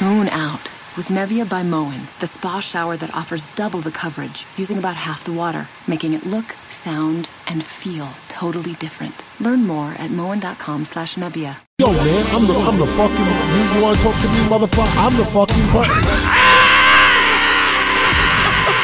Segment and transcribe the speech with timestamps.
[0.00, 0.62] Tune out
[0.96, 5.24] with Nebia by Moen, the spa shower that offers double the coverage using about half
[5.24, 9.12] the water, making it look, sound, and feel totally different.
[9.42, 11.54] Learn more at moen.com slash Nebia.
[11.78, 13.76] Yo, man, I'm the I'm the fucking.
[13.76, 14.96] You want to talk to me, motherfucker?
[14.96, 16.39] I'm the fucking.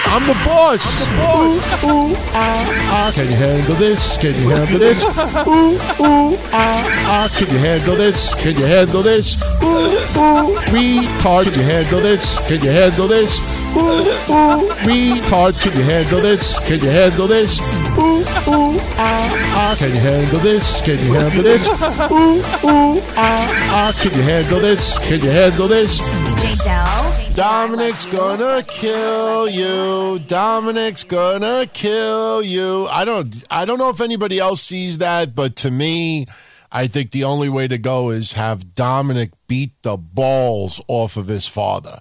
[0.06, 1.06] Pu- I'm the boss.
[1.06, 1.84] I'm the boss.
[1.84, 3.12] Ooh, ooh, ah, ah.
[3.14, 4.20] Can you handle this?
[4.20, 5.04] Can you handle this?
[5.04, 7.28] Ooh, ooh, ah, ah.
[7.36, 8.34] Can you handle this?
[8.42, 9.42] Can you handle this?
[9.62, 11.44] Ooh, ooh, retard.
[11.44, 12.48] Can you handle this?
[12.48, 13.60] Can you handle this?
[13.76, 15.60] Ooh, ooh, retard.
[15.62, 16.66] Can you handle this?
[16.66, 17.60] Can you handle this?
[17.98, 19.76] Ooh, ooh, ah, ah.
[19.78, 20.84] Can you handle this?
[20.84, 21.68] Can you handle this?
[21.68, 22.38] Ooh,
[22.68, 23.92] ooh, ah, ah.
[24.00, 24.98] Can you handle this?
[25.08, 26.00] Can you handle this?
[26.00, 27.25] DJ Del.
[27.36, 30.18] Dominic's gonna kill you.
[30.20, 32.86] Dominic's gonna kill you.
[32.90, 36.24] I don't I don't know if anybody else sees that, but to me,
[36.72, 41.26] I think the only way to go is have Dominic beat the balls off of
[41.26, 41.98] his father.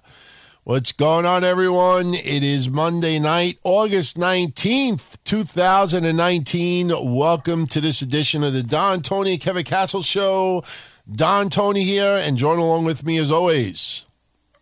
[0.64, 2.14] What's going on, everyone?
[2.14, 7.14] It is Monday night, August 19th, 2019.
[7.14, 10.64] Welcome to this edition of the Don Tony and Kevin Castle Show.
[11.14, 14.06] Don Tony here, and join along with me as always.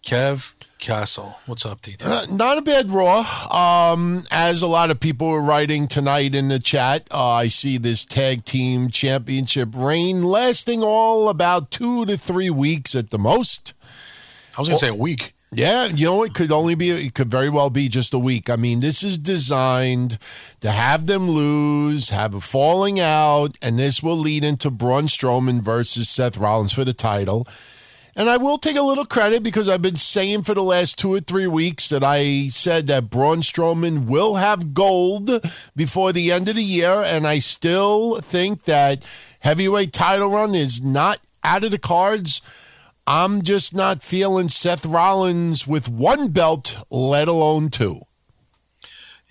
[0.05, 0.53] Kev
[0.85, 1.35] Castle.
[1.47, 2.03] What's up, DT?
[2.05, 3.25] Uh, not a bad Raw.
[3.51, 7.79] Um, as a lot of people were writing tonight in the chat, uh, I see
[7.79, 13.73] this tag team championship reign lasting all about two to three weeks at the most.
[14.59, 15.33] I was going to say a week.
[15.53, 18.51] Yeah, you know, it could only be, it could very well be just a week.
[18.51, 20.19] I mean, this is designed
[20.61, 25.63] to have them lose, have a falling out, and this will lead into Braun Strowman
[25.63, 27.47] versus Seth Rollins for the title.
[28.17, 31.13] And I will take a little credit because I've been saying for the last two
[31.13, 35.31] or three weeks that I said that Braun Strowman will have gold
[35.75, 37.03] before the end of the year.
[37.05, 39.05] And I still think that
[39.41, 42.41] heavyweight title run is not out of the cards.
[43.05, 48.03] I'm just not feeling Seth Rollins with one belt, let alone two.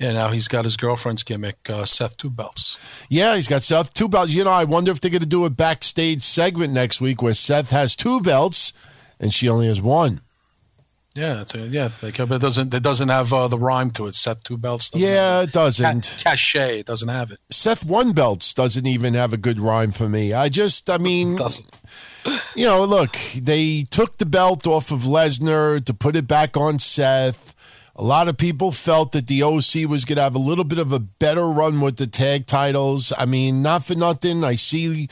[0.03, 3.05] Yeah, now he's got his girlfriend's gimmick, uh, Seth Two Belts.
[3.09, 4.33] Yeah, he's got Seth two belts.
[4.33, 7.33] You know, I wonder if they're going to do a backstage segment next week where
[7.33, 8.73] Seth has two belts
[9.17, 10.19] and she only has one.
[11.15, 11.89] Yeah, that's a, yeah.
[12.01, 14.15] Like, but it doesn't it doesn't have uh, the rhyme to it.
[14.15, 14.89] Seth Two Belts.
[14.89, 16.19] Doesn't Yeah, have it doesn't.
[16.21, 17.37] Ca- cachet it doesn't have it.
[17.49, 20.33] Seth one belts doesn't even have a good rhyme for me.
[20.33, 21.37] I just, I mean,
[22.55, 26.79] you know, look, they took the belt off of Lesnar to put it back on
[26.79, 27.53] Seth.
[27.95, 30.79] A lot of people felt that the OC was going to have a little bit
[30.79, 33.13] of a better run with the tag titles.
[33.15, 34.43] I mean, not for nothing.
[34.43, 35.07] I see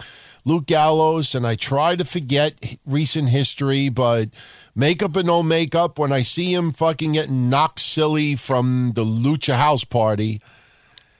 [0.45, 4.29] Luke Gallows and I try to forget recent history, but
[4.75, 9.57] makeup and no makeup, when I see him fucking getting knocked silly from the Lucha
[9.57, 10.41] House party,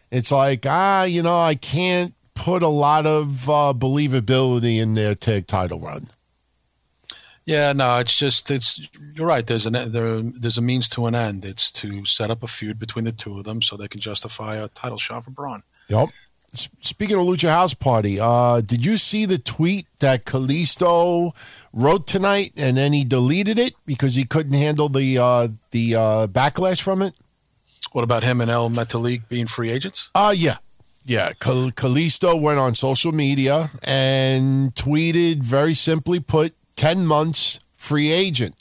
[0.10, 5.14] it's like, ah, you know, I can't put a lot of uh, believability in their
[5.14, 6.08] tag title run.
[7.52, 8.88] Yeah, no, it's just it's.
[9.14, 9.46] You're right.
[9.46, 11.44] There's an there, there's a means to an end.
[11.44, 14.56] It's to set up a feud between the two of them so they can justify
[14.56, 15.62] a title shot for Braun.
[15.90, 16.10] Yep.
[16.54, 21.36] S- Speaking of Lucha House Party, uh, did you see the tweet that Kalisto
[21.74, 26.28] wrote tonight, and then he deleted it because he couldn't handle the uh, the uh,
[26.28, 27.14] backlash from it?
[27.92, 30.10] What about him and El Metalik being free agents?
[30.16, 30.58] Uh yeah.
[31.06, 38.12] Yeah, Kal- Kalisto went on social media and tweeted very simply put 10 months free
[38.12, 38.56] agent.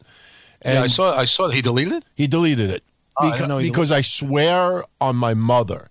[0.62, 1.16] And yeah, I saw.
[1.16, 2.04] I saw that he deleted it.
[2.16, 2.82] he deleted it.
[3.18, 5.88] Oh, I Beca- didn't because I swear on my mother,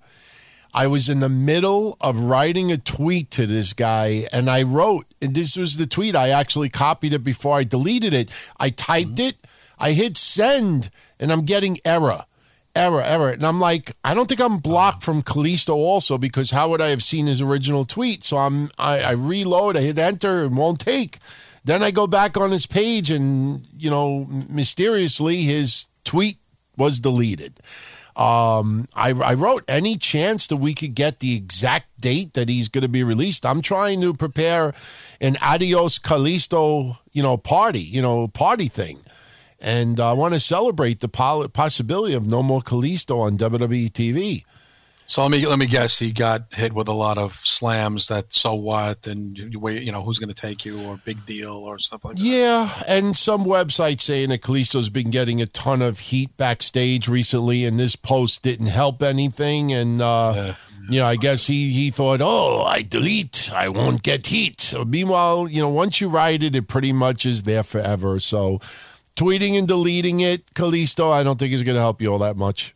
[0.73, 5.05] I was in the middle of writing a tweet to this guy, and I wrote,
[5.23, 6.15] and this was the tweet.
[6.15, 8.29] I actually copied it before I deleted it.
[8.59, 9.29] I typed Mm-hmm.
[9.29, 9.35] it,
[9.79, 12.25] I hit send, and I'm getting error.
[12.75, 13.29] Error, error.
[13.31, 16.89] And I'm like, I don't think I'm blocked from Kalisto also because how would I
[16.89, 18.23] have seen his original tweet?
[18.23, 21.17] So I'm I, I reload, I hit enter, and won't take.
[21.63, 26.37] Then I go back on his page and, you know, mysteriously his tweet
[26.77, 27.59] was deleted.
[28.15, 32.67] Um, I, I wrote any chance that we could get the exact date that he's
[32.67, 33.45] going to be released.
[33.45, 34.73] I'm trying to prepare
[35.21, 38.99] an Adios Kalisto, you know, party, you know, party thing.
[39.61, 44.43] And I want to celebrate the possibility of no more Kalisto on WWE TV.
[45.09, 45.97] So let me let me guess.
[45.97, 48.09] He got hit with a lot of slams.
[48.09, 49.07] That so what?
[49.07, 49.81] And you wait.
[49.81, 52.21] You know who's going to take you or big deal or stuff like that.
[52.23, 57.65] Yeah, and some websites saying that Kalisto's been getting a ton of heat backstage recently,
[57.65, 59.73] and this post didn't help anything.
[59.73, 60.53] And uh, Yeah.
[60.91, 64.61] you know, I guess he he thought, oh, I delete, I won't get heat.
[64.61, 68.19] So meanwhile, you know, once you write it, it pretty much is there forever.
[68.19, 68.59] So
[69.15, 72.37] tweeting and deleting it, Kalisto, I don't think is going to help you all that
[72.37, 72.75] much.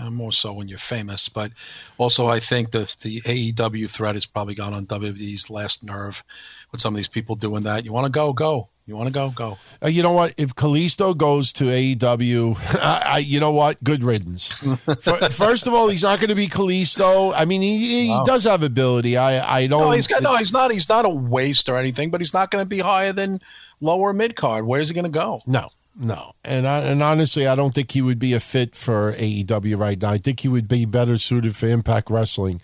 [0.00, 1.28] Uh, more so when you're famous.
[1.28, 1.52] But
[1.96, 6.22] also, I think that the AEW threat has probably gone on WWE's last nerve
[6.70, 7.84] with some of these people doing that.
[7.84, 8.68] You want to go, go.
[8.88, 9.28] You want to go?
[9.28, 9.58] Go.
[9.82, 10.34] Uh, you know what?
[10.38, 13.84] If Kalisto goes to AEW, I, I, you know what?
[13.84, 14.62] Good riddance.
[15.36, 17.34] First of all, he's not going to be Kalisto.
[17.36, 18.24] I mean, he, he wow.
[18.24, 19.18] does have ability.
[19.18, 19.82] I, I don't.
[19.82, 20.72] No, he's got, no, he's not.
[20.72, 22.10] He's not a waste or anything.
[22.10, 23.40] But he's not going to be higher than
[23.82, 24.64] lower mid card.
[24.64, 25.40] Where's he going to go?
[25.46, 25.68] No,
[25.98, 26.32] no.
[26.44, 30.00] And I, and honestly, I don't think he would be a fit for AEW right
[30.00, 30.10] now.
[30.10, 32.60] I think he would be better suited for Impact Wrestling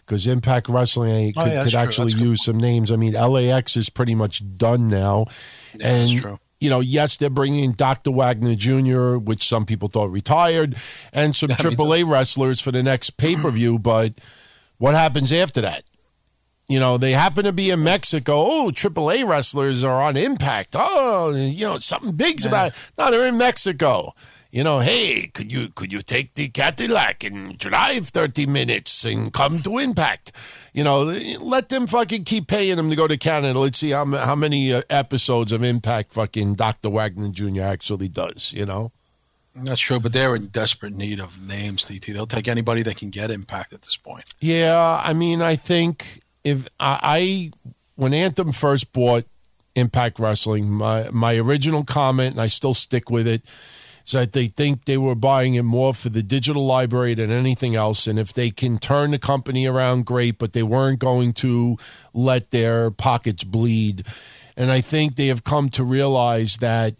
[0.00, 2.92] because Impact Wrestling eh, could, oh, yeah, could actually use some names.
[2.92, 5.26] I mean, LAX is pretty much done now,
[5.74, 8.10] yeah, and you know, yes, they're bringing Dr.
[8.10, 10.76] Wagner Jr., which some people thought retired,
[11.12, 13.78] and some yeah, AAA wrestlers for the next pay per view.
[13.78, 14.12] but
[14.78, 15.82] what happens after that?
[16.68, 18.34] You know, they happen to be in Mexico.
[18.36, 20.70] Oh, AAA wrestlers are on Impact.
[20.74, 22.50] Oh, you know, something big's yeah.
[22.50, 22.92] about it.
[22.98, 24.12] No, they're in Mexico
[24.56, 29.30] you know, hey, could you could you take the Cadillac and drive 30 minutes and
[29.30, 30.32] come to Impact?
[30.72, 33.58] You know, let them fucking keep paying them to go to Canada.
[33.58, 36.88] Let's see how, how many uh, episodes of Impact fucking Dr.
[36.88, 37.64] Wagner Jr.
[37.64, 38.92] actually does, you know?
[39.54, 42.14] That's true, but they're in desperate need of names, DT.
[42.14, 44.34] They'll take anybody that can get Impact at this point.
[44.40, 47.50] Yeah, I mean, I think if I, I
[47.96, 49.24] when Anthem first bought
[49.74, 53.42] Impact Wrestling, my my original comment, and I still stick with it,
[54.06, 57.74] is that they think they were buying it more for the digital library than anything
[57.74, 58.06] else.
[58.06, 61.76] And if they can turn the company around, great, but they weren't going to
[62.14, 64.04] let their pockets bleed.
[64.56, 66.94] And I think they have come to realize that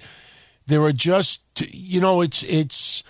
[0.66, 1.42] there are just,
[1.72, 3.04] you know, it's, it's,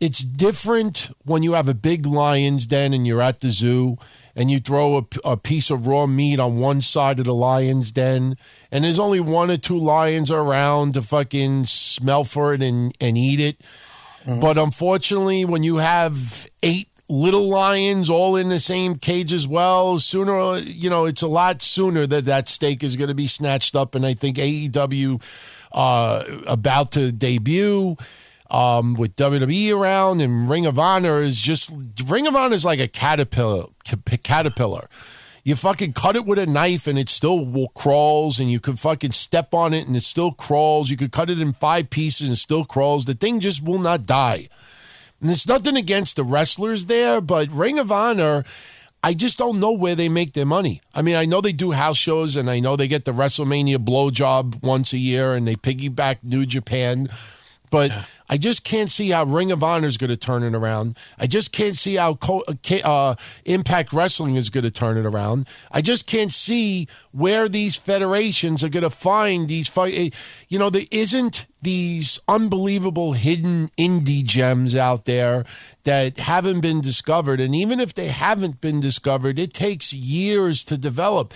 [0.00, 3.98] it's different when you have a big lion's den and you're at the zoo
[4.34, 7.90] and you throw a, a, piece of raw meat on one side of the lion's
[7.90, 8.36] den,
[8.72, 13.18] and there's only one or two lions around to fucking smell for it and, and
[13.18, 13.58] eat it.
[13.58, 14.40] Mm-hmm.
[14.40, 19.98] But unfortunately, when you have eight little lions all in the same cage as well,
[19.98, 23.74] sooner, you know, it's a lot sooner that that steak is going to be snatched
[23.74, 23.94] up.
[23.94, 25.20] And I think AEW
[25.72, 27.96] uh, about to debut
[28.50, 31.72] um, with WWE around and Ring of Honor is just
[32.06, 33.64] Ring of Honor is like a caterpillar.
[34.22, 34.88] Caterpillar.
[35.42, 39.12] You fucking cut it with a knife and it still crawls, and you could fucking
[39.12, 40.90] step on it and it still crawls.
[40.90, 43.04] You could cut it in five pieces and still crawls.
[43.04, 44.48] The thing just will not die.
[45.20, 48.44] And there's nothing against the wrestlers there, but Ring of Honor.
[49.02, 50.82] I just don't know where they make their money.
[50.94, 53.78] I mean, I know they do house shows and I know they get the WrestleMania
[53.78, 57.08] blowjob once a year and they piggyback New Japan.
[57.70, 58.04] But yeah.
[58.28, 60.96] I just can't see how Ring of Honor is going to turn it around.
[61.18, 63.14] I just can't see how uh, uh,
[63.44, 65.48] Impact Wrestling is going to turn it around.
[65.72, 69.94] I just can't see where these federations are going to find these fight.
[69.96, 70.10] Eh,
[70.48, 75.44] you know, there isn't these unbelievable hidden indie gems out there
[75.82, 77.40] that haven't been discovered.
[77.40, 81.34] And even if they haven't been discovered, it takes years to develop.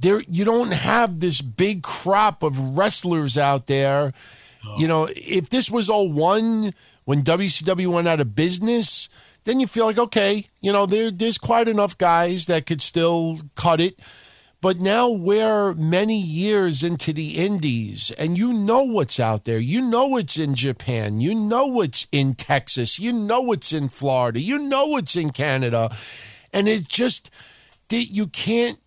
[0.00, 4.12] There, you don't have this big crop of wrestlers out there
[4.78, 6.72] you know, if this was all one
[7.04, 9.08] when WCW went out of business,
[9.44, 13.38] then you feel like, okay, you know, there, there's quite enough guys that could still
[13.54, 13.98] cut it.
[14.60, 19.58] But now we're many years into the indies, and you know what's out there.
[19.58, 21.20] You know what's in Japan.
[21.20, 22.98] You know what's in Texas.
[22.98, 24.40] You know what's in Florida.
[24.40, 25.94] You know what's in Canada.
[26.52, 27.30] And it just,
[27.90, 28.80] you can't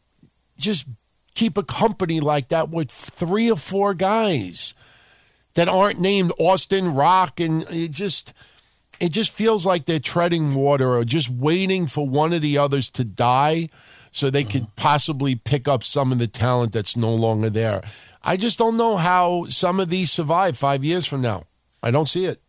[0.57, 0.87] just
[1.35, 4.73] keep a company like that with three or four guys
[5.55, 8.33] that aren't named Austin Rock, and it just
[8.99, 12.89] it just feels like they're treading water or just waiting for one of the others
[12.91, 13.69] to die
[14.11, 14.81] so they could mm-hmm.
[14.81, 17.81] possibly pick up some of the talent that's no longer there.
[18.23, 21.43] I just don't know how some of these survive five years from now.
[21.81, 22.41] I don't see it.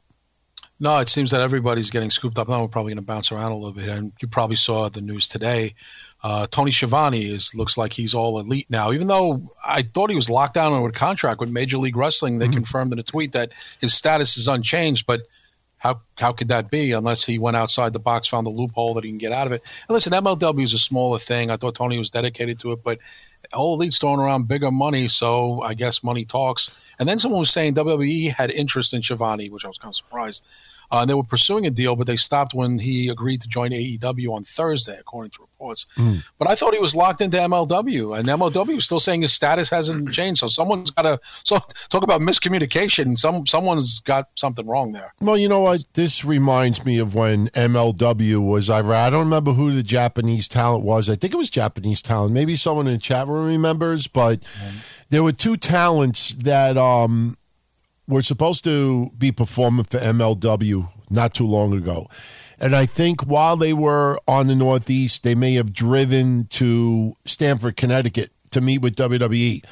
[0.80, 2.48] No, it seems that everybody's getting scooped up.
[2.48, 3.88] Now we're probably going to bounce around a little bit.
[3.88, 5.74] And you probably saw the news today
[6.22, 8.92] uh, Tony Schiavone is looks like he's all elite now.
[8.92, 12.38] Even though I thought he was locked down on a contract with Major League Wrestling,
[12.38, 12.54] they mm-hmm.
[12.54, 15.06] confirmed in a tweet that his status is unchanged.
[15.06, 15.22] But
[15.78, 19.04] how how could that be unless he went outside the box, found the loophole that
[19.04, 19.62] he can get out of it?
[19.88, 21.50] And listen, MLW is a smaller thing.
[21.50, 22.98] I thought Tony was dedicated to it, but
[23.54, 26.70] all elite's throwing around bigger money, so I guess money talks.
[26.98, 29.96] And then someone was saying WWE had interest in Schiavone, which I was kind of
[29.96, 30.44] surprised.
[30.90, 34.34] Uh, they were pursuing a deal, but they stopped when he agreed to join AEW
[34.34, 35.86] on Thursday, according to reports.
[35.96, 36.26] Mm.
[36.38, 39.70] But I thought he was locked into MLW, and MLW is still saying his status
[39.70, 40.40] hasn't changed.
[40.40, 43.16] So someone's got to so talk about miscommunication.
[43.16, 45.14] Some someone's got something wrong there.
[45.20, 45.84] Well, you know what?
[45.94, 48.68] This reminds me of when MLW was.
[48.68, 51.08] I I don't remember who the Japanese talent was.
[51.08, 52.34] I think it was Japanese talent.
[52.34, 54.40] Maybe someone in the chat room remembers, but.
[54.40, 54.96] Mm.
[55.10, 57.36] There were two talents that um,
[58.10, 62.06] were supposed to be performing for MLW not too long ago.
[62.58, 67.76] And I think while they were on the Northeast, they may have driven to Stamford,
[67.76, 69.64] Connecticut to meet with WWE.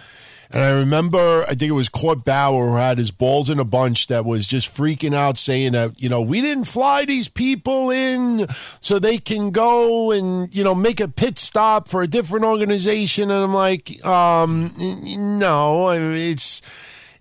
[0.51, 3.65] And I remember, I think it was Court Bauer who had his balls in a
[3.65, 7.91] bunch that was just freaking out saying that, you know, we didn't fly these people
[7.91, 12.47] in so they can go and, you know, make a pit stop for a different
[12.47, 13.31] organization.
[13.31, 16.63] And I'm like, um, no, it's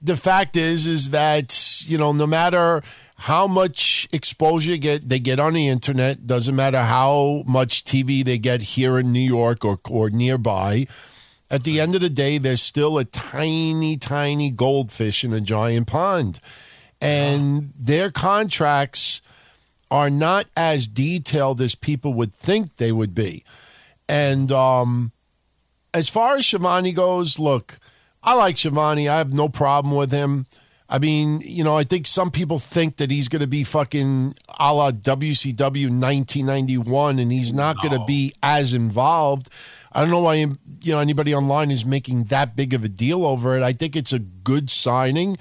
[0.01, 2.81] the fact is, is that, you know, no matter
[3.17, 8.37] how much exposure get they get on the internet, doesn't matter how much TV they
[8.37, 10.85] get here in New York or, or nearby
[11.49, 15.87] at the end of the day, there's still a tiny, tiny goldfish in a giant
[15.87, 16.39] pond.
[16.99, 19.21] And their contracts
[19.89, 23.43] are not as detailed as people would think they would be.
[24.09, 25.11] And um,
[25.93, 27.79] as far as Schiavone goes, look,
[28.27, 29.07] I like Schiavone.
[29.07, 30.47] I have no problem with him.
[30.89, 34.35] I mean, you know, I think some people think that he's going to be fucking
[34.59, 37.89] a la WCW 1991 and he's not no.
[37.89, 39.47] going to be as involved.
[39.93, 40.57] I don't know why you
[40.87, 43.63] know anybody online is making that big of a deal over it.
[43.63, 45.37] I think it's a good signing.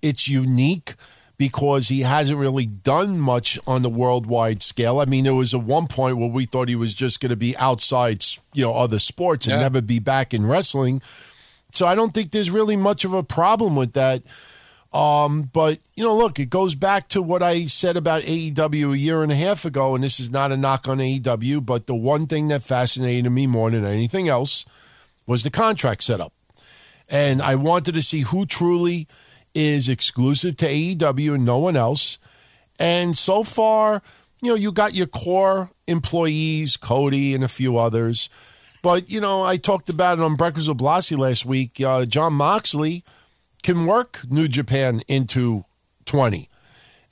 [0.00, 0.94] It's unique
[1.36, 4.98] because he hasn't really done much on the worldwide scale.
[4.98, 7.36] I mean, there was a one point where we thought he was just going to
[7.36, 9.60] be outside, you know, other sports and yeah.
[9.60, 11.02] never be back in wrestling.
[11.74, 14.22] So I don't think there's really much of a problem with that.
[14.92, 18.98] Um, but you know, look, it goes back to what I said about AEW a
[18.98, 21.96] year and a half ago, and this is not a knock on AEW, but the
[21.96, 24.64] one thing that fascinated me more than anything else
[25.26, 26.32] was the contract setup.
[27.10, 29.08] And I wanted to see who truly
[29.52, 32.18] is exclusive to AEW and no one else.
[32.78, 34.00] And so far,
[34.42, 38.28] you know, you got your core employees, Cody and a few others.
[38.84, 41.80] But, you know, I talked about it on Breakfast with Blasi last week.
[41.80, 43.02] Uh, Jon Moxley
[43.62, 45.64] can work New Japan into
[46.04, 46.50] 20.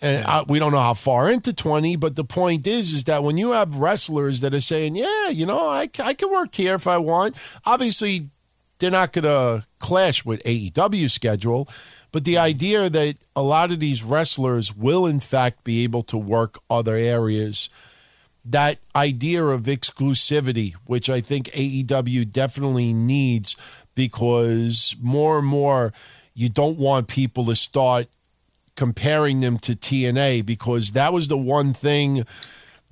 [0.03, 3.25] And I, we don't know how far into 20, but the point is, is that
[3.25, 6.75] when you have wrestlers that are saying, yeah, you know, I, I can work here
[6.75, 8.29] if I want, obviously
[8.79, 11.71] they're not going to clash with AEW schedule.
[12.11, 16.19] But the idea that a lot of these wrestlers will, in fact, be able to
[16.19, 17.71] work other areas,
[18.45, 23.57] that idea of exclusivity, which I think AEW definitely needs
[23.95, 25.93] because more and more
[26.35, 28.07] you don't want people to start
[28.75, 32.25] comparing them to TNA because that was the one thing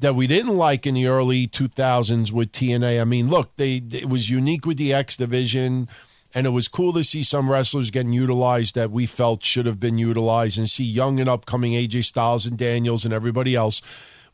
[0.00, 3.00] that we didn't like in the early 2000s with TNA.
[3.00, 5.88] I mean, look, they it was unique with the X division
[6.34, 9.80] and it was cool to see some wrestlers getting utilized that we felt should have
[9.80, 13.82] been utilized and see young and upcoming AJ Styles and Daniels and everybody else.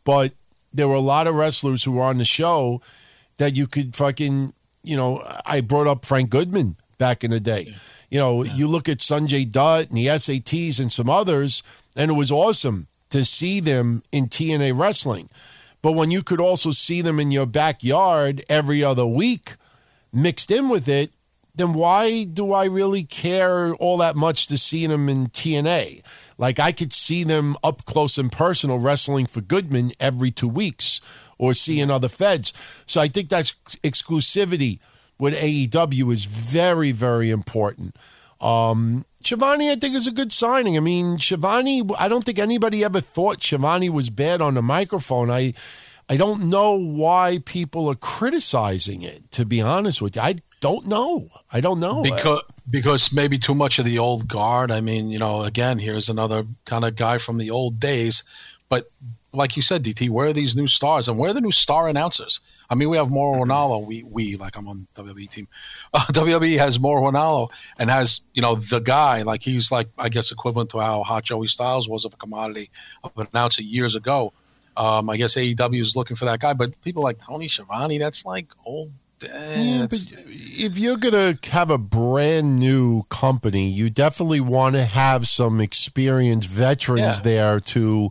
[0.04, 0.32] But
[0.76, 2.80] there were a lot of wrestlers who were on the show
[3.38, 4.52] that you could fucking,
[4.82, 7.74] you know, I brought up Frank Goodman back in the day.
[8.10, 8.54] You know, yeah.
[8.54, 11.62] you look at Sanjay Dutt and the SATs and some others,
[11.96, 15.28] and it was awesome to see them in TNA wrestling.
[15.82, 19.54] But when you could also see them in your backyard every other week
[20.12, 21.10] mixed in with it,
[21.54, 26.02] then why do I really care all that much to see them in TNA?
[26.38, 31.00] Like I could see them up close and personal wrestling for Goodman every two weeks
[31.38, 32.82] or seeing other feds.
[32.86, 34.80] So I think that's exclusivity
[35.18, 37.96] with AEW is very, very important.
[38.40, 40.76] Um, Schiavone, I think, is a good signing.
[40.76, 45.30] I mean, Schiavone, I don't think anybody ever thought Schiavone was bad on the microphone.
[45.30, 45.54] I,
[46.08, 49.30] I don't know why people are criticizing it.
[49.32, 51.28] To be honest with you, I don't know.
[51.50, 54.70] I don't know because because maybe too much of the old guard.
[54.70, 58.22] I mean, you know, again, here's another kind of guy from the old days.
[58.68, 58.90] But
[59.32, 61.88] like you said, DT, where are these new stars and where are the new star
[61.88, 62.40] announcers?
[62.68, 63.86] I mean, we have Mauro Ranallo.
[63.86, 65.46] We we like I'm on WWE team.
[65.94, 70.08] Uh, WWE has Mauro Ranallo and has you know the guy like he's like I
[70.08, 72.70] guess equivalent to how Hot Joey Styles was of a commodity
[73.04, 74.32] of an announcer years ago.
[74.76, 78.26] Um, I guess AEW is looking for that guy, but people like Tony Schiavone, that's
[78.26, 78.90] like old.
[79.22, 85.60] Yeah, if you're gonna have a brand new company, you definitely want to have some
[85.60, 87.22] experienced veterans yeah.
[87.22, 88.10] there to,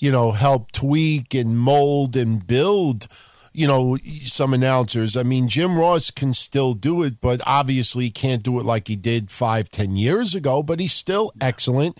[0.00, 3.08] you know, help tweak and mold and build
[3.54, 5.16] you know, some announcers.
[5.16, 8.96] I mean, Jim Ross can still do it, but obviously can't do it like he
[8.96, 11.98] did five, ten years ago, but he's still excellent.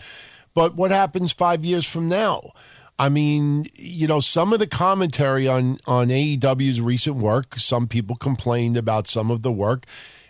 [0.54, 2.40] But what happens five years from now?
[2.98, 8.16] I mean, you know, some of the commentary on, on AEW's recent work, some people
[8.16, 9.84] complained about some of the work.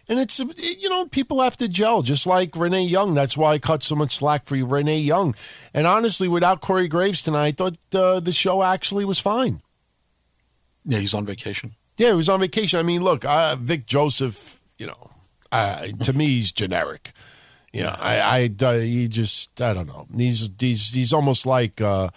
[0.09, 3.15] And it's, you know, people have to gel, just like Renee Young.
[3.15, 5.35] That's why I cut so much slack for Renee Young.
[5.73, 9.63] And honestly, without Corey Graves tonight, I thought uh, the show actually was fine.
[10.85, 11.73] Yeah, he's on vacation.
[11.99, 12.79] Yeah, he was on vacation.
[12.79, 15.11] I mean, look, uh, Vic Joseph, you know,
[15.53, 17.13] uh, to me, he's generic.
[17.73, 20.07] Yeah, I, I, uh, he just, I don't know.
[20.15, 22.09] He's, he's, he's almost like, uh,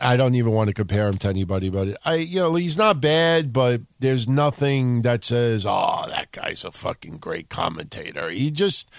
[0.00, 3.00] I don't even want to compare him to anybody, but I, you know, he's not
[3.00, 8.92] bad, but there's nothing that says, "Oh, that guy's a fucking great commentator." He just,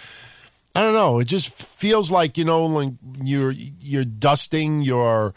[0.76, 1.20] I don't know.
[1.20, 2.92] It just feels like you know, like
[3.24, 5.34] you're you're dusting your,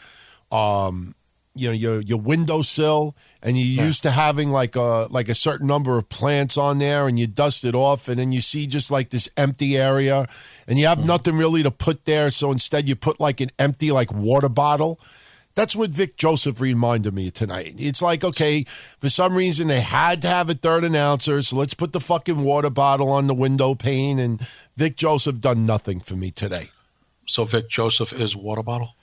[0.50, 1.14] um,
[1.54, 3.86] you know, your your windowsill, and you're yeah.
[3.86, 7.28] used to having like a like a certain number of plants on there, and you
[7.28, 10.26] dust it off, and then you see just like this empty area,
[10.66, 11.06] and you have mm-hmm.
[11.06, 12.32] nothing really to put there.
[12.32, 14.98] So instead, you put like an empty like water bottle
[15.58, 17.74] that's what Vic Joseph reminded me tonight.
[17.78, 21.74] It's like, okay, for some reason they had to have a third announcer, so let's
[21.74, 24.20] put the fucking water bottle on the window pane.
[24.20, 24.40] And
[24.76, 26.66] Vic Joseph done nothing for me today.
[27.26, 28.94] So Vic Joseph is water bottle?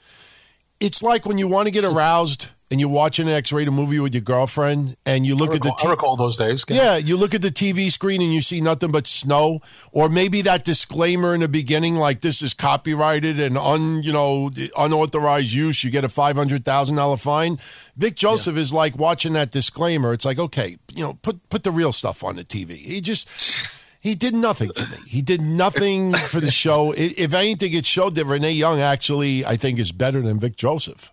[0.79, 4.13] It's like when you want to get aroused and you're watching an X-rated movie with
[4.13, 5.81] your girlfriend, and you look recall, at the.
[5.81, 6.65] T- I recall those days.
[6.67, 9.61] Yeah, you look at the TV screen and you see nothing but snow,
[9.93, 14.51] or maybe that disclaimer in the beginning, like this is copyrighted and un, you know,
[14.77, 15.85] unauthorized use.
[15.85, 17.59] You get a five hundred thousand dollar fine.
[17.95, 18.61] Vic Joseph yeah.
[18.61, 20.11] is like watching that disclaimer.
[20.11, 22.75] It's like, okay, you know, put put the real stuff on the TV.
[22.75, 23.85] He just.
[24.01, 24.97] He did nothing for me.
[25.07, 26.93] He did nothing for the show.
[26.95, 31.11] If anything, it showed that Renee Young actually, I think, is better than Vic Joseph.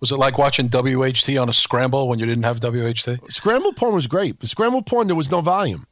[0.00, 3.30] Was it like watching WHT on a scramble when you didn't have WHT?
[3.32, 4.38] Scramble porn was great.
[4.38, 5.84] But scramble porn, there was no volume.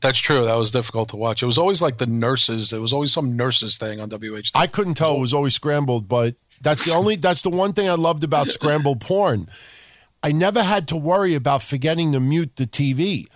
[0.00, 0.44] That's true.
[0.44, 1.42] That was difficult to watch.
[1.42, 2.72] It was always like the nurses.
[2.72, 4.50] It was always some nurses thing on WHT.
[4.54, 5.16] I couldn't tell.
[5.16, 7.16] It was always scrambled, but that's the only.
[7.16, 9.48] That's the one thing I loved about scrambled porn.
[10.22, 13.26] I never had to worry about forgetting to mute the TV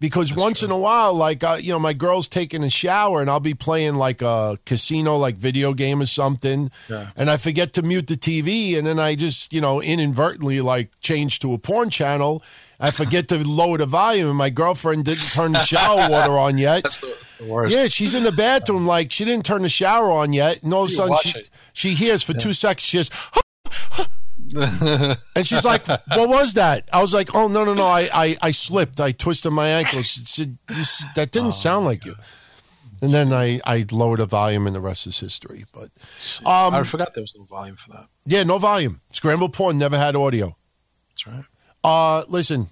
[0.00, 0.66] because That's once true.
[0.66, 3.54] in a while, like uh, you know, my girl's taking a shower and I'll be
[3.54, 7.08] playing like a casino, like video game or something, yeah.
[7.16, 10.90] and I forget to mute the TV, and then I just you know inadvertently like
[11.00, 12.42] change to a porn channel.
[12.80, 16.58] I forget to lower the volume, and my girlfriend didn't turn the shower water on
[16.58, 16.84] yet.
[16.84, 17.74] That's the, the, worst.
[17.74, 20.84] Yeah, she's in the bathroom, like she didn't turn the shower on yet, and all
[20.84, 22.38] of a sudden she, she hears for yeah.
[22.38, 23.30] two seconds, she says.
[25.36, 27.86] And she's like, "What was that?" I was like, "Oh no, no, no!
[27.86, 29.00] I, I, I slipped.
[29.00, 30.58] I twisted my ankle." She said,
[31.14, 32.14] "That didn't oh, sound like you."
[33.00, 35.64] And then I, I lowered the volume, and the rest is history.
[35.72, 35.90] But
[36.44, 38.06] um, I forgot there was no volume for that.
[38.26, 39.00] Yeah, no volume.
[39.12, 40.56] Scrambled porn never had audio.
[41.10, 41.44] That's right.
[41.84, 42.66] Uh, listen,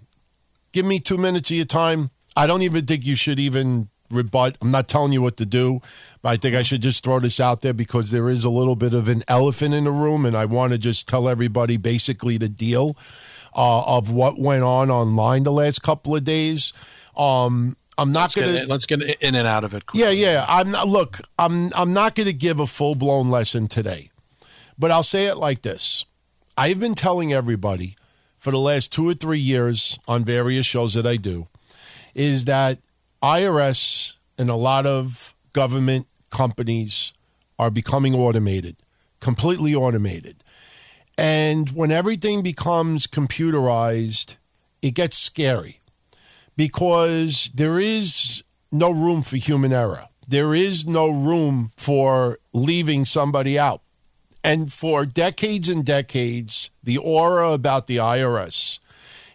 [0.72, 2.10] give me two minutes of your time.
[2.36, 4.56] I don't even think you should even rebut.
[4.60, 5.80] I'm not telling you what to do,
[6.22, 8.76] but I think I should just throw this out there because there is a little
[8.76, 12.38] bit of an elephant in the room, and I want to just tell everybody basically
[12.38, 12.96] the deal
[13.54, 16.72] uh, of what went on online the last couple of days.
[17.16, 19.86] Um, I'm not let's gonna get, let's get in and out of it.
[19.86, 20.02] Quickly.
[20.02, 20.44] Yeah, yeah.
[20.48, 20.88] I'm not.
[20.88, 24.10] Look, I'm I'm not gonna give a full blown lesson today,
[24.78, 26.04] but I'll say it like this:
[26.58, 27.94] I've been telling everybody
[28.36, 31.48] for the last two or three years on various shows that I do
[32.14, 32.78] is that
[33.26, 37.12] IRS and a lot of government companies
[37.58, 38.76] are becoming automated,
[39.18, 40.36] completely automated.
[41.18, 44.36] And when everything becomes computerized,
[44.80, 45.80] it gets scary
[46.56, 50.04] because there is no room for human error.
[50.28, 53.80] There is no room for leaving somebody out.
[54.44, 58.78] And for decades and decades, the aura about the IRS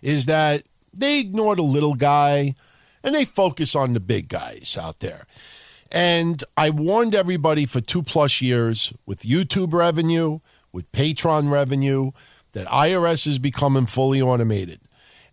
[0.02, 2.56] is that they ignore the little guy
[3.04, 5.26] and they focus on the big guys out there.
[5.92, 10.40] And I warned everybody for two plus years with YouTube revenue,
[10.72, 12.12] with Patreon revenue,
[12.54, 14.80] that IRS is becoming fully automated.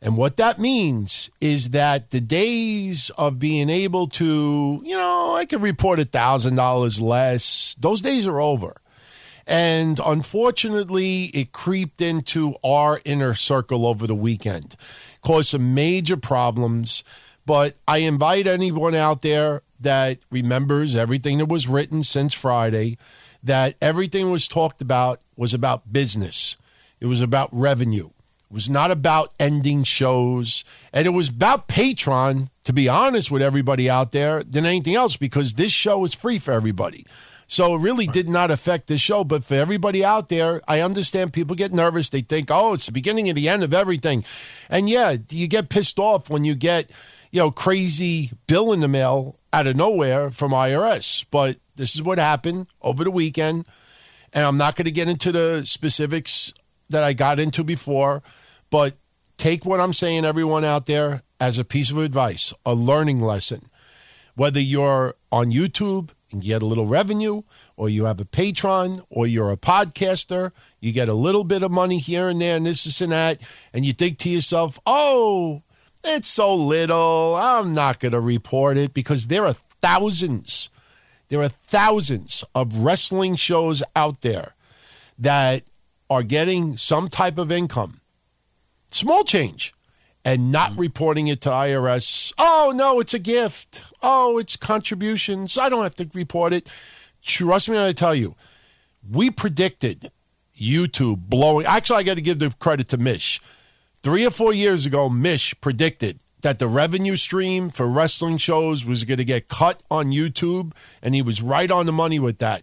[0.00, 5.44] And what that means is that the days of being able to, you know, I
[5.44, 8.76] could report $1,000 less, those days are over.
[9.46, 14.76] And unfortunately, it creeped into our inner circle over the weekend,
[15.22, 17.02] caused some major problems
[17.48, 22.98] but I invite anyone out there that remembers everything that was written since Friday,
[23.42, 26.58] that everything was talked about was about business.
[27.00, 28.08] It was about revenue.
[28.08, 30.62] It was not about ending shows.
[30.92, 35.16] And it was about Patreon, to be honest with everybody out there, than anything else
[35.16, 37.06] because this show is free for everybody.
[37.50, 39.24] So it really did not affect the show.
[39.24, 42.10] But for everybody out there, I understand people get nervous.
[42.10, 44.22] They think, oh, it's the beginning and the end of everything.
[44.68, 46.90] And yeah, you get pissed off when you get
[47.30, 51.24] you know, crazy bill in the mail out of nowhere from IRS.
[51.30, 53.66] But this is what happened over the weekend.
[54.32, 56.52] And I'm not going to get into the specifics
[56.90, 58.22] that I got into before,
[58.70, 58.94] but
[59.36, 63.68] take what I'm saying, everyone out there, as a piece of advice, a learning lesson.
[64.34, 67.42] Whether you're on YouTube and get a little revenue,
[67.76, 71.70] or you have a patron, or you're a podcaster, you get a little bit of
[71.70, 73.38] money here and there, and this, this, and that,
[73.72, 75.62] and you think to yourself, oh,
[76.04, 77.36] it's so little.
[77.36, 80.70] I'm not going to report it because there are thousands,
[81.28, 84.54] there are thousands of wrestling shows out there
[85.18, 85.62] that
[86.10, 88.00] are getting some type of income,
[88.88, 89.74] small change,
[90.24, 92.32] and not reporting it to IRS.
[92.38, 93.84] Oh, no, it's a gift.
[94.02, 95.56] Oh, it's contributions.
[95.56, 96.70] I don't have to report it.
[97.22, 98.34] Trust me when I tell you,
[99.10, 100.10] we predicted
[100.56, 101.66] YouTube blowing.
[101.66, 103.40] Actually, I got to give the credit to Mish.
[104.02, 109.04] Three or four years ago, Mish predicted that the revenue stream for wrestling shows was
[109.04, 112.62] going to get cut on YouTube, and he was right on the money with that.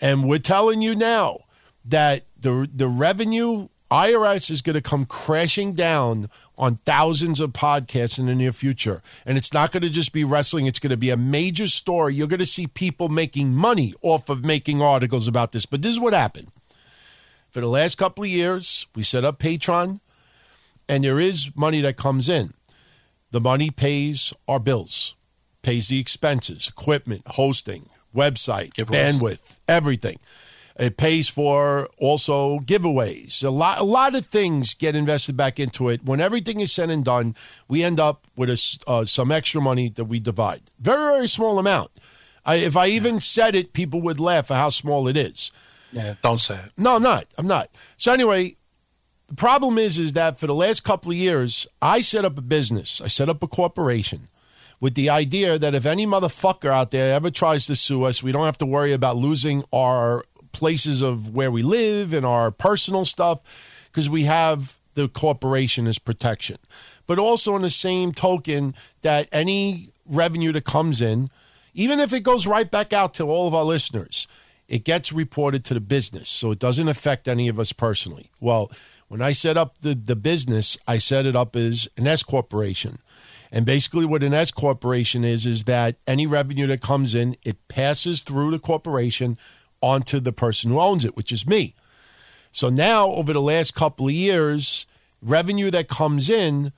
[0.00, 1.40] And we're telling you now
[1.84, 6.26] that the the revenue IRS is going to come crashing down
[6.58, 9.02] on thousands of podcasts in the near future.
[9.24, 12.14] And it's not going to just be wrestling, it's going to be a major story.
[12.14, 15.64] You're going to see people making money off of making articles about this.
[15.64, 16.48] But this is what happened.
[17.50, 20.00] For the last couple of years, we set up Patreon,
[20.88, 22.52] and there is money that comes in.
[23.30, 25.14] The money pays our bills,
[25.62, 30.16] pays the expenses, equipment, hosting, website, bandwidth, everything.
[30.78, 33.44] It pays for also giveaways.
[33.44, 36.04] A lot, a lot of things get invested back into it.
[36.04, 37.34] When everything is said and done,
[37.66, 40.62] we end up with a, uh, some extra money that we divide.
[40.78, 41.90] Very, very small amount.
[42.46, 45.50] I, if I even said it, people would laugh at how small it is.
[45.92, 46.70] Yeah, don't say it.
[46.76, 47.24] No, I'm not.
[47.36, 47.70] I'm not.
[47.96, 48.54] So anyway,
[49.28, 52.42] the problem is, is that for the last couple of years, I set up a
[52.42, 53.00] business.
[53.00, 54.22] I set up a corporation
[54.80, 58.32] with the idea that if any motherfucker out there ever tries to sue us, we
[58.32, 63.04] don't have to worry about losing our places of where we live and our personal
[63.04, 66.56] stuff because we have the corporation as protection.
[67.06, 71.28] But also, in the same token, that any revenue that comes in,
[71.74, 74.26] even if it goes right back out to all of our listeners,
[74.68, 76.28] it gets reported to the business.
[76.28, 78.30] So it doesn't affect any of us personally.
[78.40, 78.70] Well,
[79.08, 82.96] when I set up the, the business, I set it up as an S corporation.
[83.50, 87.56] And basically, what an S corporation is, is that any revenue that comes in, it
[87.68, 89.38] passes through the corporation
[89.80, 91.74] onto the person who owns it, which is me.
[92.52, 94.86] So now, over the last couple of years,
[95.22, 96.72] revenue that comes in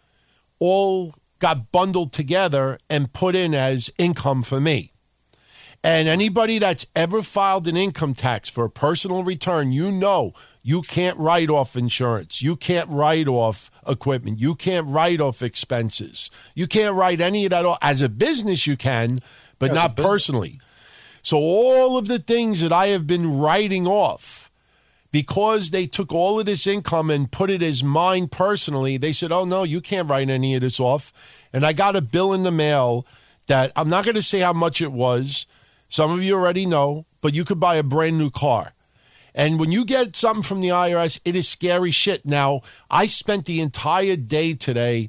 [0.61, 4.91] all got bundled together and put in as income for me.
[5.83, 10.83] And anybody that's ever filed an income tax for a personal return, you know you
[10.83, 12.43] can't write off insurance.
[12.43, 14.39] You can't write off equipment.
[14.39, 16.31] You can't write off expenses.
[16.55, 17.79] You can't write any of that off.
[17.81, 19.21] As a business, you can,
[19.59, 20.13] but not as a business.
[20.13, 20.61] personally.
[21.23, 24.51] So all of the things that I have been writing off,
[25.13, 29.33] because they took all of this income and put it as mine personally, they said,
[29.33, 31.13] oh, no, you can't write any of this off.
[31.53, 33.07] And I got a bill in the mail
[33.47, 35.47] that I'm not going to say how much it was.
[35.89, 38.73] Some of you already know, but you could buy a brand new car.
[39.35, 42.27] And when you get something from the IRS, it is scary shit.
[42.27, 45.09] Now, I spent the entire day today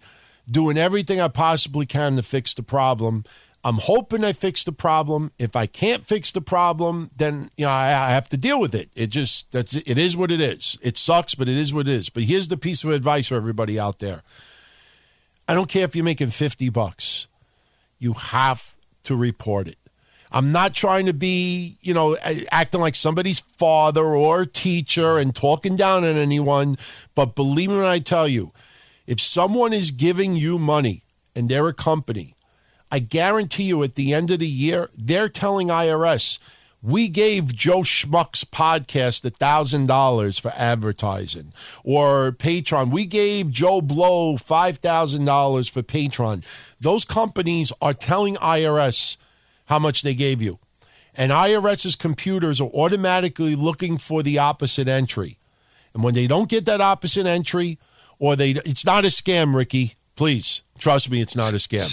[0.50, 3.24] doing everything I possibly can to fix the problem.
[3.64, 5.32] I'm hoping I fix the problem.
[5.38, 8.90] If I can't fix the problem, then you know I, have to deal with it.
[8.96, 10.80] It just that's it is what it is.
[10.82, 12.10] It sucks, but it is what it is.
[12.10, 14.24] But here's the piece of advice for everybody out there.
[15.48, 17.28] I don't care if you're making 50 bucks.
[18.00, 19.76] You have to report it.
[20.32, 22.16] I'm not trying to be, you know,
[22.52, 26.78] acting like somebody's father or teacher and talking down on anyone,
[27.16, 28.52] but believe me when I tell you,
[29.08, 31.04] if someone is giving you money
[31.36, 32.34] and they're a company,
[32.92, 36.40] I guarantee you at the end of the year, they're telling IRS,
[36.84, 41.54] we gave Joe Schmuck's podcast $1,000 for advertising.
[41.84, 46.78] Or Patreon, we gave Joe Blow $5,000 for Patreon.
[46.80, 49.18] Those companies are telling IRS
[49.72, 50.60] how much they gave you.
[51.16, 55.38] And IRS's computers are automatically looking for the opposite entry.
[55.94, 57.80] And when they don't get that opposite entry,
[58.20, 59.94] or they, it's not a scam, Ricky.
[60.18, 61.90] Please trust me, it's not a scam.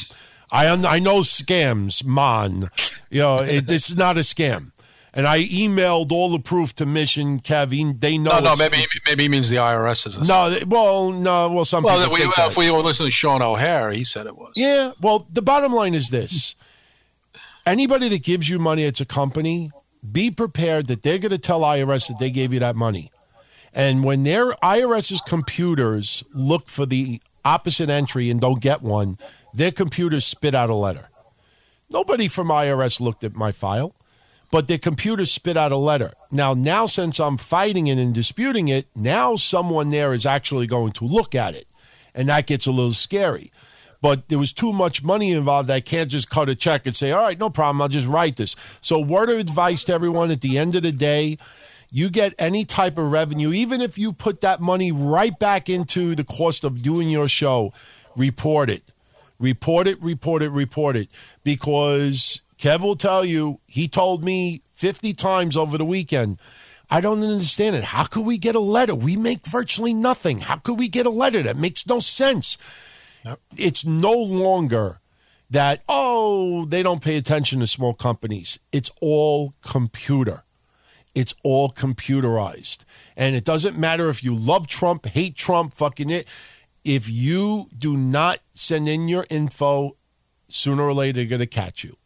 [0.50, 2.64] I I know scams, man.
[3.10, 4.72] You know, it, this is not a scam.
[5.14, 7.96] And I emailed all the proof to Mish and Kevin.
[7.98, 8.38] They know.
[8.38, 11.84] No, no, maybe maybe he means the IRS is a No, well, no, well, some
[11.84, 12.48] Well, people we, that.
[12.50, 14.52] if we were listening to Sean O'Haire, he said it was.
[14.56, 16.54] Yeah, well, the bottom line is this.
[17.68, 19.70] Anybody that gives you money, it's a company,
[20.10, 23.10] be prepared that they're going to tell IRS that they gave you that money.
[23.74, 29.18] And when their IRS's computers look for the opposite entry and don't get one,
[29.52, 31.10] their computers spit out a letter.
[31.90, 33.94] Nobody from IRS looked at my file,
[34.50, 36.14] but their computers spit out a letter.
[36.32, 40.92] Now, now since I'm fighting it and disputing it, now someone there is actually going
[40.92, 41.66] to look at it,
[42.14, 43.50] and that gets a little scary.
[44.00, 45.70] But there was too much money involved.
[45.70, 47.82] I can't just cut a check and say, "All right, no problem.
[47.82, 50.92] I'll just write this." So, word of advice to everyone: at the end of the
[50.92, 51.38] day,
[51.90, 56.14] you get any type of revenue, even if you put that money right back into
[56.14, 57.72] the cost of doing your show,
[58.16, 58.82] report it.
[59.38, 61.08] Report it, report it, report it.
[61.44, 66.38] Because Kev will tell you, he told me 50 times over the weekend,
[66.90, 67.84] I don't understand it.
[67.84, 68.94] How could we get a letter?
[68.94, 70.40] We make virtually nothing.
[70.40, 71.42] How could we get a letter?
[71.42, 72.58] That makes no sense.
[73.24, 73.38] Yep.
[73.56, 75.00] It's no longer
[75.50, 78.58] that, oh, they don't pay attention to small companies.
[78.72, 80.44] It's all computer.
[81.14, 82.84] It's all computerized.
[83.16, 86.28] And it doesn't matter if you love Trump, hate Trump, fucking it.
[86.84, 89.96] If you do not send in your info,
[90.48, 91.96] sooner or later they're going to catch you.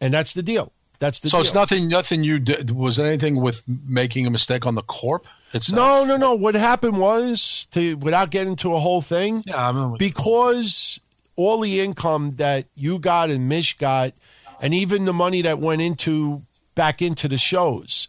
[0.00, 0.72] And that's the deal.
[0.98, 1.44] That's the So deal.
[1.46, 1.88] it's nothing.
[1.88, 2.70] Nothing you did.
[2.70, 5.26] Was anything with making a mistake on the corp?
[5.54, 6.34] It's No, no, no.
[6.34, 9.96] What happened was to without getting to a whole thing, Yeah, I remember.
[9.98, 11.00] because
[11.36, 14.12] all the income that you got and Mish got,
[14.60, 16.42] and even the money that went into
[16.74, 18.08] back into the shows,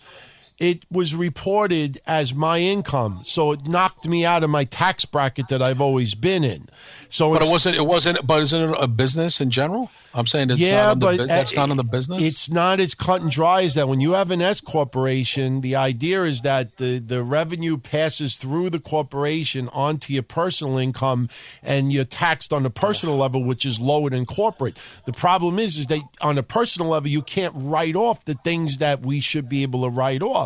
[0.60, 3.22] it was reported as my income.
[3.24, 6.66] So it knocked me out of my tax bracket that I've always been in.
[7.10, 7.76] So But it wasn't.
[7.76, 8.26] It wasn't.
[8.26, 9.90] But isn't it a business in general?
[10.14, 12.22] I'm saying it's yeah, not on the, but bu- that's uh, not in the business.
[12.22, 13.90] It's not as cut and dry as that.
[13.90, 18.70] When you have an S corporation, the idea is that the, the revenue passes through
[18.70, 21.28] the corporation onto your personal income,
[21.62, 24.76] and you're taxed on the personal level, which is lower than corporate.
[25.06, 28.78] The problem is, is that on a personal level, you can't write off the things
[28.78, 30.45] that we should be able to write off.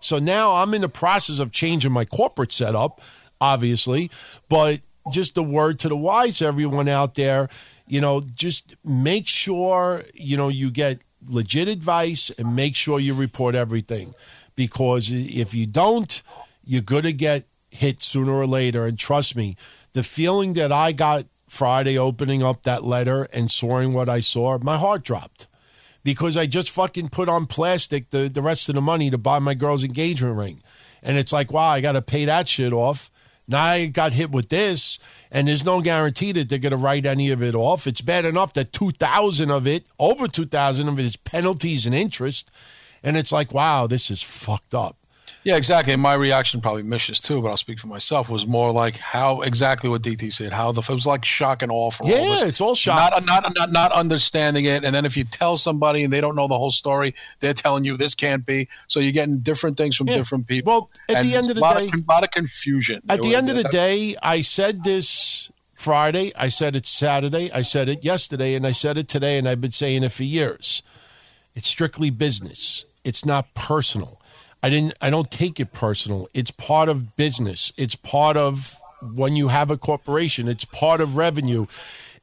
[0.00, 3.00] So now I'm in the process of changing my corporate setup,
[3.40, 4.10] obviously,
[4.48, 7.48] but just a word to the wise, everyone out there
[7.92, 13.12] you know, just make sure, you know, you get legit advice and make sure you
[13.12, 14.14] report everything.
[14.54, 16.22] Because if you don't,
[16.64, 18.86] you're going to get hit sooner or later.
[18.86, 19.56] And trust me,
[19.92, 24.58] the feeling that I got Friday opening up that letter and sawing what I saw,
[24.58, 25.46] my heart dropped.
[26.04, 29.38] Because I just fucking put on plastic the, the rest of the money to buy
[29.38, 30.60] my girl's engagement ring.
[31.02, 33.10] And it's like, wow, I got to pay that shit off.
[33.48, 34.98] Now I got hit with this,
[35.30, 37.86] and there's no guarantee that they're going to write any of it off.
[37.86, 42.50] It's bad enough that 2,000 of it, over 2,000 of it, is penalties and interest.
[43.02, 44.96] And it's like, wow, this is fucked up.
[45.44, 45.92] Yeah, exactly.
[45.92, 49.40] And my reaction, probably Mish's too, but I'll speak for myself, was more like how
[49.40, 50.52] exactly what DT said.
[50.52, 52.42] How the it was like shock and awe for all Yeah, of us.
[52.44, 53.10] it's all shock.
[53.12, 56.36] Not, not not not understanding it, and then if you tell somebody and they don't
[56.36, 58.68] know the whole story, they're telling you this can't be.
[58.88, 60.16] So you're getting different things from Yeah.
[60.16, 60.72] different people.
[60.72, 63.00] Well, at And the end of the day- of, lot of confusion.
[63.08, 67.62] At the end of the day, I said this Friday, I said it Saturday, I
[67.62, 70.82] said it yesterday, and I said it today, and I've been saying it for years.
[71.56, 72.84] It's strictly business.
[73.04, 74.18] It's not personal.
[74.62, 76.28] I didn't I don't take it personal.
[76.34, 77.72] It's part of business.
[77.76, 78.78] It's part of
[79.14, 81.66] when you have a corporation, it's part of revenue.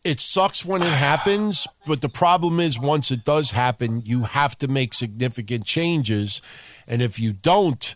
[0.06, 4.58] It sucks when it happens, but the problem is once it does happen, you have
[4.60, 6.42] to make significant changes.
[6.88, 7.96] And if you don't,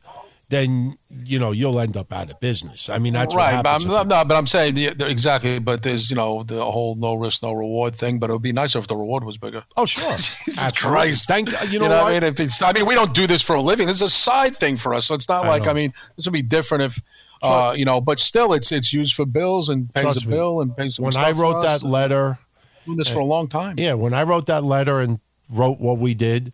[0.49, 2.89] then you know you'll end up out of business.
[2.89, 3.86] I mean, that's right, what but happens.
[3.91, 4.27] I'm, I'm not.
[4.27, 5.60] But I'm saying exactly.
[5.60, 8.19] But there's you know the whole no risk, no reward thing.
[8.19, 9.63] But it would be nicer if the reward was bigger.
[9.77, 10.12] Oh, sure.
[10.12, 10.71] Jesus.
[10.73, 11.27] Christ!
[11.27, 11.79] Thank you.
[11.79, 12.12] Know, what what?
[12.12, 12.23] I mean?
[12.23, 13.88] If it's, I mean, we don't do this for a living.
[13.88, 15.06] This is a side thing for us.
[15.06, 15.71] So it's not I like know.
[15.71, 17.01] I mean, this would be different if.
[17.45, 20.36] Uh, you know, but still, it's it's used for bills and pays Trust a me.
[20.36, 22.39] bill and pays when I wrote that letter,
[22.86, 23.75] doing this for a long time.
[23.77, 25.19] yeah, when I wrote that letter and
[25.53, 26.53] wrote what we did,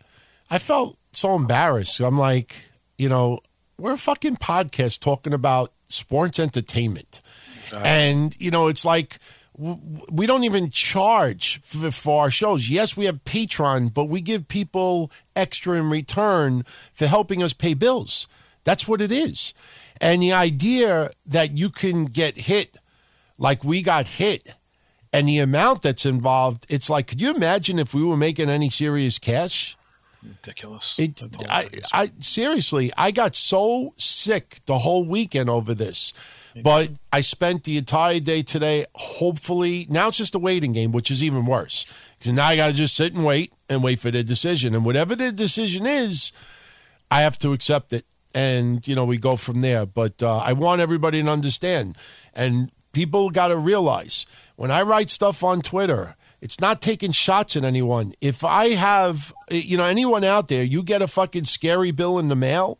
[0.50, 2.00] I felt so embarrassed.
[2.00, 2.56] I'm like,
[2.98, 3.38] you know,
[3.80, 7.20] we're a fucking podcast talking about sports entertainment.
[7.84, 9.16] And, you know, it's like
[9.56, 12.70] we don't even charge for, for our shows.
[12.70, 17.74] Yes, we have Patreon, but we give people extra in return for helping us pay
[17.74, 18.28] bills.
[18.64, 19.54] That's what it is.
[20.00, 22.76] And the idea that you can get hit
[23.38, 24.54] like we got hit
[25.12, 28.70] and the amount that's involved, it's like, could you imagine if we were making any
[28.70, 29.76] serious cash?
[30.22, 30.98] Ridiculous.
[30.98, 36.12] It, I, I seriously, I got so sick the whole weekend over this.
[36.62, 38.84] But I spent the entire day today.
[38.94, 41.84] Hopefully, now it's just a waiting game, which is even worse.
[42.18, 44.74] Because now I got to just sit and wait and wait for their decision.
[44.74, 46.32] And whatever their decision is,
[47.10, 48.04] I have to accept it.
[48.34, 49.86] And, you know, we go from there.
[49.86, 51.96] But uh, I want everybody to understand.
[52.34, 57.56] And people got to realize when I write stuff on Twitter, it's not taking shots
[57.56, 58.12] at anyone.
[58.20, 62.28] If I have, you know, anyone out there, you get a fucking scary bill in
[62.28, 62.78] the mail,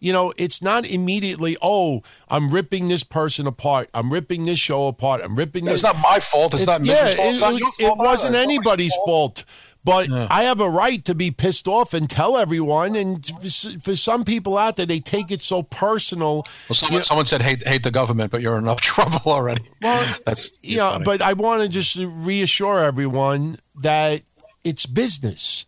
[0.00, 3.88] you know, it's not immediately, oh, I'm ripping this person apart.
[3.92, 5.20] I'm ripping this show apart.
[5.24, 5.82] I'm ripping this.
[5.82, 6.54] it's not my fault.
[6.54, 7.28] It's, not yeah, fault.
[7.28, 7.98] It's it, not it- fault.
[7.98, 9.44] wasn't anybody's nobody's fault.
[9.84, 12.94] But I have a right to be pissed off and tell everyone.
[12.94, 16.44] And for for some people out there, they take it so personal.
[16.68, 19.62] Well, someone, someone said hate hate the government, but you're in enough trouble already.
[19.80, 21.04] Well, that's yeah, funny.
[21.04, 24.22] but I want to just reassure everyone that
[24.64, 25.64] it's business.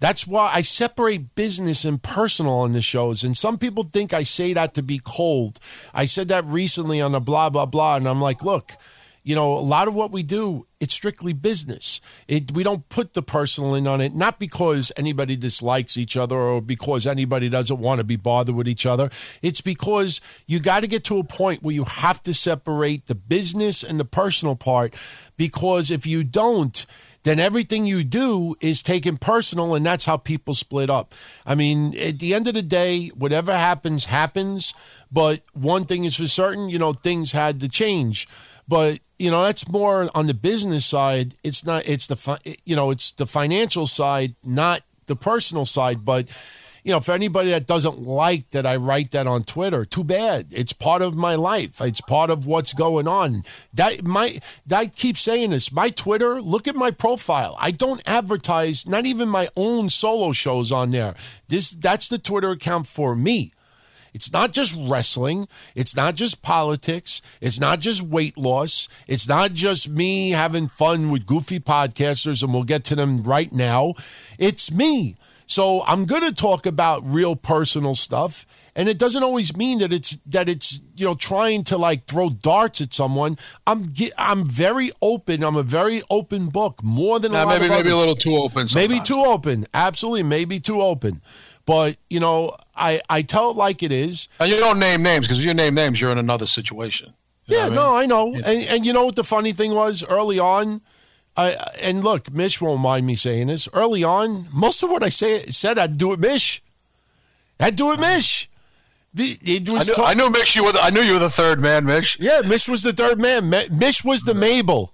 [0.00, 3.24] That's why I separate business and personal on the shows.
[3.24, 5.58] And some people think I say that to be cold.
[5.94, 7.96] I said that recently on a blah, blah, blah.
[7.96, 8.72] And I'm like, look,
[9.24, 12.02] you know, a lot of what we do, it's strictly business.
[12.28, 16.36] It, we don't put the personal in on it, not because anybody dislikes each other
[16.36, 19.08] or because anybody doesn't want to be bothered with each other.
[19.40, 23.14] It's because you got to get to a point where you have to separate the
[23.14, 24.94] business and the personal part
[25.38, 26.84] because if you don't,
[27.22, 31.14] then everything you do is taken personal, and that's how people split up.
[31.46, 34.74] I mean, at the end of the day, whatever happens, happens.
[35.10, 38.28] But one thing is for certain, you know, things had to change.
[38.68, 41.34] But you know, that's more on the business side.
[41.44, 41.88] It's not.
[41.88, 46.04] It's the fi- you know, it's the financial side, not the personal side.
[46.04, 46.26] But
[46.84, 50.46] you know, for anybody that doesn't like that I write that on Twitter, too bad.
[50.50, 51.80] It's part of my life.
[51.80, 53.42] It's part of what's going on.
[53.72, 54.38] That my
[54.70, 55.72] I keep saying this.
[55.72, 57.56] My Twitter, look at my profile.
[57.58, 61.14] I don't advertise, not even my own solo shows on there.
[61.48, 63.52] This that's the Twitter account for me.
[64.14, 65.48] It's not just wrestling.
[65.74, 67.20] It's not just politics.
[67.40, 68.88] It's not just weight loss.
[69.08, 73.52] It's not just me having fun with goofy podcasters, and we'll get to them right
[73.52, 73.94] now.
[74.38, 75.16] It's me.
[75.46, 79.92] So I'm going to talk about real personal stuff, and it doesn't always mean that
[79.92, 83.36] it's that it's you know trying to like throw darts at someone.
[83.66, 85.44] I'm I'm very open.
[85.44, 88.36] I'm a very open book, more than a Nah, lot maybe maybe a little too
[88.36, 88.66] open.
[88.74, 89.66] Maybe too open.
[89.74, 91.20] Absolutely, maybe too open.
[91.66, 94.28] But you know, I I tell it like it is.
[94.38, 97.14] And you don't name names because if you name names, you're in another situation.
[97.46, 97.96] You Yeah, I no.
[97.96, 98.34] I know.
[98.34, 100.80] It's- And, and you know what the funny thing was early on?
[101.36, 103.68] I and look, Mish won't mind me saying this.
[103.72, 106.62] Early on, most of what I say said I'd do it, Mish.
[107.58, 108.48] I'd do with Mish.
[109.12, 110.54] The, it I knew, talk- I knew Mish.
[110.56, 110.72] You were.
[110.72, 112.18] The, I knew you were the third man, Mish.
[112.20, 113.48] yeah, Mish was the third man.
[113.50, 114.92] Ma- Mish was the Mabel.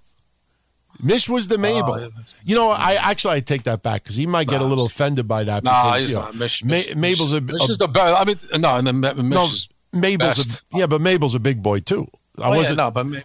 [1.03, 1.95] Mish was the Mabel.
[1.95, 4.61] Oh, yeah, that's- you know, I actually I take that back because he might get
[4.61, 5.65] a little offended by that.
[5.65, 6.35] Nah, because, he's you know, not.
[6.37, 8.21] Mish, Ma- Mabel's a, Mish a is the best.
[8.21, 9.69] I mean, no, and then Mish no, is.
[9.93, 10.65] Mabel's best.
[10.75, 12.07] a, yeah, but Mabel's a big boy too.
[12.39, 12.77] I Oh, yeah, wasn't.
[12.79, 13.23] no, but Mi-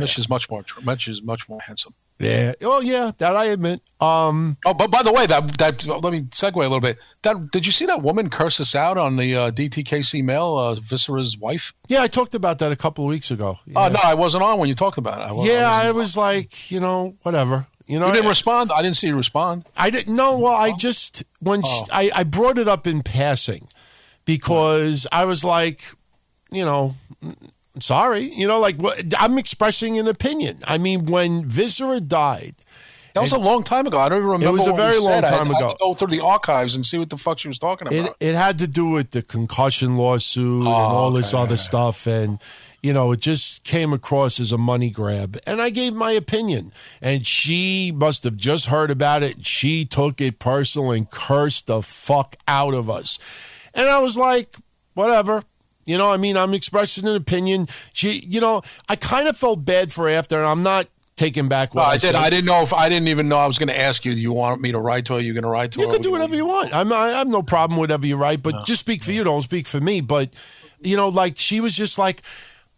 [0.00, 0.64] Mish is much more.
[0.84, 1.94] Mish is much more handsome.
[2.20, 2.52] Yeah.
[2.62, 3.80] Oh yeah, that I admit.
[4.00, 4.56] Um.
[4.66, 6.98] Oh, but by the way, that that let me segue a little bit.
[7.22, 10.74] That did you see that woman curse us out on the uh, DTKC mail, uh,
[10.76, 11.72] Viscera's wife?
[11.86, 13.58] Yeah, I talked about that a couple of weeks ago.
[13.66, 15.32] Yeah, Oh no, I wasn't on when you talked about it.
[15.32, 17.66] I, yeah, I wasn't- was like, you know, whatever.
[17.86, 18.70] You know, You didn't I, respond.
[18.72, 19.64] I didn't see you respond.
[19.76, 20.38] I didn't know.
[20.40, 21.84] Well, I just when Oh.
[21.92, 23.68] I I brought it up in passing
[24.24, 25.82] because I was like,
[26.50, 26.94] you know,
[27.80, 28.22] sorry.
[28.34, 28.76] You know, like
[29.18, 30.58] I'm expressing an opinion.
[30.66, 32.54] I mean, when Viscera died,
[33.14, 33.98] That was a long time ago.
[33.98, 34.48] I don't even remember.
[34.48, 35.24] It was a very long said.
[35.24, 35.70] I time I had ago.
[35.72, 38.14] to go through the archives and see what the fuck she was talking about.
[38.20, 41.42] it had to do with the concussion lawsuit and Oh, all this okay.
[41.42, 42.38] other stuff and
[42.80, 46.70] you know it just came across as a money grab and i gave my opinion
[47.02, 51.82] and she must have just heard about it she took it personal and cursed the
[51.82, 53.18] fuck out of us
[53.74, 54.54] and i was like
[54.94, 55.42] whatever
[55.88, 59.64] you know i mean i'm expressing an opinion she you know i kind of felt
[59.64, 62.02] bad for after and i'm not taking back what Well, i, I did.
[62.02, 62.14] said.
[62.14, 64.14] I didn't know if I didn't even know I was going to ask you.
[64.14, 65.20] Do you want me to write to her?
[65.20, 65.90] You're going to write to You her?
[65.90, 66.72] You can do whatever you want.
[66.72, 69.24] I'm, I have no problem with whatever you write, but just speak for you.
[69.24, 70.00] Don't speak for me.
[70.00, 70.32] But
[70.80, 72.22] you know, like she was just like,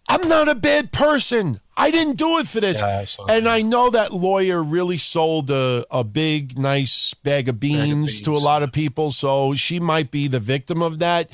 [0.08, 1.60] I'm not a bad person.
[1.76, 2.80] I didn't do it for this.
[2.80, 3.52] Yeah, I and that.
[3.52, 8.38] I know that lawyer really sold a, a big, nice bag of beans to a
[8.40, 9.10] lot of people.
[9.10, 11.30] So she might be the victim of that.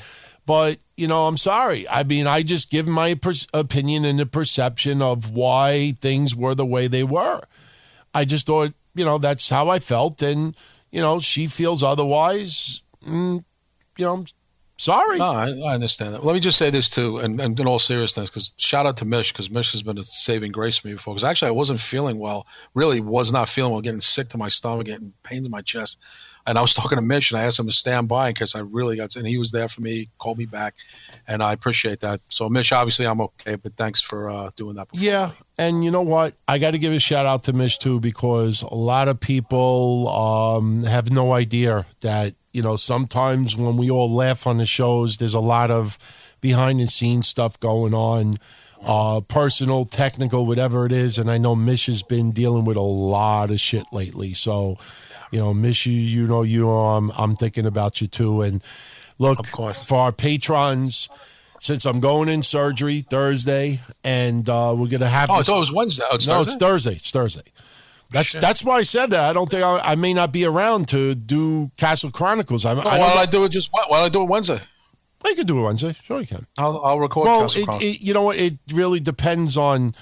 [0.47, 1.87] But, you know, I'm sorry.
[1.89, 6.55] I mean, I just give my per- opinion and the perception of why things were
[6.55, 7.41] the way they were.
[8.13, 10.21] I just thought, you know, that's how I felt.
[10.21, 10.55] And,
[10.89, 12.81] you know, she feels otherwise.
[13.05, 13.43] Mm,
[13.97, 14.25] you know, I'm
[14.77, 15.17] sorry.
[15.17, 16.23] No, I, I understand that.
[16.23, 19.05] Let me just say this too, and, and in all seriousness, because shout out to
[19.05, 21.13] Mish, because Mish has been a saving grace for me before.
[21.13, 22.47] Because actually, I wasn't feeling well.
[22.73, 23.81] Really, was not feeling well.
[23.81, 25.99] Getting sick to my stomach, getting pains in my chest.
[26.47, 28.55] And I was talking to Mish, and I asked him to stand by in case
[28.55, 29.15] I really got.
[29.17, 30.75] And he was there for me, called me back,
[31.27, 32.21] and I appreciate that.
[32.29, 34.89] So, Mish, obviously, I'm okay, but thanks for uh, doing that.
[34.89, 35.05] before.
[35.05, 36.33] Yeah, and you know what?
[36.47, 40.07] I got to give a shout out to Mish too because a lot of people
[40.07, 45.17] um, have no idea that you know sometimes when we all laugh on the shows,
[45.17, 45.97] there's a lot of
[46.41, 48.35] behind the scenes stuff going on,
[48.85, 51.17] uh, personal, technical, whatever it is.
[51.17, 54.33] And I know Mish has been dealing with a lot of shit lately.
[54.33, 54.77] So,
[55.31, 58.41] you know, miss you, you know, you know, I'm I'm thinking about you too.
[58.41, 58.63] And
[59.19, 59.85] look Of course.
[59.87, 61.09] for our patrons.
[61.59, 65.71] Since I'm going in surgery Thursday, and uh, we're gonna have Oh, this- it was
[65.71, 66.03] Wednesday.
[66.09, 66.51] Oh, it's no, Thursday?
[66.51, 66.91] it's Thursday.
[66.93, 67.51] It's Thursday.
[68.11, 68.41] That's Shit.
[68.41, 69.21] that's why I said that.
[69.27, 72.63] I don't think I, I may not be around to do Castle Chronicles.
[72.63, 73.17] I, Oh, I why don't.
[73.17, 73.69] I do it just?
[73.71, 74.59] Why I do it Wednesday?
[75.25, 75.93] I could do it Wednesday.
[76.03, 76.45] Sure, you can.
[76.59, 77.25] I'll, I'll record.
[77.25, 78.37] Well, Castle it, it, you know what?
[78.37, 79.95] It really depends on.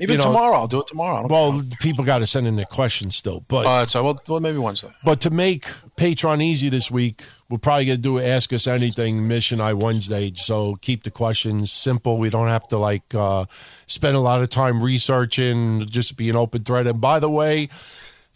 [0.00, 1.26] Even you know, tomorrow, I'll do it tomorrow.
[1.28, 1.62] Well, care.
[1.80, 4.90] people got to send in their questions still, but right, so well, well, maybe Wednesday.
[5.04, 5.62] but to make
[5.96, 10.32] Patreon easy this week, we're probably gonna do Ask Us Anything Mission I Wednesday.
[10.34, 12.18] So keep the questions simple.
[12.18, 13.44] We don't have to like uh,
[13.86, 15.86] spend a lot of time researching.
[15.86, 16.86] Just be an open thread.
[16.86, 17.68] And by the way,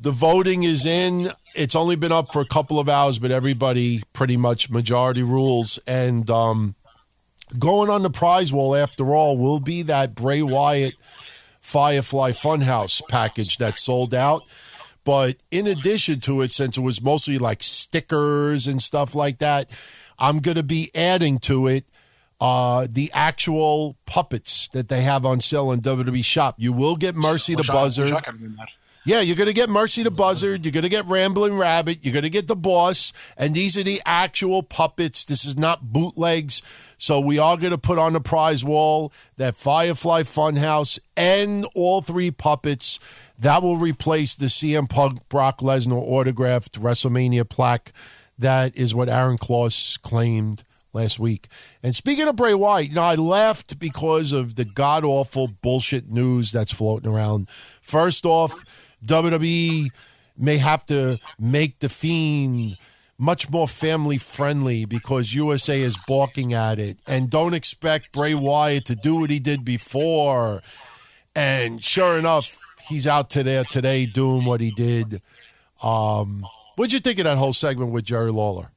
[0.01, 1.31] the voting is in.
[1.55, 5.79] It's only been up for a couple of hours, but everybody pretty much majority rules.
[5.87, 6.75] And um,
[7.59, 10.95] going on the prize wall after all will be that Bray Wyatt
[11.67, 14.43] Firefly Funhouse package that sold out.
[15.05, 19.71] But in addition to it, since it was mostly like stickers and stuff like that,
[20.19, 21.85] I'm going to be adding to it
[22.41, 26.55] uh, the actual puppets that they have on sale in WWE Shop.
[26.59, 28.12] You will get Mercy the Wish I- wish Buzzard.
[28.12, 28.69] I could've been that.
[29.05, 30.64] Yeah, you're going to get Mercy the Buzzard.
[30.64, 31.99] You're going to get Rambling Rabbit.
[32.03, 33.12] You're going to get the Boss.
[33.37, 35.25] And these are the actual puppets.
[35.25, 36.61] This is not bootlegs.
[36.99, 42.01] So we are going to put on the prize wall that Firefly Funhouse and all
[42.01, 43.33] three puppets.
[43.39, 47.93] That will replace the CM Punk Brock Lesnar autographed WrestleMania plaque.
[48.39, 51.49] That is what Aaron Kloss claimed last week.
[51.83, 56.09] And speaking of Bray Wyatt, you know, I laughed because of the god awful bullshit
[56.09, 57.49] news that's floating around.
[57.49, 59.89] First off, WWE
[60.37, 62.79] may have to make the Fiend
[63.19, 66.99] much more family friendly because USA is balking at it.
[67.07, 70.62] And don't expect Bray Wyatt to do what he did before.
[71.35, 72.59] And sure enough,
[72.89, 75.23] he's out today today doing what he did.
[75.83, 76.47] Um,
[76.77, 78.71] what'd you think of that whole segment with Jerry Lawler?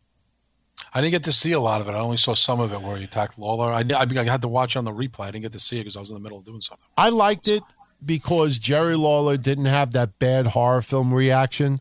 [0.93, 1.91] I didn't get to see a lot of it.
[1.91, 3.71] I only saw some of it where he attacked Lawler.
[3.71, 5.25] I, I, I had to watch on the replay.
[5.25, 6.85] I didn't get to see it because I was in the middle of doing something.
[6.97, 7.61] I liked it
[8.03, 11.79] because Jerry Lawler didn't have that bad horror film reaction.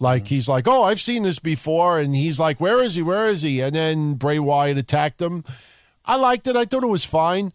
[0.00, 3.02] Like he's like, "Oh, I've seen this before," and he's like, "Where is he?
[3.02, 5.44] Where is he?" And then Bray Wyatt attacked him.
[6.04, 6.56] I liked it.
[6.56, 7.52] I thought it was fine.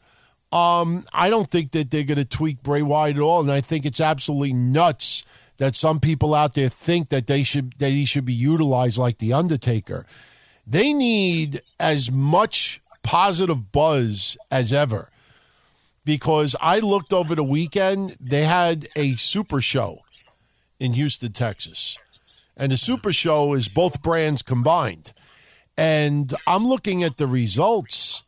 [0.52, 3.62] Um, I don't think that they're going to tweak Bray Wyatt at all, and I
[3.62, 5.24] think it's absolutely nuts
[5.58, 9.20] that some people out there think that they should that he should be utilized like
[9.20, 10.06] the Undertaker.
[10.66, 15.10] They need as much positive buzz as ever
[16.06, 18.18] because I looked over the weekend.
[18.20, 20.00] They had a super show
[20.80, 22.00] in Houston, Texas.
[22.60, 25.14] And the super show is both brands combined.
[25.78, 28.24] And I'm looking at the results.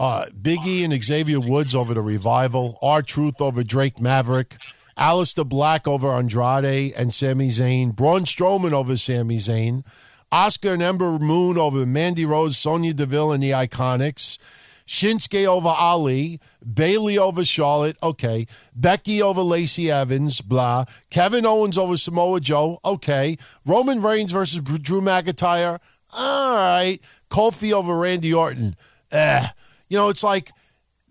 [0.00, 4.56] Uh, Biggie and Xavier Woods over the revival, R Truth over Drake Maverick,
[4.96, 9.84] Aleister Black over Andrade and Sami Zayn, Braun Strowman over Sami Zayn,
[10.32, 14.38] Asuka and Ember Moon over Mandy Rose, Sonya Deville, and the Iconics.
[14.88, 16.40] Shinsuke over Ali,
[16.74, 18.46] Bayley over Charlotte, okay.
[18.74, 20.86] Becky over Lacey Evans, blah.
[21.10, 23.36] Kevin Owens over Samoa Joe, okay.
[23.66, 25.78] Roman Reigns versus Drew McIntyre,
[26.12, 26.98] all right.
[27.28, 28.76] Kofi over Randy Orton,
[29.12, 29.48] eh.
[29.90, 30.50] You know, it's like,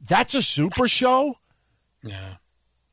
[0.10, 1.36] that's a super show?
[2.04, 2.38] Yeah.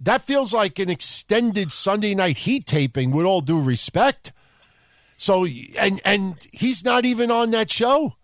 [0.01, 4.33] That feels like an extended Sunday night heat taping with all due respect.
[5.17, 5.47] So
[5.81, 8.17] and and he's not even on that show.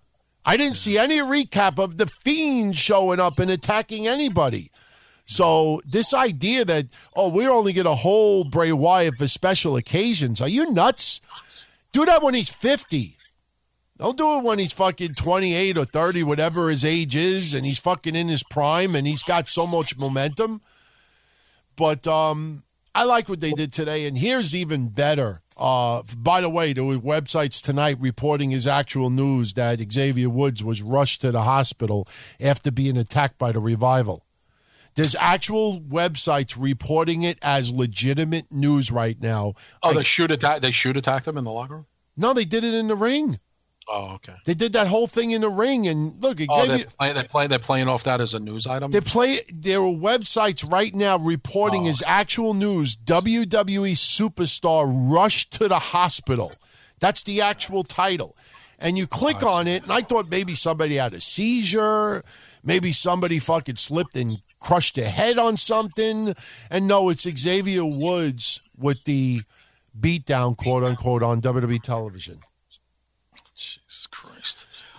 [0.45, 4.71] I didn't see any recap of the fiend showing up and attacking anybody.
[5.25, 10.41] So this idea that oh we're only going to hold Bray Wyatt for special occasions,
[10.41, 11.21] are you nuts?
[11.93, 13.17] Do that when he's fifty.
[13.99, 17.67] Don't do it when he's fucking twenty eight or thirty, whatever his age is, and
[17.67, 20.63] he's fucking in his prime and he's got so much momentum.
[21.77, 22.63] But um,
[22.95, 25.43] I like what they did today, and here's even better.
[25.61, 30.65] Uh, by the way, there were websites tonight reporting his actual news that Xavier Woods
[30.65, 32.09] was rushed to the hospital
[32.41, 34.25] after being attacked by the revival.
[34.95, 39.53] There's actual websites reporting it as legitimate news right now.
[39.83, 40.61] Oh, I- they shoot attack.
[40.63, 41.87] They shoot attacked him in the locker room.
[42.17, 43.39] no, they did it in the ring.
[43.93, 44.35] Oh, okay.
[44.45, 47.47] They did that whole thing in the ring, and look, Oh, they're, play, they're, play,
[47.49, 48.93] they're playing off that as a news item.
[48.93, 49.39] They play.
[49.53, 51.91] There are websites right now reporting Oh.
[51.91, 52.95] as actual news.
[52.97, 56.53] WWE superstar rushed to the hospital.
[57.01, 58.37] That's the actual title.
[58.79, 62.23] And you click on it, and I thought maybe somebody had a seizure,
[62.63, 66.35] maybe somebody fucking slipped and crushed their head on something.
[66.71, 69.41] And no, it's Xavier Woods with the
[69.99, 72.39] beatdown, quote unquote, on WWE television.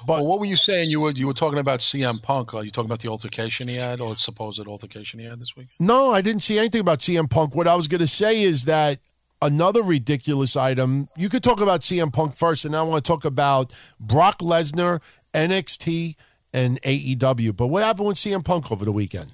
[0.06, 0.90] But Well, what were you saying?
[0.90, 2.54] You were you were talking about CM Punk.
[2.54, 5.68] Are you talking about the altercation he had, or supposed altercation he had this week?
[5.80, 7.56] No, I didn't see anything about CM Punk.
[7.56, 9.00] What I was going to say is that
[9.42, 11.10] another ridiculous item.
[11.18, 15.02] You could talk about CM Punk first, and I want to talk about Brock Lesnar,
[15.34, 16.16] NXT,
[16.54, 17.56] and AEW.
[17.56, 19.32] But what happened with CM Punk over the weekend?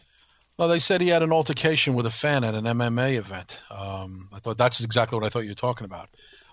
[0.57, 3.61] Well, they said he had an altercation with a fan at an MMA event.
[3.70, 6.09] Um, I thought that's exactly what I thought you were talking about.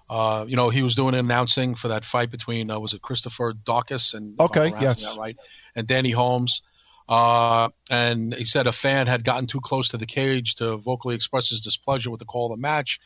[0.09, 3.53] Uh, you know, he was doing announcing for that fight between uh, was it Christopher
[3.53, 5.15] Dawkins and Okay, yes.
[5.15, 5.37] that right,
[5.75, 6.63] and Danny Holmes.
[7.09, 11.15] Uh, and he said a fan had gotten too close to the cage to vocally
[11.15, 12.99] express his displeasure with the call of the match.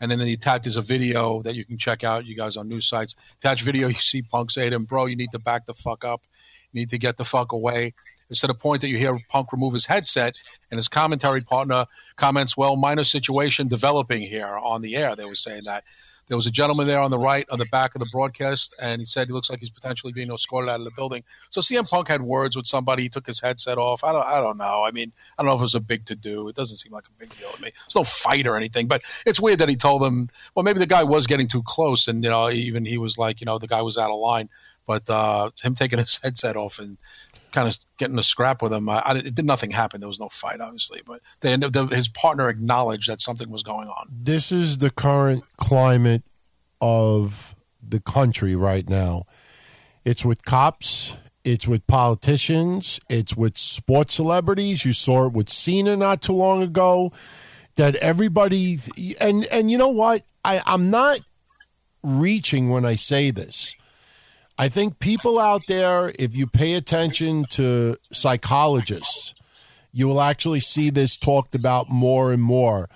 [0.00, 2.68] And then he attached is a video that you can check out, you guys on
[2.68, 3.14] news sites.
[3.38, 6.04] Attached video, you see Punk say to him, "Bro, you need to back the fuck
[6.04, 6.22] up.
[6.72, 7.94] You need to get the fuck away."
[8.28, 11.86] It's to the point that you hear Punk remove his headset, and his commentary partner
[12.16, 15.84] comments, "Well, minor situation developing here on the air." They were saying that
[16.32, 19.02] there was a gentleman there on the right, on the back of the broadcast, and
[19.02, 21.22] he said he looks like he's potentially being escorted out of the building.
[21.50, 23.02] So CM Punk had words with somebody.
[23.02, 24.02] He took his headset off.
[24.02, 24.82] I don't, I don't know.
[24.82, 26.48] I mean, I don't know if it was a big to do.
[26.48, 27.68] It doesn't seem like a big deal to me.
[27.84, 30.30] It's no fight or anything, but it's weird that he told them.
[30.54, 33.42] Well, maybe the guy was getting too close, and you know, even he was like,
[33.42, 34.48] you know, the guy was out of line.
[34.86, 36.96] But uh, him taking his headset off and
[37.52, 38.88] kind of getting a scrap with him.
[38.88, 40.00] I, I, it did nothing happen.
[40.00, 43.88] There was no fight, obviously, but they, the, his partner acknowledged that something was going
[43.88, 44.08] on.
[44.10, 46.22] This is the current climate
[46.80, 47.54] of
[47.86, 49.24] the country right now.
[50.04, 54.84] It's with cops, it's with politicians, it's with sports celebrities.
[54.84, 57.12] You saw it with Cena not too long ago.
[57.76, 58.76] That everybody
[59.20, 60.22] and and you know what?
[60.44, 61.20] I, I'm not
[62.02, 63.76] reaching when I say this.
[64.58, 69.34] I think people out there, if you pay attention to psychologists,
[69.92, 72.88] you will actually see this talked about more and more.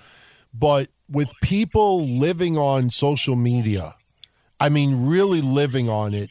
[0.53, 3.95] But with people living on social media,
[4.59, 6.29] I mean, really living on it,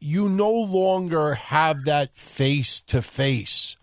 [0.00, 3.76] you no longer have that face to face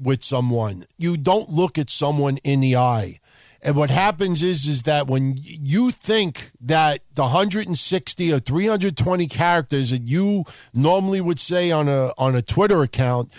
[0.00, 0.84] with someone.
[0.96, 3.20] You don't look at someone in the eye.
[3.62, 9.90] And what happens is is that when you think that the 160 or 320 characters
[9.90, 13.32] that you normally would say on a on a Twitter account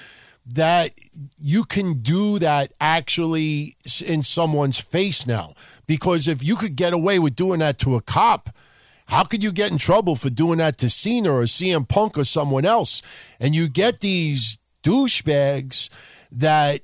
[0.45, 0.91] that
[1.39, 5.53] you can do that actually in someone's face now.
[5.87, 8.49] Because if you could get away with doing that to a cop
[9.11, 12.23] how could you get in trouble for doing that to Cena or CM Punk or
[12.23, 13.01] someone else?
[13.41, 15.89] And you get these douchebags
[16.31, 16.79] that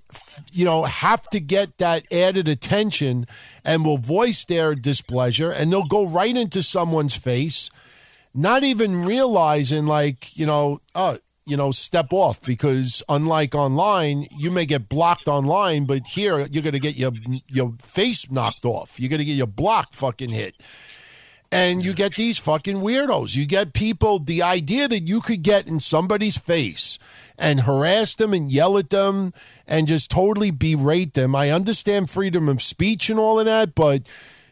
[0.52, 3.26] you know have to get that added attention
[3.64, 7.70] and will voice their displeasure and they'll go right into someone's face
[8.34, 14.52] not even realizing like you know oh you know step off because unlike online you
[14.52, 17.12] may get blocked online but here you're going to get your
[17.48, 20.56] your face knocked off you're going to get your block fucking hit
[21.52, 23.36] and you get these fucking weirdos.
[23.36, 27.00] You get people, the idea that you could get in somebody's face
[27.38, 29.34] and harass them and yell at them
[29.68, 31.36] and just totally berate them.
[31.36, 34.10] I understand freedom of speech and all of that, but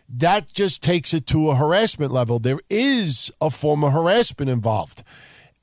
[0.07, 2.39] that just takes it to a harassment level.
[2.39, 5.03] There is a form of harassment involved.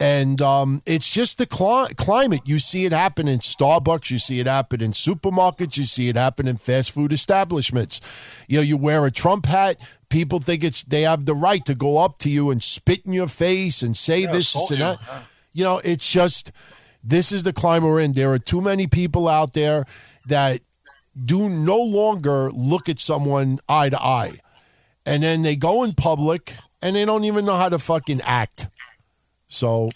[0.01, 2.41] And um, it's just the cl- climate.
[2.45, 4.11] You see it happen in Starbucks.
[4.11, 5.77] You see it happen in supermarkets.
[5.77, 8.45] You see it happen in fast food establishments.
[8.49, 9.77] You know, you wear a Trump hat.
[10.09, 13.13] People think it's they have the right to go up to you and spit in
[13.13, 14.99] your face and say yeah, this, this and that.
[15.53, 16.51] You know, it's just
[17.05, 18.13] this is the climb we're in.
[18.13, 19.85] There are too many people out there
[20.27, 20.61] that
[21.25, 24.33] do no longer look at someone eye to eye,
[25.05, 28.69] and then they go in public and they don't even know how to fucking act.
[29.49, 29.91] So,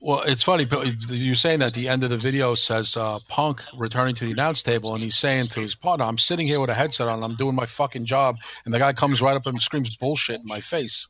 [0.00, 0.66] well, it's funny.
[1.08, 4.62] You're saying that the end of the video says uh, Punk returning to the announce
[4.62, 7.22] table, and he's saying to his partner, "I'm sitting here with a headset on.
[7.22, 10.46] I'm doing my fucking job," and the guy comes right up and screams bullshit in
[10.46, 11.08] my face.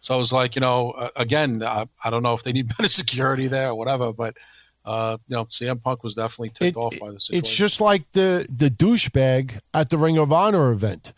[0.00, 3.48] So I was like, you know, again, I don't know if they need better security
[3.48, 4.36] there or whatever, but
[4.86, 7.38] uh, you know, CM Punk was definitely ticked it, off by the situation.
[7.38, 11.12] It's just like the the douchebag at the Ring of Honor event.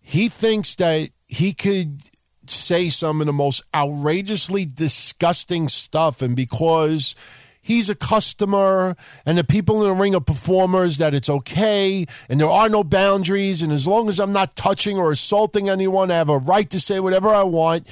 [0.00, 2.02] He thinks that he could
[2.46, 6.22] say some of the most outrageously disgusting stuff.
[6.22, 7.14] And because
[7.60, 12.40] he's a customer and the people in the ring are performers, that it's okay and
[12.40, 13.62] there are no boundaries.
[13.62, 16.80] And as long as I'm not touching or assaulting anyone, I have a right to
[16.80, 17.88] say whatever I want.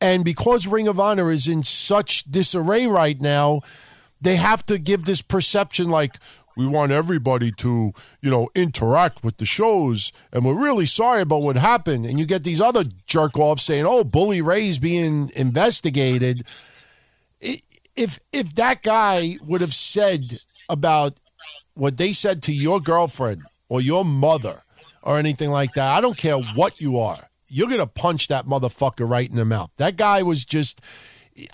[0.00, 3.60] And because Ring of Honor is in such disarray right now,
[4.22, 6.16] they have to give this perception like,
[6.56, 10.12] we want everybody to, you know, interact with the shows.
[10.32, 12.04] And we're really sorry about what happened.
[12.04, 16.46] And you get these other jerk offs saying, oh, Bully Ray's being investigated.
[17.40, 20.24] If if that guy would have said
[20.68, 21.14] about
[21.74, 24.62] what they said to your girlfriend or your mother
[25.02, 27.28] or anything like that, I don't care what you are.
[27.48, 29.70] You're to punch that motherfucker right in the mouth.
[29.76, 30.80] That guy was just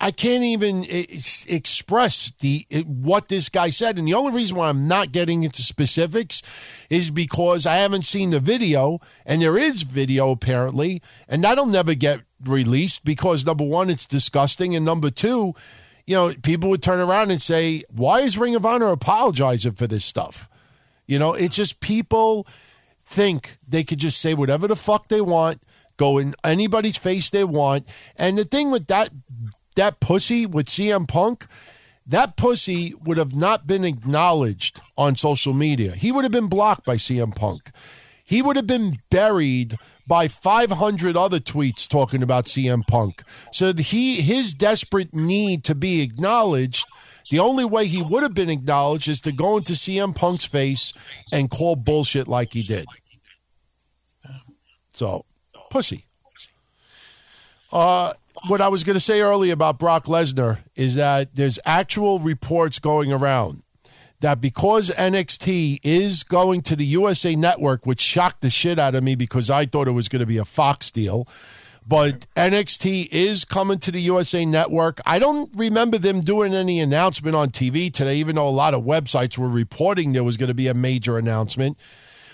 [0.01, 4.89] I can't even express the what this guy said, and the only reason why I'm
[4.89, 6.43] not getting into specifics
[6.91, 11.95] is because I haven't seen the video, and there is video apparently, and that'll never
[11.95, 15.55] get released because number one, it's disgusting, and number two,
[16.07, 19.87] you know, people would turn around and say, "Why is Ring of Honor apologizing for
[19.87, 20.49] this stuff?"
[21.07, 22.49] You know, it's just people
[23.01, 25.63] think they could just say whatever the fuck they want
[25.99, 27.87] go in anybody's face they want.
[28.17, 29.11] And the thing with that
[29.79, 31.47] that pussy with CM Punk,
[32.05, 35.93] that pussy would have not been acknowledged on social media.
[35.93, 37.71] He would have been blocked by CM Punk.
[38.25, 39.77] He would have been buried
[40.07, 43.23] by 500 other tweets talking about CM Punk.
[43.53, 46.85] So he his desperate need to be acknowledged,
[47.31, 50.93] the only way he would have been acknowledged is to go into CM Punk's face
[51.33, 52.87] and call bullshit like he did.
[54.93, 55.25] So,
[55.71, 56.05] pussy.
[57.71, 58.13] Uh,
[58.47, 62.79] what I was going to say earlier about Brock Lesnar is that there's actual reports
[62.79, 63.63] going around
[64.21, 69.05] that because NXT is going to the USA Network, which shocked the shit out of
[69.05, 71.27] me because I thought it was going to be a Fox deal.
[71.87, 75.01] But NXT is coming to the USA Network.
[75.07, 78.85] I don't remember them doing any announcement on TV today, even though a lot of
[78.85, 81.79] websites were reporting there was going to be a major announcement.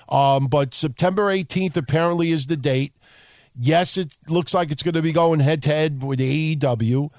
[0.08, 2.94] Um, but September 18th apparently is the date.
[3.58, 7.10] Yes, it looks like it's going to be going head to head with AEW.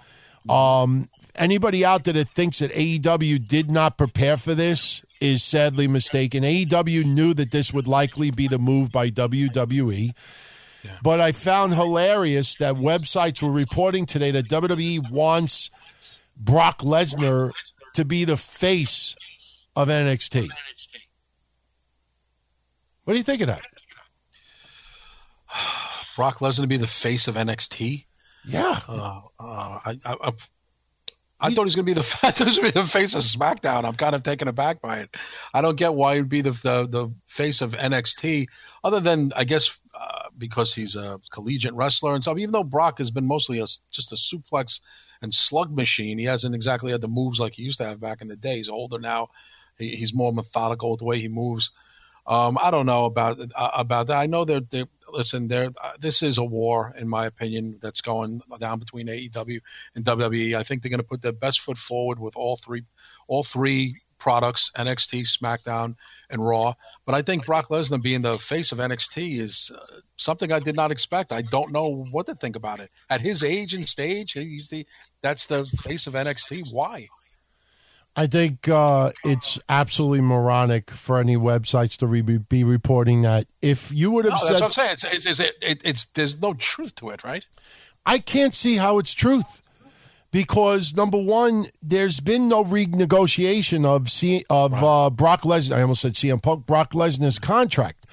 [0.49, 5.87] Um, anybody out there that thinks that AEW did not prepare for this is sadly
[5.87, 6.43] mistaken.
[6.43, 10.11] AEW knew that this would likely be the move by WWE.
[10.83, 10.91] Yeah.
[11.01, 15.71] But I found hilarious that websites were reporting today that WWE wants
[16.37, 17.51] Brock Lesnar
[17.93, 19.15] to be the face
[19.75, 20.47] of NXT.
[23.05, 23.61] What do you think of that?
[26.15, 28.05] Brock Lesnar to be the face of NXT?
[28.45, 28.75] Yeah.
[28.87, 30.31] Uh, uh, I, I, I,
[31.39, 33.83] I thought he was going to be the was be the face of SmackDown.
[33.83, 35.15] I'm kind of taken aback by it.
[35.53, 38.47] I don't get why he'd be the the, the face of NXT,
[38.83, 42.37] other than I guess uh, because he's a collegiate wrestler and stuff.
[42.37, 44.79] Even though Brock has been mostly a, just a suplex
[45.21, 48.21] and slug machine, he hasn't exactly had the moves like he used to have back
[48.21, 48.57] in the day.
[48.57, 49.29] He's older now.
[49.77, 51.71] He, he's more methodical with the way he moves.
[52.27, 54.17] Um, I don't know about uh, about that.
[54.17, 55.47] I know they're, they're listen.
[55.47, 59.59] There, uh, this is a war, in my opinion, that's going down between AEW
[59.95, 60.55] and WWE.
[60.55, 62.83] I think they're going to put their best foot forward with all three,
[63.27, 65.95] all three products: NXT, SmackDown,
[66.29, 66.73] and Raw.
[67.05, 70.75] But I think Brock Lesnar being the face of NXT is uh, something I did
[70.75, 71.31] not expect.
[71.31, 74.31] I don't know what to think about it at his age and stage.
[74.31, 74.87] He's the
[75.21, 76.73] that's the face of NXT.
[76.73, 77.07] Why?
[78.17, 83.45] I think uh, it's absolutely moronic for any websites to re- be reporting that.
[83.61, 84.91] If you would have no, said, that's what I'm saying.
[84.93, 87.45] It's, it's, it's, it, it's, there's no truth to it, right?
[88.05, 89.69] I can't see how it's truth
[90.31, 95.05] because number one, there's been no renegotiation of C- of right.
[95.05, 95.77] uh, Brock Lesnar.
[95.77, 96.65] I almost said CM Punk.
[96.65, 98.05] Brock Lesnar's contract.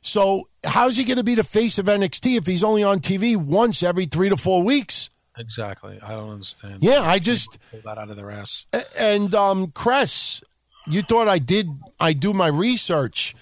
[0.00, 3.36] So how's he going to be the face of NXT if he's only on TV
[3.36, 5.10] once every three to four weeks?
[5.36, 5.98] Exactly.
[6.04, 6.78] I don't understand.
[6.80, 8.66] Yeah, I just pull that out of their ass.
[8.98, 10.42] And um, Cress,
[10.86, 11.66] you thought I did?
[11.98, 13.34] I do my research.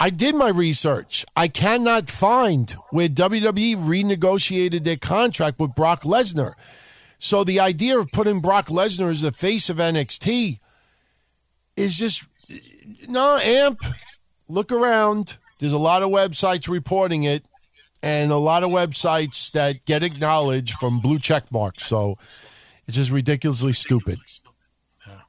[0.00, 1.26] I did my research.
[1.36, 6.52] I cannot find where WWE renegotiated their contract with Brock Lesnar.
[7.18, 10.60] So the idea of putting Brock Lesnar as the face of NXT
[11.76, 12.28] is just
[13.08, 13.80] no amp.
[14.48, 15.36] Look around.
[15.58, 17.44] There's a lot of websites reporting it
[18.02, 21.84] and a lot of websites that get acknowledged from blue check marks.
[21.86, 22.16] So
[22.86, 24.18] it's just ridiculously stupid.
[25.06, 25.20] Yeah.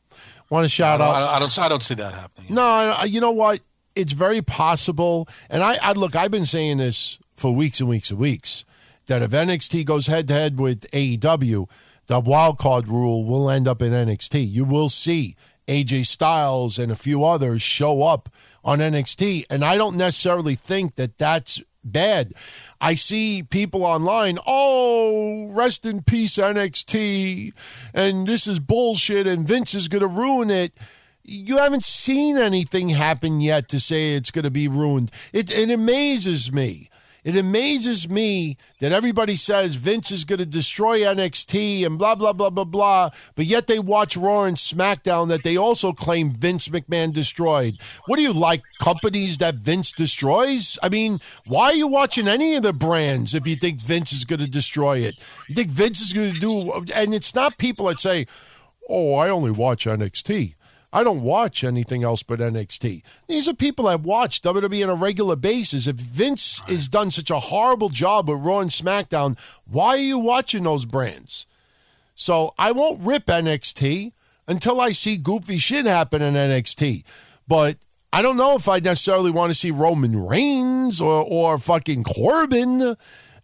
[0.49, 1.15] Want to shout I out?
[1.15, 1.59] I don't.
[1.59, 2.53] I don't see that happening.
[2.53, 3.59] No, you know what?
[3.95, 5.27] It's very possible.
[5.49, 6.15] And I, I look.
[6.15, 8.65] I've been saying this for weeks and weeks and weeks
[9.07, 11.69] that if NXT goes head to head with AEW,
[12.07, 14.49] the wild card rule will end up in NXT.
[14.49, 15.35] You will see
[15.67, 18.29] AJ Styles and a few others show up
[18.63, 22.33] on NXT, and I don't necessarily think that that's bad.
[22.81, 29.73] I see people online, oh, rest in peace, NXT, and this is bullshit, and Vince
[29.73, 30.73] is going to ruin it.
[31.23, 35.11] You haven't seen anything happen yet to say it's going to be ruined.
[35.31, 36.88] It, it amazes me
[37.23, 42.33] it amazes me that everybody says Vince is going to destroy NXT and blah, blah,
[42.33, 46.69] blah, blah, blah, but yet they watch Raw and SmackDown that they also claim Vince
[46.69, 47.75] McMahon destroyed.
[48.05, 50.77] What do you like, companies that Vince destroys?
[50.81, 54.25] I mean, why are you watching any of the brands if you think Vince is
[54.25, 55.15] going to destroy it?
[55.47, 58.25] You think Vince is going to do, and it's not people that say,
[58.89, 60.55] oh, I only watch NXT.
[60.91, 63.03] I don't watch anything else but NXT.
[63.27, 65.85] These are people that watch WWE on a regular basis.
[65.85, 70.17] If Vince has done such a horrible job with Raw and SmackDown, why are you
[70.17, 71.45] watching those brands?
[72.15, 74.13] So I won't rip NXT
[74.47, 77.03] until I see goofy shit happen in NXT.
[77.47, 77.77] But
[78.11, 82.81] I don't know if I necessarily want to see Roman Reigns or, or fucking Corbin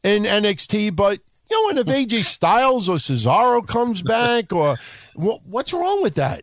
[0.04, 1.20] in NXT, but
[1.50, 4.78] you know, when if AJ Styles or Cesaro comes back, or
[5.14, 6.41] what's wrong with that?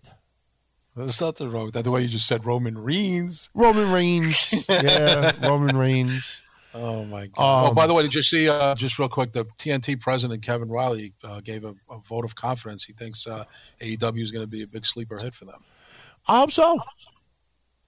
[0.97, 1.85] There's nothing wrong with that.
[1.85, 3.51] The way you just said Roman Reigns.
[3.55, 4.67] Roman Reigns.
[4.69, 6.43] Yeah, Roman Reigns.
[6.75, 7.67] Oh my god!
[7.67, 8.49] Um, oh, by the way, did you see?
[8.49, 12.35] Uh, just real quick, the TNT president Kevin Reilly uh, gave a, a, vote of
[12.35, 12.85] confidence.
[12.85, 13.45] He thinks uh,
[13.81, 15.61] AEW is going to be a big sleeper hit for them.
[16.27, 16.81] I hope so.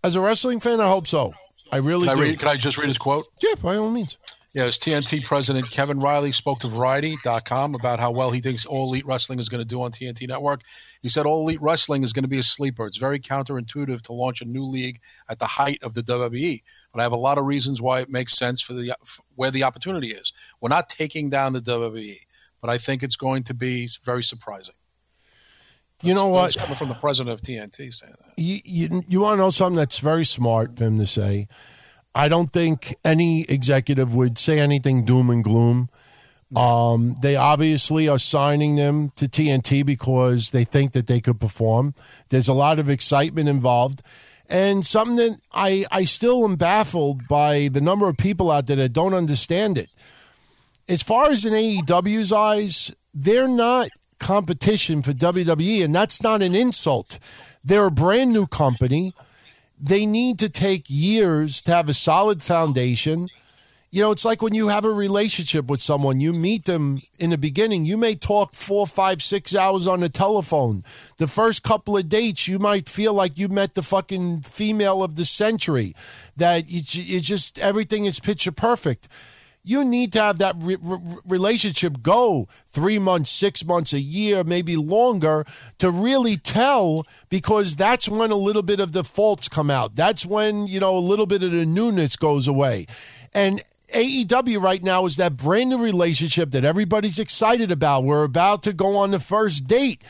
[0.03, 1.33] As a wrestling fan, I hope so.
[1.73, 2.23] I really can I do.
[2.23, 3.27] Read, can I just read his quote?
[3.43, 4.19] Yeah, by all means.
[4.53, 8.85] Yeah, as TNT president Kevin Reilly spoke to Variety.com about how well he thinks All
[8.85, 10.61] Elite Wrestling is going to do on TNT Network.
[11.05, 12.87] He said All Elite Wrestling is going to be a sleeper.
[12.87, 16.63] It's very counterintuitive to launch a new league at the height of the WWE,
[16.95, 19.51] but I have a lot of reasons why it makes sense for the for where
[19.51, 20.33] the opportunity is.
[20.63, 22.21] We're not taking down the WWE,
[22.63, 24.77] but I think it's going to be very surprising.
[26.03, 26.57] You know what?
[26.57, 28.33] coming from the president of TNT saying that.
[28.39, 31.49] You, you, you want to know something that's very smart for him to say?
[32.15, 35.91] I don't think any executive would say anything doom and gloom.
[36.57, 41.95] Um, they obviously are signing them to TNT because they think that they could perform.
[42.28, 44.03] There's a lot of excitement involved.
[44.49, 48.76] And something that I, I still am baffled by the number of people out there
[48.76, 49.88] that don't understand it.
[50.88, 53.88] As far as in AEW's eyes, they're not
[54.18, 57.18] competition for WWE, and that's not an insult.
[57.64, 59.12] They're a brand new company.
[59.80, 63.28] They need to take years to have a solid foundation.
[63.95, 67.30] You know, it's like when you have a relationship with someone, you meet them in
[67.30, 70.82] the beginning, you may talk four, five, six hours on the telephone.
[71.18, 75.14] The first couple of dates, you might feel like you met the fucking female of
[75.14, 75.95] the century,
[76.36, 79.07] that it just everything is picture perfect
[79.66, 84.45] you need to have that re- re- relationship go three months, six months, a year,
[84.45, 85.42] maybe longer
[85.78, 89.97] to really tell because that's when a little bit of the faults come out.
[89.97, 92.84] That's when, you know, a little bit of the newness goes away.
[93.32, 93.62] And
[93.95, 98.05] AEW right now is that brand new relationship that everybody's excited about.
[98.05, 100.03] We're about to go on the first date.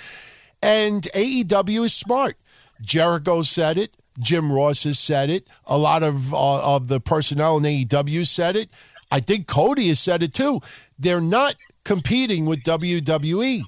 [0.62, 2.37] And AEW is smart.
[2.80, 3.95] Jericho said it.
[4.18, 5.49] Jim Ross has said it.
[5.66, 8.70] A lot of uh, of the personnel in AEW said it.
[9.11, 10.61] I think Cody has said it too.
[10.99, 13.61] They're not competing with WWE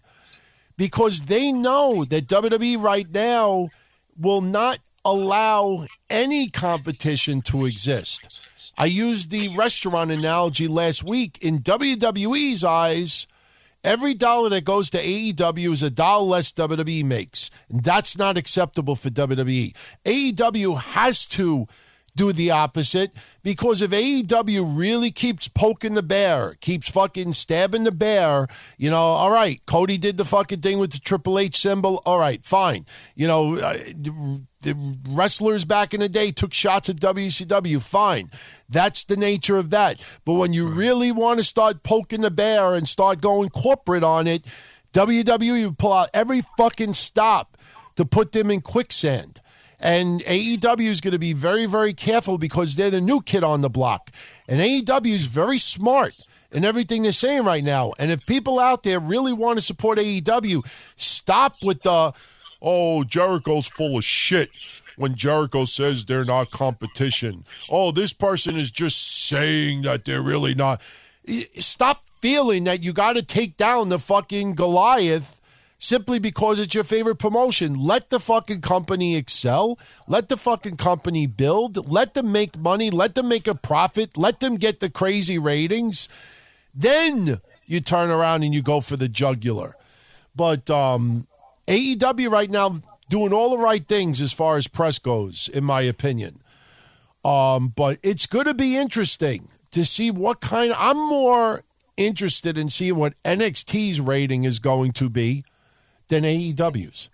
[0.77, 3.69] because they know that WWE right now
[4.19, 8.41] will not allow any competition to exist.
[8.79, 11.39] I used the restaurant analogy last week.
[11.43, 13.27] In WWE's eyes,
[13.83, 17.51] every dollar that goes to AEW is a dollar less WWE makes.
[17.71, 19.73] And that's not acceptable for WWE.
[20.05, 21.67] AEW has to
[22.17, 23.13] do the opposite
[23.43, 28.49] because if AEW really keeps poking the bear, keeps fucking stabbing the bear,
[28.79, 32.03] you know, all right, Cody did the fucking thing with the Triple H symbol.
[32.05, 32.87] All right, fine.
[33.15, 33.75] You know, uh,
[34.67, 37.81] the wrestlers back in the day took shots at WCW.
[37.81, 38.31] Fine.
[38.69, 40.03] That's the nature of that.
[40.25, 44.27] But when you really want to start poking the bear and start going corporate on
[44.27, 44.43] it,
[44.93, 47.57] WWE pull out every fucking stop
[47.97, 49.41] to put them in quicksand.
[49.81, 53.61] And AEW is going to be very, very careful because they're the new kid on
[53.61, 54.11] the block.
[54.49, 56.19] And AEW is very smart
[56.53, 57.93] in everything they're saying right now.
[57.99, 60.67] And if people out there really want to support AEW,
[60.97, 62.13] stop with the,
[62.63, 64.51] oh, Jericho's full of shit
[64.97, 67.45] when Jericho says they're not competition.
[67.71, 70.81] Oh, this person is just saying that they're really not.
[71.27, 75.36] Stop feeling that you got to take down the fucking Goliath
[75.79, 77.75] simply because it's your favorite promotion.
[77.75, 79.79] Let the fucking company excel.
[80.07, 81.89] Let the fucking company build.
[81.91, 82.91] Let them make money.
[82.91, 84.17] Let them make a profit.
[84.17, 86.09] Let them get the crazy ratings.
[86.75, 89.75] Then you turn around and you go for the jugular.
[90.35, 91.27] But um,
[91.67, 92.77] AEW right now
[93.09, 96.41] doing all the right things as far as press goes, in my opinion.
[97.25, 100.71] Um, but it's going to be interesting to see what kind.
[100.71, 101.63] Of, I'm more
[101.97, 105.45] interested in seeing what NXT's rating is going to be
[106.09, 107.11] than AEW's.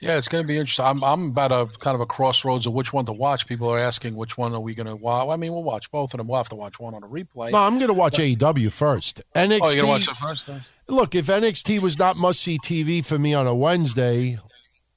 [0.00, 0.86] Yeah, it's going to be interesting.
[0.86, 3.46] I'm, I'm about a kind of a crossroads of which one to watch.
[3.46, 5.28] People are asking which one are we going to watch.
[5.28, 6.26] I mean, we'll watch both of them.
[6.26, 7.52] We'll have to watch one on a replay.
[7.52, 9.22] No, I'm going to watch but, AEW first.
[9.34, 9.60] NXT.
[9.62, 10.46] Oh, you're watch it first?
[10.46, 10.62] Then?
[10.88, 14.38] Look, if NXT was not must see TV for me on a Wednesday,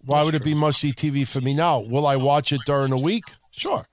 [0.06, 0.51] why that's would true.
[0.51, 1.80] it be must see TV for me now?
[1.80, 3.26] Will I watch it during the week?
[3.51, 3.86] Sure.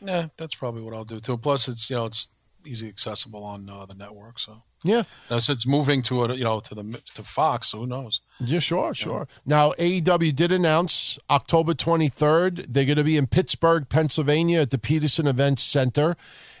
[0.00, 1.38] Yeah, that's probably what I'll do too.
[1.38, 2.28] Plus, it's you know it's
[2.64, 4.38] easy accessible on uh, the network.
[4.38, 7.86] So yeah, as it's moving to a you know to the to Fox, so who
[7.86, 8.20] knows?
[8.40, 9.26] Yeah, sure, sure.
[9.28, 9.40] Yeah.
[9.46, 14.78] Now AEW did announce October 23rd they're going to be in Pittsburgh, Pennsylvania, at the
[14.78, 16.16] Petersen Events Center.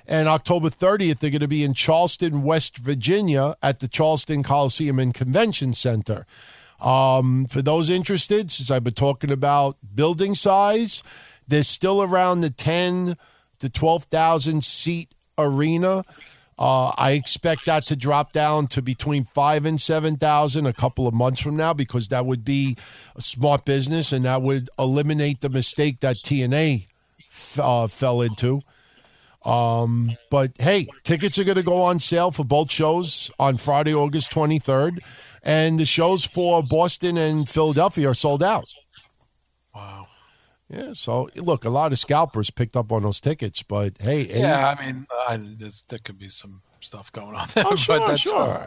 [0.08, 5.00] And October 30th, they're going to be in Charleston, West Virginia, at the Charleston Coliseum
[5.00, 6.26] and Convention Center.
[6.80, 11.02] Um, for those interested, since I've been talking about building size,
[11.48, 13.16] they're still around the 10
[13.58, 15.08] to 12,000 seat
[15.38, 16.04] arena.
[16.58, 21.06] Uh, I expect that to drop down to between five and seven thousand a couple
[21.06, 22.76] of months from now because that would be
[23.14, 26.86] a smart business and that would eliminate the mistake that TNA
[27.20, 28.62] f- uh, fell into.
[29.44, 33.94] Um, but hey, tickets are going to go on sale for both shows on Friday,
[33.94, 34.98] August 23rd.
[35.42, 38.64] And the shows for Boston and Philadelphia are sold out.
[39.72, 40.08] Wow.
[40.68, 44.74] Yeah, so look, a lot of scalpers picked up on those tickets, but hey, yeah,
[44.76, 45.06] I mean,
[45.88, 47.64] there could be some stuff going on there.
[47.66, 48.66] Oh, sure, but sure.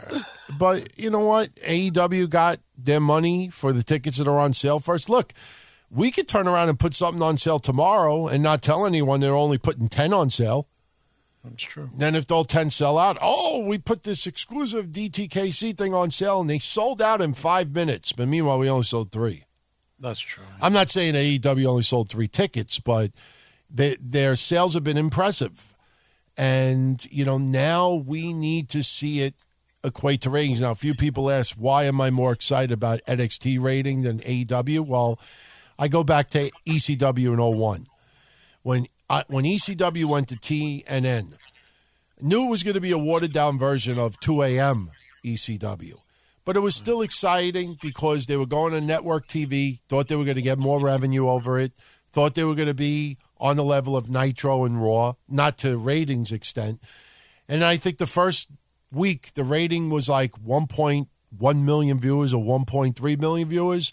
[0.58, 1.54] But you know what?
[1.56, 5.10] AEW got their money for the tickets that are on sale first.
[5.10, 5.34] Look,
[5.90, 9.34] we could turn around and put something on sale tomorrow and not tell anyone they're
[9.34, 10.68] only putting 10 on sale.
[11.44, 11.88] That's true.
[11.96, 16.40] Then if all 10 sell out, oh, we put this exclusive DTKC thing on sale
[16.40, 18.12] and they sold out in five minutes.
[18.12, 19.44] But meanwhile, we only sold three.
[20.00, 20.44] That's true.
[20.62, 23.10] I'm not saying AEW only sold three tickets, but
[23.70, 25.74] they, their sales have been impressive.
[26.38, 29.34] And, you know, now we need to see it
[29.84, 30.60] equate to ratings.
[30.60, 34.80] Now, a few people ask, why am I more excited about NXT rating than AEW?
[34.80, 35.18] Well,
[35.78, 37.86] I go back to ECW in 01.
[38.62, 41.36] When, I, when ECW went to TNN,
[42.20, 44.90] knew it was going to be a watered down version of 2 a.m.
[45.24, 45.99] ECW.
[46.44, 46.78] But it was mm.
[46.78, 50.58] still exciting because they were going to network TV, thought they were going to get
[50.58, 51.72] more revenue over it,
[52.10, 55.78] thought they were going to be on the level of Nitro and Raw, not to
[55.78, 56.80] ratings extent.
[57.48, 58.50] And I think the first
[58.92, 63.92] week, the rating was like 1.1 million viewers or 1.3 million viewers.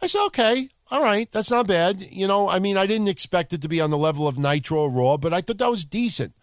[0.00, 2.00] I said, okay, all right, that's not bad.
[2.00, 4.80] You know, I mean, I didn't expect it to be on the level of Nitro
[4.80, 6.34] or Raw, but I thought that was decent.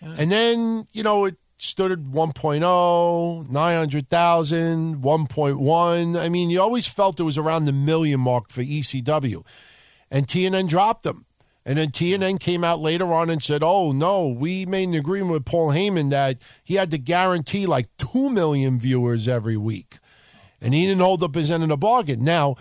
[0.00, 6.20] And then, you know, it stood at 1.0, 900,000, 1.1.
[6.20, 9.44] I mean, you always felt it was around the million mark for ECW.
[10.10, 11.24] And TNN dropped them.
[11.64, 15.32] And then TNN came out later on and said, oh, no, we made an agreement
[15.32, 19.98] with Paul Heyman that he had to guarantee like 2 million viewers every week.
[20.60, 22.22] And he didn't hold up his end of the bargain.
[22.22, 22.54] Now,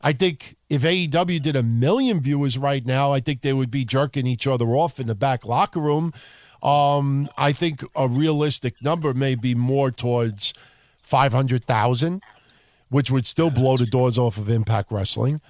[0.00, 3.84] I think if AEW did a million viewers right now, I think they would be
[3.84, 6.12] jerking each other off in the back locker room.
[6.62, 10.54] Um, I think a realistic number may be more towards
[11.02, 12.22] 500,000,
[12.88, 15.40] which would still blow the doors off of Impact Wrestling.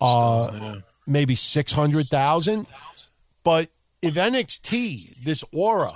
[0.00, 2.66] Uh, maybe 600,000.
[3.42, 3.68] But
[4.02, 5.92] if NXT, this aura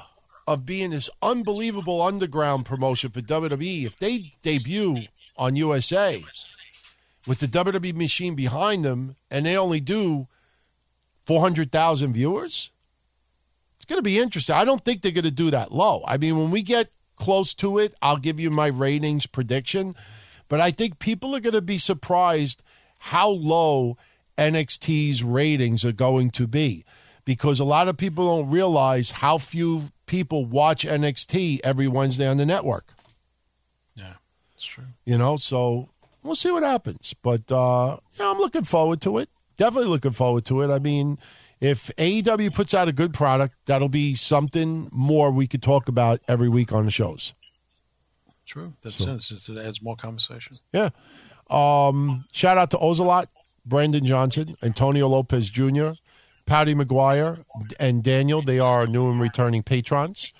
[0.47, 5.03] of being this unbelievable underground promotion for WWE, if they debut
[5.37, 6.21] on USA
[7.27, 10.27] with the WWE machine behind them and they only do
[11.27, 12.72] 400,000 viewers,
[13.93, 14.55] going to be interesting.
[14.55, 16.03] I don't think they're going to do that low.
[16.07, 19.95] I mean, when we get close to it, I'll give you my ratings prediction.
[20.49, 22.63] But I think people are going to be surprised
[22.99, 23.97] how low
[24.39, 26.85] NXT's ratings are going to be
[27.25, 32.37] because a lot of people don't realize how few people watch NXT every Wednesday on
[32.37, 32.87] the network.
[33.95, 34.15] Yeah,
[34.55, 34.85] it's true.
[35.05, 35.91] You know, so
[36.23, 37.15] we'll see what happens.
[37.23, 39.29] But uh, yeah, I'm looking forward to it.
[39.57, 40.71] Definitely looking forward to it.
[40.71, 41.19] I mean,
[41.63, 46.19] if AEW puts out a good product, that'll be something more we could talk about
[46.27, 47.35] every week on the shows.
[48.45, 48.75] True.
[48.83, 49.29] That so, sense.
[49.29, 50.59] Just it adds more conversation.
[50.73, 50.91] Yeah.
[51.49, 53.27] Um, shout out to Ozolot,
[53.65, 55.91] Brandon Johnson, Antonio Lopez Jr.,
[56.47, 57.45] Patty McGuire,
[57.79, 58.43] and Daniel.
[58.43, 60.33] They are new and returning patrons.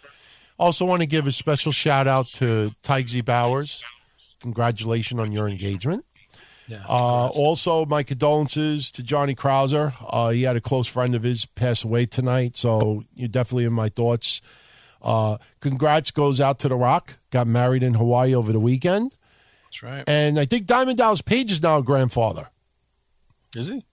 [0.59, 3.85] Also, want to give a special shout out to Tigzy Bowers.
[4.41, 6.05] Congratulations on your engagement.
[6.69, 9.93] Yeah, uh, also, my condolences to Johnny Krauser.
[10.09, 13.73] Uh, he had a close friend of his pass away tonight, so you're definitely in
[13.73, 14.41] my thoughts.
[15.03, 17.19] Uh, congrats goes out to The Rock.
[17.31, 19.13] Got married in Hawaii over the weekend.
[19.65, 20.05] That's right.
[20.07, 22.51] And I think Diamond Dallas Page is now a grandfather.
[23.57, 23.85] Is he?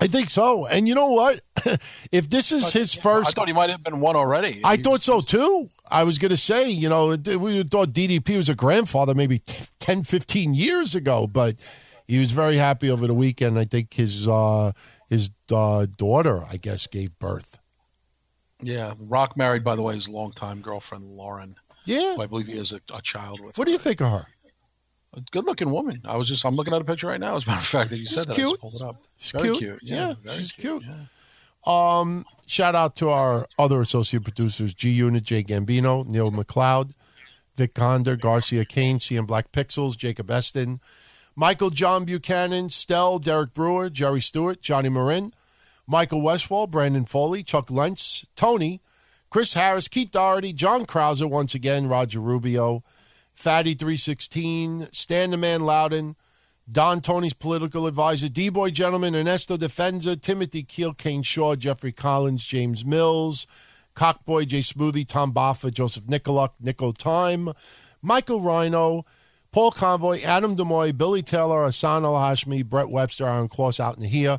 [0.00, 0.66] I think so.
[0.66, 1.40] And you know what?
[2.12, 3.30] if this is his first.
[3.30, 4.60] I thought he might have been one already.
[4.64, 5.68] I thought so too.
[5.90, 10.04] I was going to say, you know, we thought DDP was a grandfather maybe 10,
[10.04, 11.54] 15 years ago, but
[12.06, 13.58] he was very happy over the weekend.
[13.58, 14.72] I think his uh,
[15.08, 17.58] his uh, daughter, I guess, gave birth.
[18.62, 21.54] Yeah, Rock married, by the way, his longtime girlfriend Lauren.
[21.86, 23.58] Yeah, I believe he has a, a child with.
[23.58, 23.70] What her.
[23.70, 24.26] do you think of her?
[25.14, 26.00] A good-looking woman.
[26.06, 27.36] I was just I'm looking at a picture right now.
[27.36, 28.34] As a matter of fact, that you she's said that.
[28.34, 28.58] Cute.
[28.58, 29.02] I pulled it up.
[29.16, 29.58] She's very cute.
[29.58, 29.78] cute.
[29.82, 30.84] Yeah, Yeah, she's cute.
[30.84, 31.04] Yeah.
[31.66, 36.92] Um, shout out to our other associate producers: G Unit, Jay Gambino, Neil McLeod,
[37.56, 40.80] Vic Gonder, Garcia Kane, CM Black Pixels, Jacob Eston,
[41.36, 45.32] Michael John Buchanan, Stell, Derek Brewer, Jerry Stewart, Johnny Marin,
[45.86, 48.80] Michael Westfall, Brandon Foley, Chuck Lentz, Tony,
[49.30, 52.82] Chris Harris, Keith Doherty, John Krauser, once again, Roger Rubio,
[53.32, 56.16] Fatty 316, Stand the Man Loudon,
[56.72, 62.44] Don Tony's political advisor, D Boy Gentleman, Ernesto Defenza, Timothy Keel, Kane Shaw, Jeffrey Collins,
[62.44, 63.46] James Mills,
[63.96, 67.52] Cockboy, Jay Smoothie, Tom Baffa, Joseph Nicoluk, Nico Time,
[68.02, 69.04] Michael Rhino,
[69.50, 74.04] Paul Convoy, Adam Demoy, Billy Taylor, Hassan Al Hashmi, Brett Webster, Aaron Kloss out in
[74.04, 74.38] here,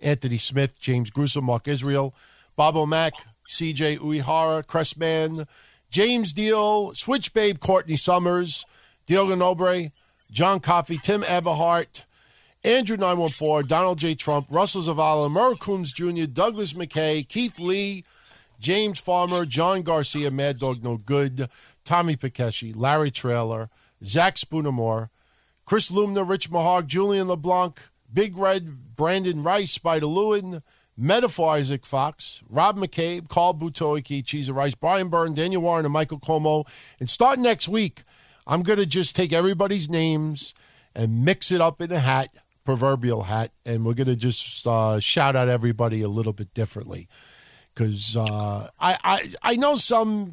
[0.00, 2.14] Anthony Smith, James Gruesome, Mark Israel,
[2.54, 3.14] Bob O'Mac,
[3.48, 5.48] CJ Uihara, Cressman,
[5.90, 8.64] James Deal, Switch Babe, Courtney Summers,
[9.06, 9.90] Diogo Nobre,
[10.32, 12.06] John Coffey, Tim Everhart,
[12.64, 14.14] Andrew 914, Donald J.
[14.14, 18.02] Trump, Russell Zavala, Merle Coombs Jr., Douglas McKay, Keith Lee,
[18.58, 21.48] James Farmer, John Garcia, Mad Dog No Good,
[21.84, 23.68] Tommy Pekeshi, Larry Trailer,
[24.02, 25.10] Zach Spoonamore,
[25.66, 27.78] Chris Lumna, Rich Mahog, Julian LeBlanc,
[28.10, 30.62] Big Red, Brandon Rice, Spider Lewin,
[30.96, 36.20] Metaphor Isaac Fox, Rob McCabe, Carl Butoiki, Cheese Rice, Brian Byrne, Daniel Warren, and Michael
[36.20, 36.64] Como.
[37.00, 38.02] And starting next week,
[38.46, 40.54] I'm going to just take everybody's names
[40.94, 42.28] and mix it up in a hat,
[42.64, 47.08] proverbial hat, and we're going to just uh, shout out everybody a little bit differently.
[47.74, 50.32] Because uh, I, I, I know some,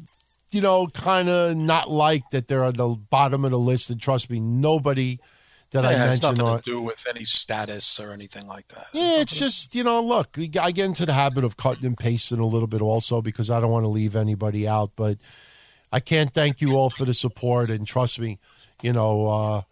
[0.50, 4.00] you know, kind of not like that they're on the bottom of the list, and
[4.00, 5.18] trust me, nobody–
[5.70, 6.38] that yeah, I mentioned.
[6.38, 8.86] nothing to do with any status or anything like that.
[8.92, 12.40] Yeah, it's just you know, look, I get into the habit of cutting and pasting
[12.40, 14.90] a little bit also because I don't want to leave anybody out.
[14.96, 15.18] But
[15.92, 18.38] I can't thank you all for the support and trust me,
[18.82, 19.28] you know.
[19.28, 19.62] Uh,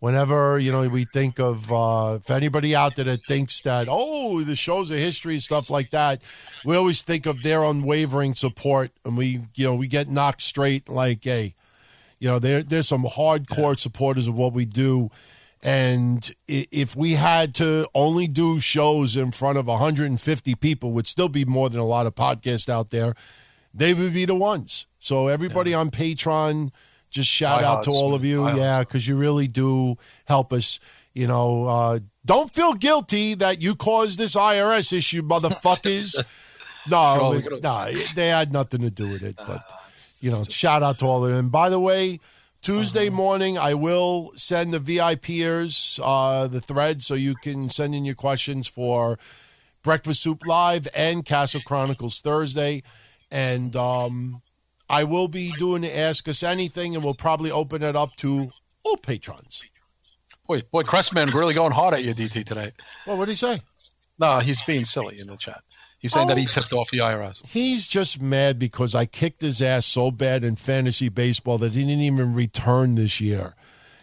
[0.00, 4.42] whenever you know we think of uh, if anybody out there that thinks that oh
[4.42, 6.22] the show's a history and stuff like that
[6.64, 10.88] we always think of their unwavering support and we you know we get knocked straight
[10.88, 11.54] like hey
[12.18, 15.10] you know there there's some hardcore supporters of what we do
[15.62, 21.28] and if we had to only do shows in front of 150 people, would still
[21.28, 23.14] be more than a lot of podcasts out there.
[23.74, 24.86] They would be the ones.
[25.00, 25.78] So everybody yeah.
[25.78, 26.70] on Patreon,
[27.10, 29.96] just shout out to all of you, yeah, because you really do
[30.26, 30.78] help us.
[31.12, 36.14] You know, uh, don't feel guilty that you caused this IRS issue, motherfuckers.
[36.90, 39.36] no, no, they had nothing to do with it.
[39.36, 39.60] But
[40.20, 41.38] you know, shout out to all of them.
[41.38, 42.20] And by the way
[42.62, 43.16] Tuesday uh-huh.
[43.16, 48.14] morning, I will send the VIPers uh, the thread so you can send in your
[48.14, 49.18] questions for
[49.82, 52.82] Breakfast Soup Live and Castle Chronicles Thursday.
[53.32, 54.42] And um,
[54.90, 58.50] I will be doing the Ask Us Anything, and we'll probably open it up to
[58.84, 59.64] all patrons.
[60.48, 62.72] Boy, boy, Cressman really going hard at you, DT, today.
[63.06, 63.60] Well, what did he say?
[64.18, 65.60] No, he's being silly in the chat.
[66.00, 66.50] He's saying oh, that he oh.
[66.50, 67.46] tipped off the IRS.
[67.52, 71.84] He's just mad because I kicked his ass so bad in fantasy baseball that he
[71.84, 73.54] didn't even return this year.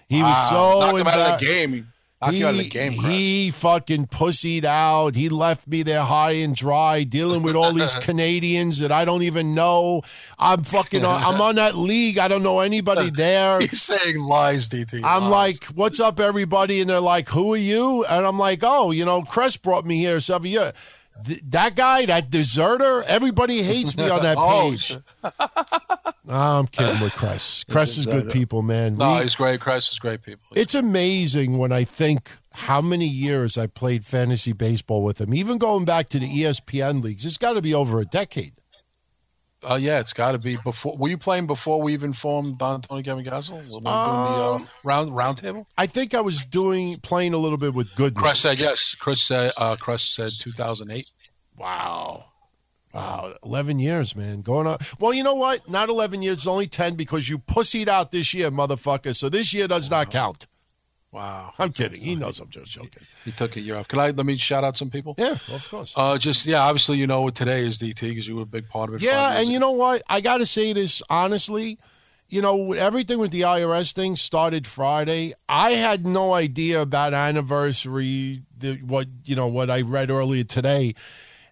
[0.07, 0.29] He wow.
[0.29, 1.87] was so knocked him out of the game.
[2.31, 2.93] He, out of the game.
[2.93, 5.13] He fucking pussied out.
[5.13, 9.21] He left me there high and dry, dealing with all these Canadians that I don't
[9.21, 10.01] even know.
[10.39, 11.05] I'm fucking.
[11.05, 12.17] On, I'm on that league.
[12.17, 13.59] I don't know anybody there.
[13.59, 15.03] He's saying lies, DT.
[15.03, 15.61] I'm lies.
[15.61, 19.05] like, "What's up, everybody?" And they're like, "Who are you?" And I'm like, "Oh, you
[19.05, 24.09] know, Chris brought me here seven years." Th- that guy, that deserter, everybody hates me
[24.09, 24.97] on that oh, page.
[25.23, 27.63] oh, I'm kidding with Chris.
[27.65, 28.93] Chris is good people, man.
[28.93, 29.59] No, we, he's great.
[29.59, 30.45] Cress is great people.
[30.55, 35.33] It's amazing when I think how many years I played fantasy baseball with him.
[35.33, 38.53] Even going back to the ESPN leagues, it's got to be over a decade.
[39.63, 40.95] Uh, yeah, it's got to be before.
[40.97, 43.57] Were you playing before we even formed Don Tony Kevin Castle?
[43.57, 45.65] Um, doing the uh, um, round round table?
[45.77, 48.23] I think I was doing playing a little bit with Goodman.
[48.23, 48.95] Chris said yes.
[48.99, 51.09] Chris said uh, Chris said 2008.
[51.57, 52.25] Wow.
[52.93, 54.41] Wow, 11 years, man.
[54.41, 54.77] Going on.
[54.99, 55.69] Well, you know what?
[55.69, 59.15] Not 11 years, only 10 because you pussied out this year, motherfucker.
[59.15, 60.47] So this year does not count.
[61.11, 61.53] Wow.
[61.57, 62.01] I'm kidding.
[62.01, 63.03] He knows I'm just joking.
[63.23, 63.87] He took a year off.
[63.87, 65.15] Can I let me shout out some people?
[65.17, 65.93] Yeah, of course.
[65.97, 68.67] Uh, just yeah, obviously you know what today is DT because you were a big
[68.69, 69.03] part of it.
[69.03, 70.01] Yeah, and you know what?
[70.09, 71.79] I got to say this honestly.
[72.29, 75.33] You know, everything with the IRS thing started Friday.
[75.47, 78.41] I had no idea about anniversary.
[78.57, 80.93] The, what you know, what I read earlier today,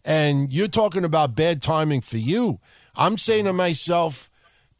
[0.03, 2.59] and you're talking about bad timing for you.
[2.93, 4.29] I'm saying to myself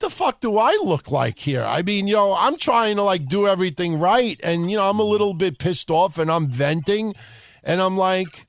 [0.06, 1.64] the fuck do I look like here?
[1.64, 5.00] I mean, you know, I'm trying to like do everything right, and you know, I'm
[5.00, 5.10] a mm.
[5.10, 7.14] little bit pissed off, and I'm venting,
[7.64, 8.46] and I'm like,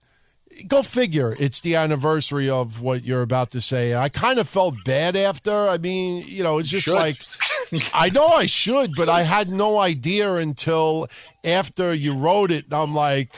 [0.66, 1.34] go figure.
[1.38, 3.92] It's the anniversary of what you're about to say.
[3.92, 5.52] And I kind of felt bad after.
[5.52, 7.16] I mean, you know, it's just like
[7.94, 11.08] I know I should, but I had no idea until
[11.44, 12.66] after you wrote it.
[12.66, 13.34] And I'm like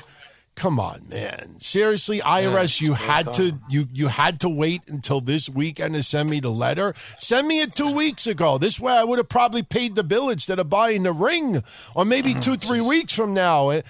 [0.58, 1.58] come on, man.
[1.58, 6.28] Seriously, IRS, you had to you you had to wait until this weekend to send
[6.28, 6.92] me the letter.
[7.18, 8.58] Send me it two weeks ago.
[8.58, 11.62] This way, I would have probably paid the bill instead of buying the ring,
[11.94, 13.70] or maybe two three weeks from now.
[13.70, 13.82] Uh,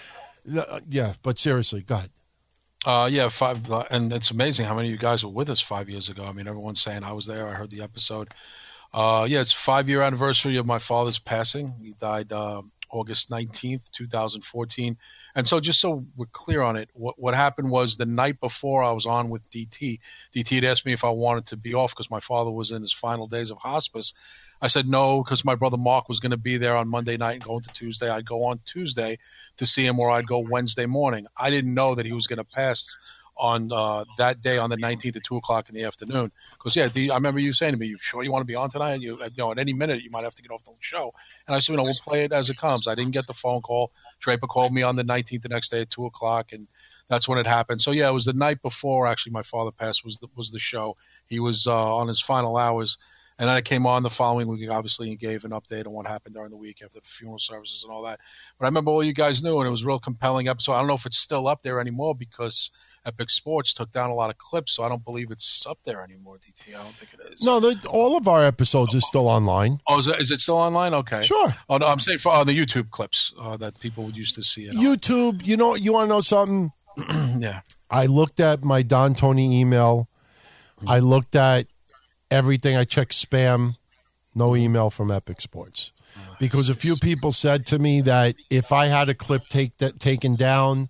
[0.89, 2.09] yeah, but seriously, God.
[2.87, 5.61] Uh, yeah, five, uh, and it's amazing how many of you guys were with us
[5.61, 6.25] five years ago.
[6.25, 7.49] I mean, everyone's saying I was there.
[7.49, 8.29] I heard the episode.
[8.93, 11.75] Uh, yeah, it's five year anniversary of my father's passing.
[11.83, 14.97] He died uh, August nineteenth, two thousand fourteen.
[15.39, 18.83] And so, just so we're clear on it, what, what happened was the night before
[18.83, 20.01] I was on with DT,
[20.35, 22.81] DT had asked me if I wanted to be off because my father was in
[22.81, 24.13] his final days of hospice.
[24.61, 27.35] I said no because my brother Mark was going to be there on Monday night
[27.35, 28.11] and going to Tuesday.
[28.11, 29.17] I'd go on Tuesday
[29.59, 31.27] to see him, or I'd go Wednesday morning.
[31.41, 32.97] I didn't know that he was going to pass
[33.39, 36.31] on uh, that day on the 19th at two o'clock in the afternoon.
[36.53, 38.55] Because yeah, the, I remember you saying to me, "You sure you want to be
[38.55, 40.65] on tonight?" And you, you know, at any minute you might have to get off
[40.65, 41.13] the show.
[41.47, 43.35] And I said, "You know, we'll play it as it comes." I didn't get the
[43.35, 43.93] phone call.
[44.21, 46.69] Draper called me on the 19th the next day at two o'clock, and
[47.09, 47.83] that's when it happened.
[47.83, 50.59] So yeah, it was the night before actually my father passed was the, was the
[50.59, 50.97] show.
[51.27, 52.99] He was uh, on his final hours.
[53.39, 56.09] And then I came on the following week, obviously, and gave an update on what
[56.09, 58.19] happened during the week after the funeral services and all that.
[58.59, 60.73] But I remember all you guys knew, and it was a real compelling episode.
[60.73, 62.73] I don't know if it's still up there anymore because
[63.09, 66.03] Epic Sports took down a lot of clips, so I don't believe it's up there
[66.03, 66.37] anymore.
[66.37, 67.43] DT, I don't think it is.
[67.43, 69.81] No, all of our episodes are still online.
[69.89, 70.93] Oh, is it, is it still online?
[70.95, 71.49] Okay, Sure.
[71.69, 74.43] Oh no, I'm saying for on the YouTube clips uh, that people would used to
[74.43, 74.77] see it.
[74.77, 74.83] on.
[74.83, 76.71] YouTube, you know, you want to know something?
[77.39, 80.09] yeah, I looked at my Don Tony email.
[80.79, 80.91] Mm-hmm.
[80.91, 81.67] I looked at
[82.31, 82.77] everything.
[82.77, 83.77] I checked spam.
[84.35, 84.65] No mm-hmm.
[84.65, 85.93] email from Epic Sports.
[86.19, 89.77] Oh, because a few people said to me that if I had a clip take
[89.79, 90.89] that taken down,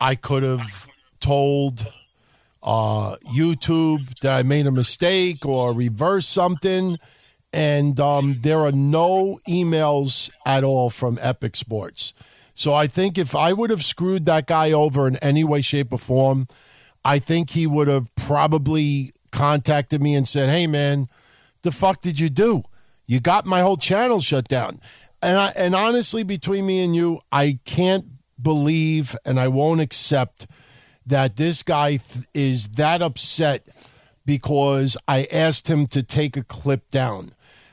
[0.00, 0.88] I could have
[1.22, 1.86] told
[2.62, 6.98] uh, YouTube that I made a mistake or reversed something.
[7.52, 12.14] And um, there are no emails at all from Epic Sports.
[12.54, 15.92] So I think if I would have screwed that guy over in any way, shape,
[15.92, 16.46] or form,
[17.04, 21.06] I think he would have probably contacted me and said, "Hey, man,
[21.62, 22.62] the fuck did you do?
[23.06, 24.78] You got my whole channel shut down."
[25.20, 28.04] And I, and honestly, between me and you, I can't
[28.40, 30.46] believe and I won't accept
[31.06, 33.68] that this guy th- is that upset
[34.24, 37.32] because I asked him to take a clip down.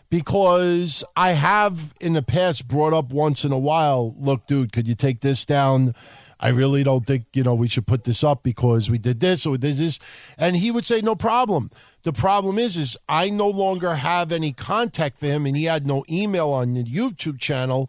[0.10, 4.88] Because I have in the past brought up once in a while, look, dude, could
[4.88, 5.94] you take this down?
[6.40, 9.46] I really don't think, you know, we should put this up because we did this
[9.46, 10.00] or we did this.
[10.40, 11.70] And he would say, no problem.
[12.02, 15.86] The problem is, is I no longer have any contact for him and he had
[15.86, 17.88] no email on the YouTube channel.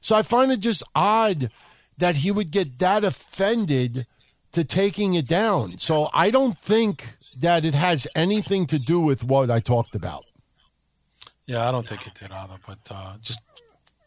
[0.00, 1.50] So I find it just odd
[1.98, 4.06] that he would get that offended
[4.56, 5.76] to taking it down.
[5.76, 7.04] So I don't think
[7.38, 10.24] that it has anything to do with what I talked about.
[11.46, 12.56] yeah, I don't think it did either.
[12.66, 13.42] But uh, just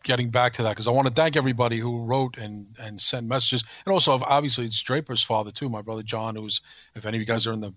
[0.03, 3.27] getting back to that because I want to thank everybody who wrote and and sent
[3.27, 6.35] messages, and also obviously it's Draper's father too, my brother John.
[6.35, 6.61] Who's
[6.95, 7.75] if any of you guys are in the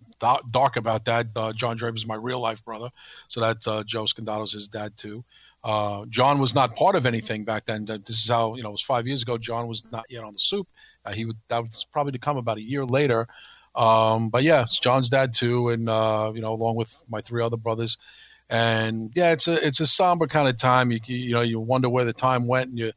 [0.51, 2.89] dark about that, uh, John Draper's my real life brother,
[3.29, 5.27] so that's uh, Joe Scandalo's his dad too.
[5.63, 7.85] Uh, John was not part of anything back then.
[7.85, 9.37] This is how you know it was five years ago.
[9.37, 10.69] John was not yet on the soup.
[11.05, 13.27] Uh, he would that was probably to come about a year later.
[13.75, 17.43] Um, but yeah, it's John's dad too, and uh, you know along with my three
[17.43, 17.99] other brothers
[18.53, 20.93] and yeah, it's a it's a somber kind of time.
[20.93, 22.93] You you know you wonder where the time went, and you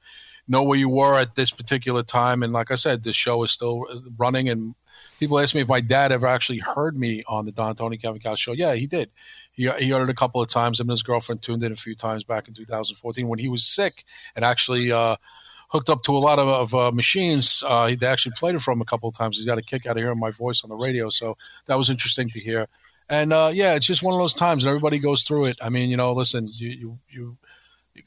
[0.49, 2.43] know where you were at this particular time.
[2.43, 3.85] And like I said, the show is still
[4.17, 4.49] running.
[4.49, 4.75] And
[5.17, 8.19] people ask me if my dad ever actually heard me on the Don Tony Kevin
[8.19, 8.51] Cow show.
[8.51, 9.11] Yeah, he did.
[9.53, 10.81] He, he heard it a couple of times.
[10.81, 13.65] Him and his girlfriend tuned in a few times back in 2014 when he was
[13.65, 14.03] sick
[14.35, 14.91] and actually.
[14.91, 15.15] Uh,
[15.69, 17.63] hooked up to a lot of, of uh, machines.
[17.67, 19.37] Uh, they actually played it for him a couple of times.
[19.37, 21.89] He's got a kick out of hearing my voice on the radio, so that was
[21.89, 22.67] interesting to hear.
[23.09, 25.57] And uh, yeah, it's just one of those times, and everybody goes through it.
[25.63, 27.37] I mean, you know, listen, you you, you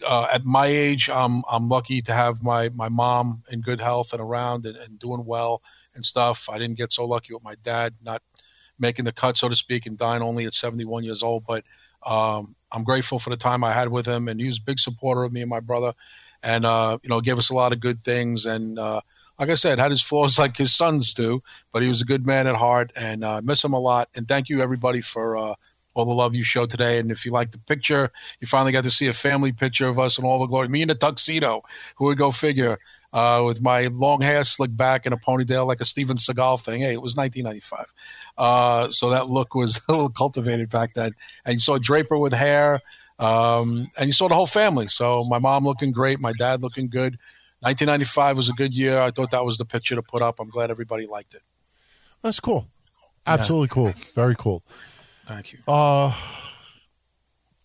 [0.06, 4.12] uh, at my age, I'm I'm lucky to have my my mom in good health
[4.12, 5.62] and around and, and doing well
[5.94, 6.48] and stuff.
[6.50, 8.22] I didn't get so lucky with my dad not
[8.78, 11.44] making the cut, so to speak, and dying only at 71 years old.
[11.46, 11.64] But
[12.06, 14.78] um, I'm grateful for the time I had with him, and he was a big
[14.78, 15.92] supporter of me and my brother,
[16.42, 18.46] and uh, you know, gave us a lot of good things.
[18.46, 19.00] And uh,
[19.38, 21.40] like I said, had his flaws like his sons do,
[21.72, 24.08] but he was a good man at heart, and uh, miss him a lot.
[24.16, 25.54] And thank you everybody for uh,
[25.94, 26.98] all the love you showed today.
[26.98, 28.10] And if you like the picture,
[28.40, 30.68] you finally got to see a family picture of us in all the glory.
[30.68, 31.62] Me in a tuxedo,
[31.96, 32.78] who would go figure,
[33.12, 36.80] uh, with my long hair slicked back in a ponytail like a Steven Seagal thing.
[36.80, 37.92] Hey, it was 1995.
[38.36, 41.12] Uh, so that look was a little cultivated back then.
[41.44, 42.80] And you saw Draper with hair,
[43.18, 44.88] um, and you saw the whole family.
[44.88, 47.18] So my mom looking great, my dad looking good.
[47.60, 49.00] 1995 was a good year.
[49.00, 50.38] I thought that was the picture to put up.
[50.38, 51.42] I'm glad everybody liked it.
[52.22, 52.68] That's cool.
[53.26, 53.92] Absolutely cool.
[54.14, 54.62] Very cool.
[55.26, 55.58] Thank you.
[55.66, 56.12] Uh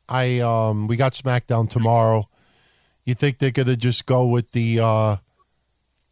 [0.09, 2.27] I um we got SmackDown tomorrow.
[3.05, 5.15] You think they're gonna just go with the uh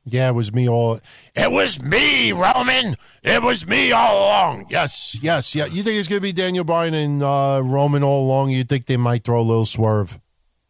[0.06, 1.00] yeah, it was me all
[1.36, 2.96] It was me, Roman.
[3.24, 4.66] It was me all along.
[4.70, 5.66] Yes, yes, yeah.
[5.66, 8.50] You think it's gonna be Daniel Bryan and uh Roman all along?
[8.50, 10.20] You think they might throw a little swerve?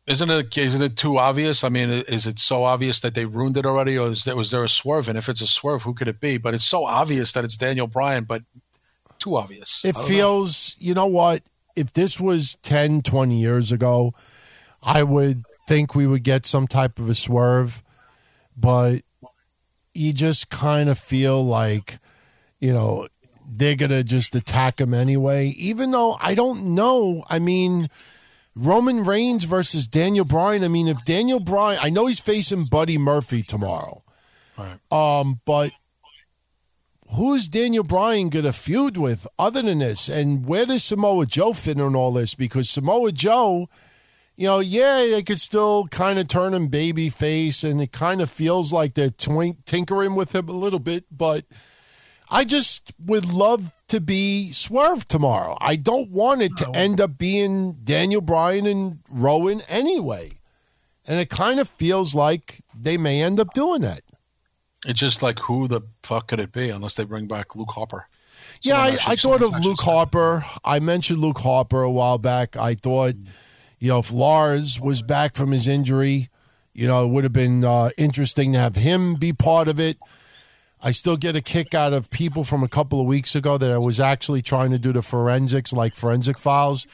[0.08, 1.64] Isn't it isn't it too obvious?
[1.64, 4.52] I mean, is it so obvious that they ruined it already, or is there, was
[4.52, 5.08] there a swerve?
[5.08, 6.38] And if it's a swerve, who could it be?
[6.38, 8.42] But it's so obvious that it's Daniel Bryan, but
[9.20, 9.86] too obvious.
[9.86, 11.44] It feels, you know what?
[11.76, 14.14] If this was 10, 20 years ago,
[14.84, 17.84] I would think we would get some type of a swerve,
[18.58, 19.02] but
[19.94, 22.00] you just kind of feel like,
[22.60, 23.08] you know,
[23.48, 27.24] they're going to just attack him anyway, even though I don't know.
[27.30, 27.90] I mean,
[28.56, 30.64] Roman Reigns versus Daniel Bryan.
[30.64, 34.04] I mean, if Daniel Bryan, I know he's facing Buddy Murphy tomorrow.
[34.58, 34.80] Right.
[34.92, 35.72] Um, but
[37.16, 40.08] who's Daniel Bryan going to feud with other than this?
[40.08, 42.36] And where does Samoa Joe fit in all this?
[42.36, 43.70] Because Samoa Joe,
[44.36, 48.22] you know, yeah, they could still kind of turn him baby face, and it kind
[48.22, 51.44] of feels like they're twink- tinkering with him a little bit, but.
[52.34, 55.58] I just would love to be Swerve tomorrow.
[55.60, 60.30] I don't want it to end up being Daniel Bryan and Rowan anyway.
[61.06, 64.00] And it kind of feels like they may end up doing that.
[64.88, 68.08] It's just like who the fuck could it be unless they bring back Luke Harper?
[68.62, 70.44] Yeah, I, I, thought of Luke Harper.
[70.64, 72.56] I mentioned Luke Harper a while back.
[72.56, 73.28] I thought, mm.
[73.82, 76.28] You know, if Lars was back from his injury,
[76.72, 79.98] you know, it would have been uh, interesting to have him be part of it.
[80.84, 83.72] I still get a kick out of people from a couple of weeks ago that
[83.72, 86.86] I was actually trying to do the forensics, like forensic files.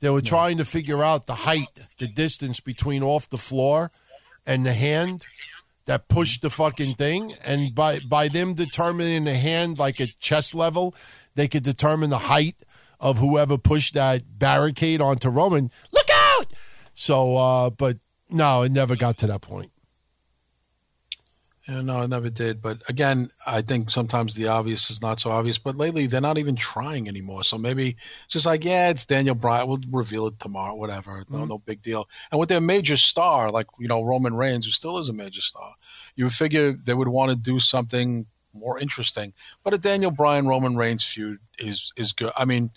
[0.00, 3.92] They were trying to figure out the height, the distance between off the floor
[4.44, 5.24] and the hand
[5.86, 7.34] that pushed the fucking thing.
[7.46, 10.92] And by by them determining the hand like at chest level,
[11.36, 12.56] they could determine the height
[13.02, 15.70] of whoever pushed that barricade onto Roman.
[16.94, 17.96] So, uh, but
[18.30, 19.70] no, it never got to that point.
[21.68, 22.60] Yeah, no, I never did.
[22.60, 25.58] But again, I think sometimes the obvious is not so obvious.
[25.58, 27.44] But lately, they're not even trying anymore.
[27.44, 27.90] So maybe
[28.24, 29.68] it's just like, yeah, it's Daniel Bryan.
[29.68, 31.24] We'll reveal it tomorrow, whatever.
[31.30, 31.48] No, mm-hmm.
[31.48, 32.08] no big deal.
[32.32, 35.40] And with their major star, like you know Roman Reigns, who still is a major
[35.40, 35.74] star,
[36.16, 39.32] you would figure they would want to do something more interesting.
[39.62, 42.32] But a Daniel Bryan Roman Reigns feud is is good.
[42.36, 42.72] I mean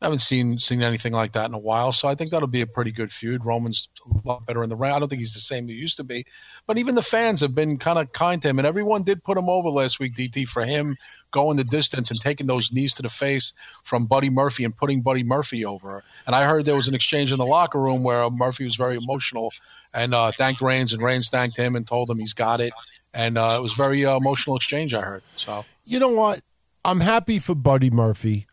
[0.00, 2.60] I haven't seen seen anything like that in a while, so I think that'll be
[2.60, 3.44] a pretty good feud.
[3.44, 4.92] Roman's a lot better in the ring.
[4.92, 6.24] I don't think he's the same he used to be,
[6.68, 9.36] but even the fans have been kind of kind to him, and everyone did put
[9.36, 10.14] him over last week.
[10.14, 10.96] DT for him
[11.32, 15.02] going the distance and taking those knees to the face from Buddy Murphy and putting
[15.02, 16.04] Buddy Murphy over.
[16.26, 18.96] And I heard there was an exchange in the locker room where Murphy was very
[18.96, 19.50] emotional
[19.92, 22.72] and uh, thanked Reigns, and Reigns thanked him and told him he's got it.
[23.14, 24.94] And uh, it was very uh, emotional exchange.
[24.94, 25.22] I heard.
[25.34, 26.40] So you know what?
[26.84, 28.46] I'm happy for Buddy Murphy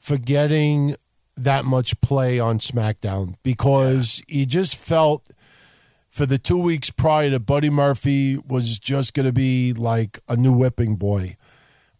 [0.00, 0.96] for getting
[1.36, 4.38] that much play on SmackDown because yeah.
[4.38, 5.30] he just felt
[6.08, 10.36] for the two weeks prior to Buddy Murphy was just going to be like a
[10.36, 11.36] new whipping boy.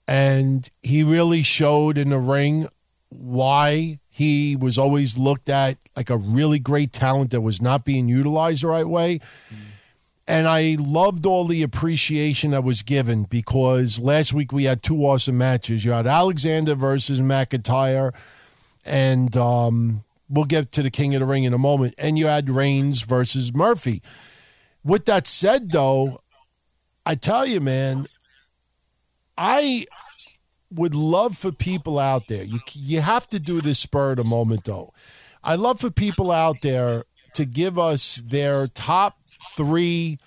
[0.08, 2.66] And he really showed in the ring
[3.10, 8.08] why he was always looked at like a really great talent that was not being
[8.08, 9.18] utilized the right way.
[9.18, 9.56] Mm.
[10.30, 14.98] And I loved all the appreciation that was given because last week we had two
[14.98, 15.84] awesome matches.
[15.84, 18.12] You had Alexander versus McIntyre,
[18.86, 21.96] and um, we'll get to the King of the Ring in a moment.
[21.98, 24.02] And you had Reigns versus Murphy.
[24.84, 26.16] With that said, though,
[27.04, 28.06] I tell you, man,
[29.36, 29.84] I
[30.70, 32.44] would love for people out there.
[32.44, 34.92] You you have to do this spur of the moment, though.
[35.42, 37.02] I love for people out there
[37.34, 39.19] to give us their top
[39.56, 40.18] three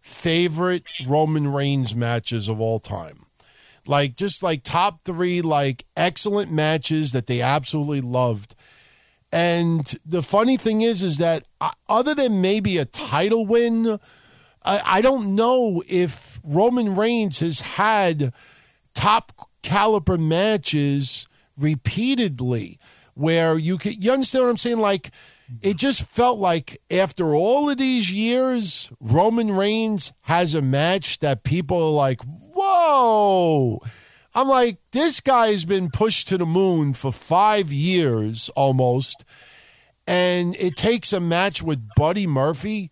[0.00, 3.26] favorite Roman Reigns matches of all time.
[3.86, 8.54] Like just like top three, like excellent matches that they absolutely loved.
[9.32, 13.98] And the funny thing is, is that uh, other than maybe a title win,
[14.64, 18.32] I, I don't know if Roman Reigns has had
[18.94, 19.32] top
[19.62, 21.28] caliber matches
[21.58, 22.78] repeatedly
[23.14, 24.78] where you can you understand what I'm saying?
[24.78, 25.10] Like
[25.62, 31.44] it just felt like after all of these years, Roman Reigns has a match that
[31.44, 33.80] people are like, whoa.
[34.34, 39.24] I'm like, this guy has been pushed to the moon for five years almost.
[40.06, 42.90] And it takes a match with Buddy Murphy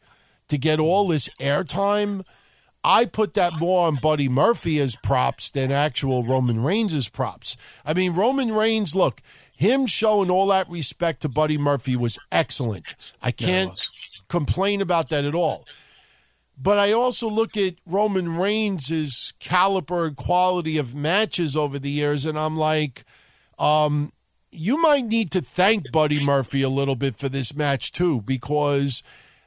[0.48, 2.24] to get all this airtime.
[2.86, 7.82] I put that more on Buddy Murphy as props than actual Roman Reigns as props.
[7.84, 9.20] I mean, Roman Reigns, look,
[9.52, 12.94] him showing all that respect to Buddy Murphy was excellent.
[13.20, 15.64] I can't yeah, complain about that at all.
[16.56, 22.24] But I also look at Roman Reigns' caliber and quality of matches over the years,
[22.24, 23.02] and I'm like,
[23.58, 24.12] um,
[24.52, 29.02] you might need to thank Buddy Murphy a little bit for this match too, because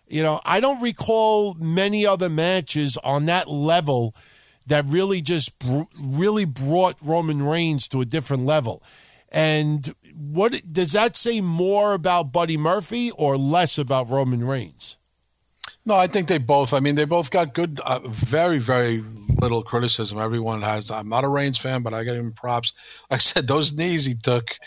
[0.09, 4.15] you know I don't recall many other matches on that level
[4.67, 8.83] that really just br- really brought Roman Reigns to a different level.
[9.31, 14.97] And what does that say more about Buddy Murphy or less about Roman Reigns?
[15.85, 16.73] No, I think they both.
[16.73, 19.03] I mean, they both got good, uh, very, very
[19.41, 20.19] little criticism.
[20.19, 20.91] Everyone has.
[20.91, 22.73] I'm not a Reigns fan, but I get him props.
[23.09, 24.57] Like I said, those knees he took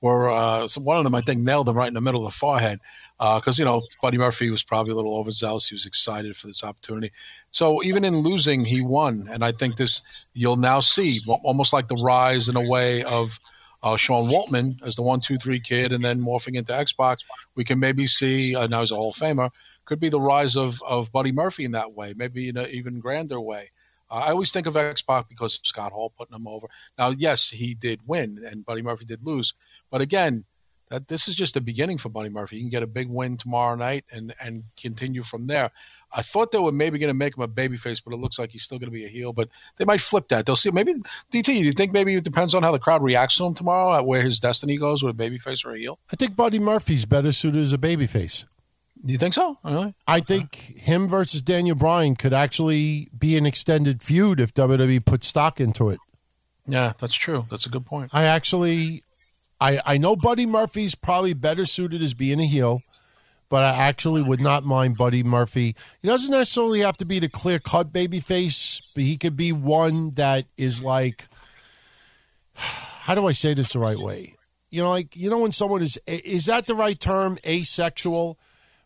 [0.00, 1.14] were uh, one of them.
[1.14, 2.78] I think nailed him right in the middle of the forehead
[3.18, 5.68] because uh, you know Buddy Murphy was probably a little overzealous.
[5.68, 7.10] He was excited for this opportunity.
[7.50, 10.00] So even in losing, he won, and I think this
[10.34, 13.38] you'll now see almost like the rise in a way of
[13.82, 17.18] uh, Sean Waltman as the one, two, three kid, and then morphing into X-Pac,
[17.54, 19.50] we can maybe see uh, now he's a Hall of Famer.
[19.84, 23.00] Could be the rise of of Buddy Murphy in that way, maybe in an even
[23.00, 23.70] grander way.
[24.10, 26.66] I always think of X-Pac because of Scott Hall putting him over.
[26.96, 29.54] Now, yes, he did win, and Buddy Murphy did lose,
[29.90, 30.44] but again,
[30.90, 32.56] that this is just the beginning for Buddy Murphy.
[32.56, 35.70] He can get a big win tomorrow night and and continue from there.
[36.16, 38.50] I thought they were maybe going to make him a babyface, but it looks like
[38.50, 39.32] he's still going to be a heel.
[39.32, 40.46] But they might flip that.
[40.46, 40.70] They'll see.
[40.70, 40.94] Maybe
[41.30, 41.44] DT.
[41.44, 44.06] Do you think maybe it depends on how the crowd reacts to him tomorrow, at
[44.06, 45.98] where his destiny goes with a babyface or a heel?
[46.12, 48.46] I think Buddy Murphy's better suited as a babyface.
[49.04, 49.58] Do you think so?
[49.64, 49.94] Really?
[50.08, 55.22] I think him versus Daniel Bryan could actually be an extended feud if WWE put
[55.22, 55.98] stock into it.
[56.66, 57.46] Yeah, that's true.
[57.50, 58.10] That's a good point.
[58.12, 59.02] I actually,
[59.60, 62.82] I I know Buddy Murphy's probably better suited as being a heel,
[63.48, 65.74] but I actually would not mind Buddy Murphy.
[66.00, 69.52] He doesn't necessarily have to be the clear cut baby face, but he could be
[69.52, 71.24] one that is like,
[72.54, 74.34] how do I say this the right way?
[74.70, 77.38] You know, like you know when someone is is that the right term?
[77.46, 78.38] Asexual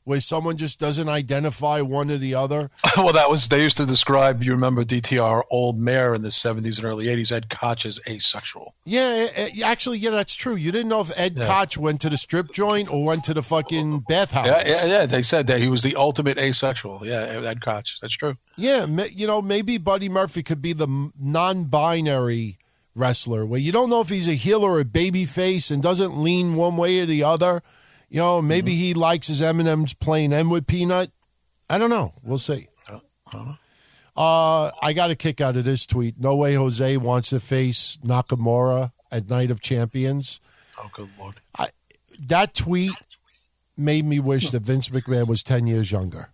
[0.05, 2.71] where someone just doesn't identify one or the other.
[2.97, 4.43] well, that was they used to describe.
[4.43, 8.75] You remember DTR old mayor in the seventies and early eighties, Ed Koch as asexual.
[8.87, 10.57] Eh, eh, yeah, actually, yeah, that's true.
[10.57, 11.47] You didn't know if Ed yeah.
[11.47, 14.47] Koch went to the strip joint or went to the fucking bathhouse.
[14.47, 15.07] Yeah, yeah, yeah.
[15.07, 17.01] They said that he was the ultimate asexual.
[17.05, 18.01] Yeah, Ed Koch.
[18.01, 18.37] That's true.
[18.57, 22.59] Yeah, you know, maybe Buddy Murphy could be the non-binary
[22.95, 26.17] wrestler where you don't know if he's a heel or a baby face and doesn't
[26.17, 27.63] lean one way or the other.
[28.13, 28.81] You know, maybe mm-hmm.
[28.83, 31.11] he likes his M and M's plain M with peanut.
[31.71, 32.13] I don't know.
[32.23, 32.67] We'll see.
[32.87, 33.55] Uh-huh.
[34.15, 36.21] Uh, I got a kick out of this tweet.
[36.21, 40.41] No way Jose wants to face Nakamura at Night of Champions.
[40.79, 41.37] Oh, good lord!
[41.57, 41.69] I,
[42.27, 42.93] that tweet
[43.79, 46.33] made me wish that Vince McMahon was ten years younger.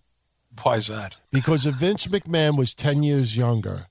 [0.65, 1.15] Why is that?
[1.31, 3.87] Because if Vince McMahon was ten years younger,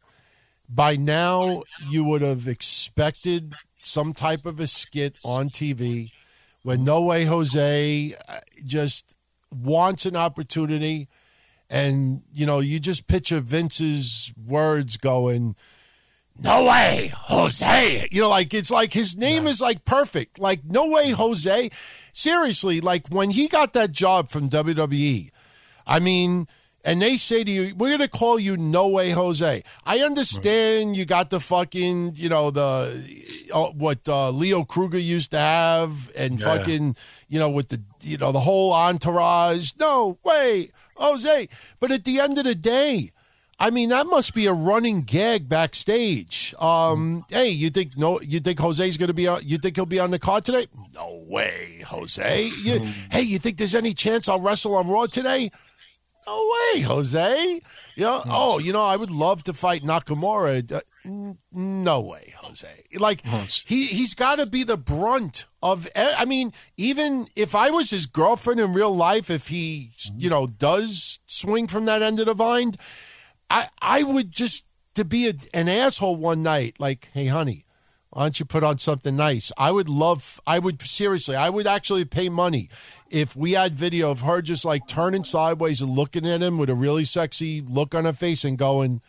[0.68, 6.11] by now you would have expected some type of a skit on TV
[6.63, 9.15] when No Way Jose uh, just
[9.51, 11.07] wants an opportunity.
[11.69, 15.55] And, you know, you just picture Vince's words going,
[16.41, 18.07] no way, Jose.
[18.11, 20.39] You know, like it's like his name is like perfect.
[20.39, 21.69] Like, no way, Jose.
[22.13, 25.29] Seriously, like when he got that job from WWE,
[25.85, 26.47] I mean,
[26.88, 29.61] and they say to you, we're going to call you No Way Jose.
[29.85, 30.97] I understand right.
[30.97, 36.09] you got the fucking, you know, the, uh, what uh, Leo Kruger used to have
[36.18, 36.45] and yeah.
[36.45, 36.95] fucking,
[37.27, 39.73] you know, with the, you know, the whole entourage.
[39.77, 41.49] No way, Jose.
[41.81, 43.11] But at the end of the day,
[43.59, 46.55] I mean, that must be a running gag backstage.
[46.57, 48.22] Um, hey, you think no?
[48.22, 49.41] You think Jose's going to be on?
[49.43, 50.68] You think he'll be on the card today?
[50.93, 52.49] No way, Jose.
[52.64, 52.80] You,
[53.11, 55.49] hey, you think there's any chance I'll wrestle on Raw today?
[56.27, 57.61] No way, Jose.
[57.95, 58.29] You know, hmm.
[58.31, 60.71] oh, you know, I would love to fight Nakamura.
[60.71, 62.67] Uh, no way, Jose.
[62.99, 65.87] Like he he's got to be the brunt of.
[65.95, 70.19] I mean, even if I was his girlfriend in real life, if he hmm.
[70.19, 72.73] you know does swing from that end of the vine,
[73.49, 76.75] I I would just to be a, an asshole one night.
[76.77, 77.63] Like, hey, honey,
[78.18, 79.52] why don't you put on something nice?
[79.60, 82.68] I would love, I would seriously, I would actually pay money
[83.11, 86.72] if we had video of her just like turning sideways and looking at him with
[86.72, 89.02] a really sexy look on her face and going,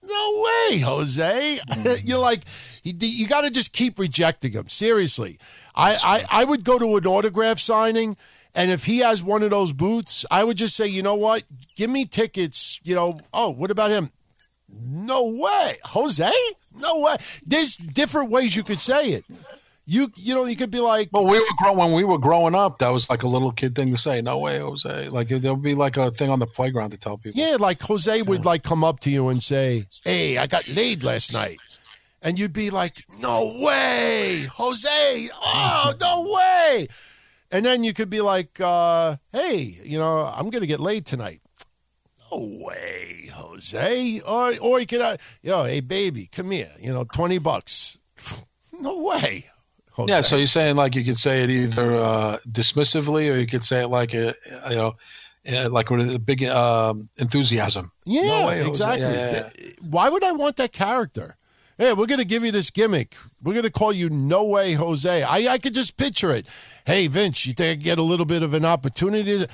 [0.00, 1.58] no way, Jose.
[2.04, 2.44] You're like,
[2.84, 4.68] you, you got to just keep rejecting him.
[4.68, 5.36] Seriously.
[5.74, 8.16] I, I, I would go to an autograph signing,
[8.54, 11.42] and if he has one of those booths, I would just say, you know what?
[11.74, 12.78] Give me tickets.
[12.84, 14.12] You know, oh, what about him?
[14.82, 15.74] No way.
[15.84, 16.30] Jose?
[16.76, 17.16] No way.
[17.46, 19.24] There's different ways you could say it.
[19.86, 21.10] You you know you could be like.
[21.12, 22.78] Well, we were growing when we were growing up.
[22.78, 24.22] That was like a little kid thing to say.
[24.22, 25.08] No way, Jose.
[25.10, 27.38] Like there'll be like a thing on the playground to tell people.
[27.38, 31.04] Yeah, like Jose would like come up to you and say, "Hey, I got laid
[31.04, 31.58] last night,"
[32.22, 35.28] and you'd be like, "No way, Jose!
[35.34, 36.86] Oh, no way!"
[37.52, 41.40] And then you could be like, uh, "Hey, you know, I'm gonna get laid tonight."
[42.34, 44.20] No way, Jose.
[44.26, 46.70] Or or you could, uh, yo, hey baby, come here.
[46.80, 47.98] You know, twenty bucks.
[48.80, 49.44] No way.
[49.92, 50.12] Jose.
[50.12, 53.62] Yeah, so you're saying like you could say it either uh, dismissively or you could
[53.62, 54.34] say it like a
[54.68, 54.96] you know
[55.70, 57.92] like with a big um, enthusiasm.
[58.04, 59.06] Yeah, no way, exactly.
[59.06, 59.70] Yeah, yeah, yeah.
[59.80, 61.36] Why would I want that character?
[61.78, 63.14] Hey, we're going to give you this gimmick.
[63.42, 65.22] We're going to call you No Way Jose.
[65.22, 66.46] I, I could just picture it.
[66.86, 69.44] Hey, Vince, you think I get a little bit of an opportunity?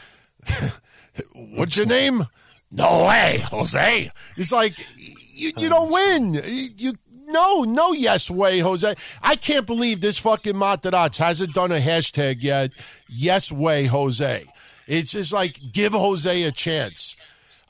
[1.35, 2.27] What's your name?
[2.73, 4.11] No way, Jose.
[4.37, 6.41] It's like you, you don't oh, win.
[6.77, 6.93] You
[7.27, 8.95] no, no, yes way, Jose.
[9.23, 12.71] I can't believe this fucking Materazzi hasn't done a hashtag yet.
[13.09, 14.45] Yes way, Jose.
[14.87, 17.17] It's just like give Jose a chance.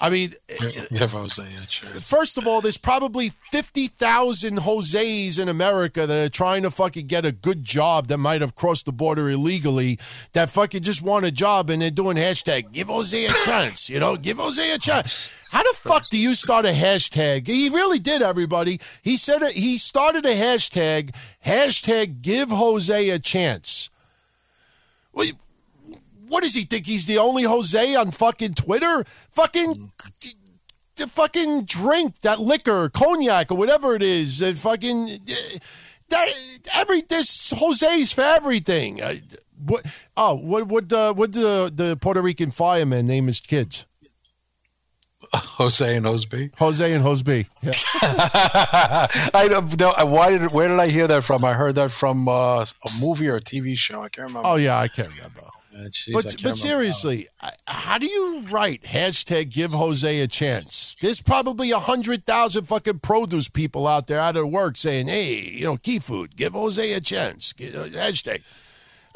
[0.03, 2.09] I mean, yeah, Jose a chance.
[2.09, 7.27] First of all, there's probably 50,000 Jose's in America that are trying to fucking get
[7.27, 9.99] a good job that might have crossed the border illegally
[10.33, 14.01] that fucking just want a job and they're doing hashtag give Jose a chance, you
[14.01, 15.49] know, give Jose a chance.
[15.53, 17.47] How the fuck do you start a hashtag?
[17.47, 18.79] He really did, everybody.
[19.03, 21.11] He said it, he started a hashtag,
[21.45, 23.91] hashtag give Jose a chance.
[25.13, 25.33] What,
[26.31, 26.87] what does he think?
[26.87, 29.05] He's the only Jose on fucking Twitter?
[29.33, 29.91] Fucking
[30.97, 34.41] the fucking drink that liquor, cognac or whatever it is.
[34.41, 35.07] and fucking
[36.09, 36.29] that
[36.75, 39.01] every this Jose's for everything.
[39.65, 39.85] What?
[40.17, 40.69] Oh, what?
[40.69, 40.93] What?
[40.93, 43.87] Uh, what the the Puerto Rican fireman name his kids?
[45.33, 46.51] Jose and Hoseby.
[46.59, 47.49] Jose and Hoseby.
[47.63, 47.73] Yeah.
[49.35, 49.93] I don't know.
[50.07, 50.53] Why did?
[50.53, 51.45] Where did I hear that from?
[51.45, 54.03] I heard that from uh, a movie or a TV show.
[54.03, 54.49] I can't remember.
[54.49, 55.43] Oh yeah, I can't remember.
[55.89, 57.27] Jeez, but but seriously,
[57.67, 60.97] how do you write hashtag give Jose a chance?
[61.01, 65.51] There's probably a hundred thousand fucking produce people out there out of work saying, "Hey,
[65.53, 68.43] you know, key food, give Jose a chance." uh, Hashtag.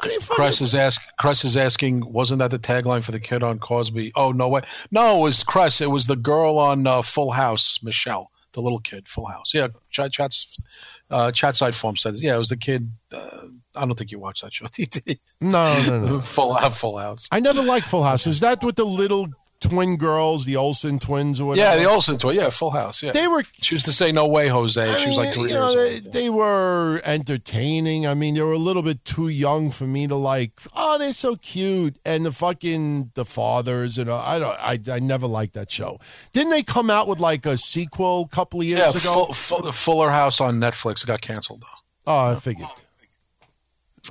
[0.01, 3.43] I fucking, Cress is ask Cress is asking, wasn't that the tagline for the kid
[3.43, 4.11] on Cosby?
[4.15, 4.61] Oh no way,
[4.91, 5.79] no, it was Cress.
[5.79, 9.53] It was the girl on uh, Full House, Michelle, the little kid, Full House.
[9.53, 10.61] Yeah, chat chats,
[11.09, 12.91] uh, chat side form says, yeah, it was the kid.
[13.13, 15.19] Uh, I don't think you watched that show, TT.
[15.41, 16.19] no, no, no.
[16.35, 17.27] Full House, Full House.
[17.31, 18.25] I never liked Full House.
[18.25, 19.27] Was that with the little
[19.61, 21.75] twin girls, the Olsen twins, or whatever?
[21.75, 22.37] Yeah, the Olsen twins.
[22.37, 23.01] Yeah, Full House.
[23.01, 25.49] Yeah, They were She used to say, "No way, Jose." I she was like three
[25.49, 26.13] you know, years they, old.
[26.13, 28.05] they were entertaining.
[28.05, 30.51] I mean, they were a little bit too young for me to like.
[30.75, 34.55] Oh, they're so cute, and the fucking the fathers, and I don't.
[34.59, 35.97] I, I never liked that show.
[36.31, 39.25] Didn't they come out with like a sequel a couple of years yeah, ago?
[39.25, 42.11] full, full, the Fuller House on Netflix got canceled though.
[42.11, 42.67] oh, I figured.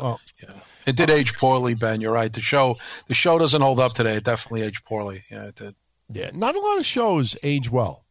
[0.01, 0.55] Oh, yeah.
[0.87, 2.01] It did age poorly, Ben.
[2.01, 2.33] You're right.
[2.33, 2.77] The show,
[3.09, 4.17] the show doesn't hold up today.
[4.17, 5.25] It definitely aged poorly.
[5.31, 5.75] Yeah, it did.
[6.13, 6.31] yeah.
[6.35, 8.05] Not a lot of shows age well.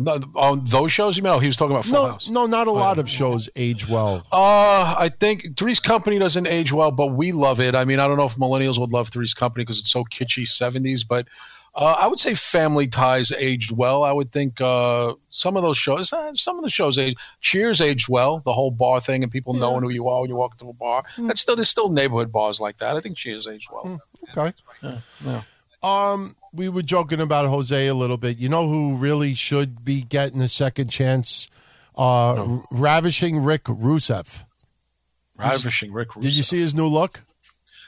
[0.00, 1.32] No, on those shows, you mean?
[1.32, 2.28] Oh, he was talking about Full No, House.
[2.28, 4.26] no, not a lot of shows age well.
[4.32, 7.76] Uh, I think Three's Company doesn't age well, but we love it.
[7.76, 10.48] I mean, I don't know if millennials would love Three's Company because it's so kitschy
[10.48, 11.28] 70s, but
[11.78, 14.02] uh, I would say Family Ties aged well.
[14.02, 17.80] I would think uh, some of those shows, uh, some of the shows, age, Cheers
[17.80, 20.54] aged well, the whole bar thing and people knowing who you are when you walk
[20.54, 21.04] into a bar.
[21.16, 22.96] That's still there's still neighborhood bars like that.
[22.96, 24.00] I think Cheers aged well.
[24.36, 24.52] Okay.
[25.24, 25.42] yeah.
[25.82, 28.38] Um, we were joking about Jose a little bit.
[28.38, 31.48] You know who really should be getting a second chance?
[31.96, 34.44] Uh, R- ravishing Rick Rusev.
[35.38, 36.22] Ravishing Rick Rusev.
[36.22, 37.20] Did you see his new look?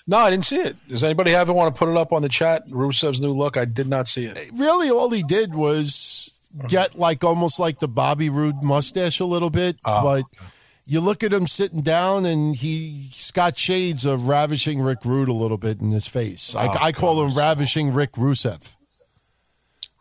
[0.07, 0.77] No, I didn't see it.
[0.89, 2.63] Does anybody ever want to put it up on the chat?
[2.73, 3.57] Rusev's new look.
[3.57, 4.39] I did not see it.
[4.55, 9.51] Really, all he did was get like almost like the Bobby Roode mustache a little
[9.51, 10.03] bit, Oh.
[10.03, 10.25] but.
[10.87, 15.33] You look at him sitting down, and he's got shades of ravishing Rick Rude a
[15.33, 16.57] little bit in his face.
[16.57, 18.75] I, Oh, I call him ravishing Rick Rusev.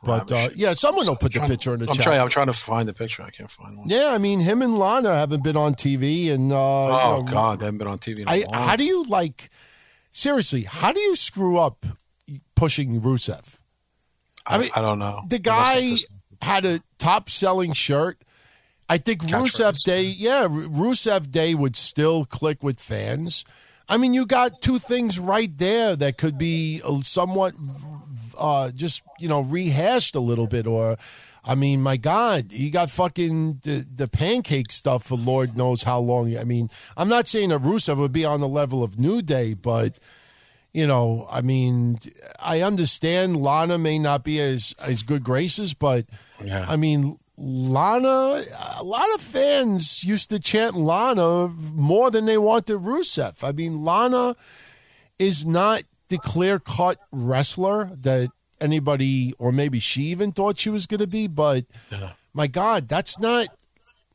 [0.03, 2.05] But uh, yeah, someone will put the picture in the I'm chat.
[2.05, 2.19] trying.
[2.21, 3.21] I'm trying to find the picture.
[3.21, 3.87] I can't find one.
[3.89, 7.31] Yeah, I mean, him and Lana haven't been on TV, and uh, Oh you know,
[7.31, 9.49] God, they haven't been on TV in a I, how do you like?
[10.19, 11.85] Seriously, how do you screw up
[12.53, 13.61] pushing Rusev?
[14.45, 15.21] I, I mean, I don't know.
[15.29, 15.93] The guy
[16.41, 18.17] had a top selling shirt.
[18.89, 19.83] I think Rusev Catchphrase.
[19.85, 23.45] Day, yeah, Rusev Day would still click with fans.
[23.87, 27.53] I mean, you got two things right there that could be somewhat
[28.37, 30.67] uh, just, you know, rehashed a little bit.
[30.67, 30.97] Or,
[31.43, 35.99] I mean, my God, you got fucking the, the pancake stuff for Lord knows how
[35.99, 36.37] long.
[36.37, 39.53] I mean, I'm not saying that Rusev would be on the level of New Day,
[39.53, 39.91] but
[40.73, 41.97] you know, I mean,
[42.39, 46.05] I understand Lana may not be as as good graces, but
[46.43, 46.65] Yeah.
[46.69, 48.43] I mean, Lana,
[48.79, 53.43] a lot of fans used to chant Lana more than they wanted Rusev.
[53.43, 54.35] I mean, Lana
[55.17, 58.29] is not the clear cut wrestler that
[58.61, 62.11] anybody, or maybe she even thought she was going to be, but Yeah.
[62.33, 63.47] my God, that's not,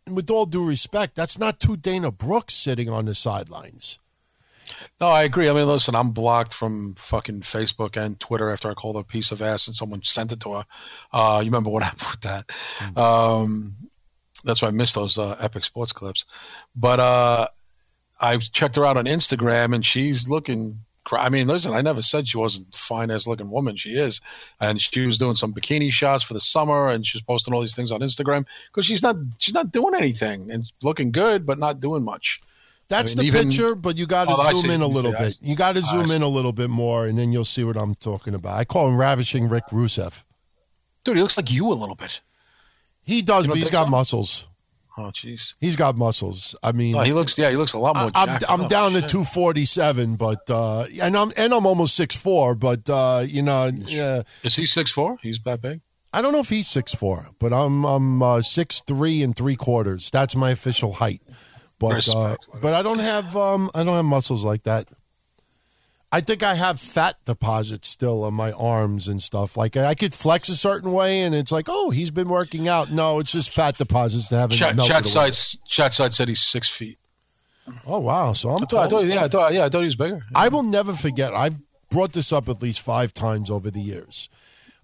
[0.09, 3.99] with all due respect, that's not two Dana Brooks sitting on the sidelines.
[5.01, 5.49] No, I agree.
[5.49, 9.31] I mean, listen, I'm blocked from fucking Facebook and Twitter after I called a piece
[9.33, 10.65] of ass and someone sent it to her.
[11.13, 12.47] Uh, you remember what happened with that?
[12.95, 12.97] Mm.
[12.99, 13.75] Um,
[14.45, 16.25] that's why I missed those uh, epic sports clips.
[16.77, 17.47] But uh,
[18.21, 20.79] I checked her out on Instagram and she's looking.
[21.13, 23.77] I mean, listen, I never said she wasn't a fine ass looking woman.
[23.77, 24.21] She is,
[24.61, 27.75] and she was doing some bikini shots for the summer, and she's posting all these
[27.77, 31.81] things on Instagram because she's not she's not doing anything and looking good, but not
[31.81, 32.41] doing much.
[32.89, 35.13] That's I mean, the even- picture, but you got to Oh, zoom in a little
[35.13, 35.39] Yeah, bit.
[35.43, 37.95] You got to zoom in a little bit more, and then you'll see what I'm
[37.95, 38.57] talking about.
[38.59, 40.25] I call him ravishing Rick Rusev.
[41.03, 42.21] Dude, he looks like you a little bit.
[43.03, 44.49] He does, You don't but he's got muscles.
[44.97, 45.55] Oh, jeez.
[45.61, 46.55] He's got muscles.
[46.63, 47.37] I mean, Oh, he looks.
[47.37, 48.11] Yeah, he looks a lot more.
[48.15, 48.69] I'm, jacked I'm up.
[48.69, 53.71] down to 247, but uh, and I'm and I'm almost 6'4", but uh, you know,
[53.75, 55.19] yeah, Is he six four?
[55.21, 55.81] He's that big.
[56.13, 60.11] I don't know if he's 6'4", but I'm I'm uh, 6'3 and three quarters.
[60.13, 61.21] That's my official height.
[61.81, 64.85] But uh, but I don't have um I don't have muscles like that.
[66.15, 69.57] I think I have fat deposits still on my arms and stuff.
[69.57, 72.89] Like I could flex a certain way, and it's like, oh, he's been working out.
[72.93, 75.33] No, it's just fat deposits that haven't Chat, melted chat away.
[75.33, 75.67] side.
[75.67, 77.01] Chat side said he's six feet.
[77.85, 78.33] Oh wow!
[78.33, 80.25] So I'm I thought, I thought, yeah, I thought, yeah, I thought he was bigger.
[80.37, 81.35] I will never forget.
[81.35, 81.61] I've
[81.91, 84.29] brought this up at least five times over the years.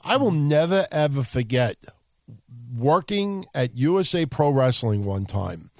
[0.04, 1.76] I will never ever forget
[2.76, 5.70] working at USA Pro Wrestling one time,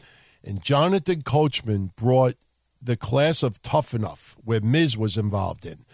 [0.44, 2.34] and Jonathan Coachman brought
[2.82, 5.84] the class of Tough Enough, where Miz was involved in,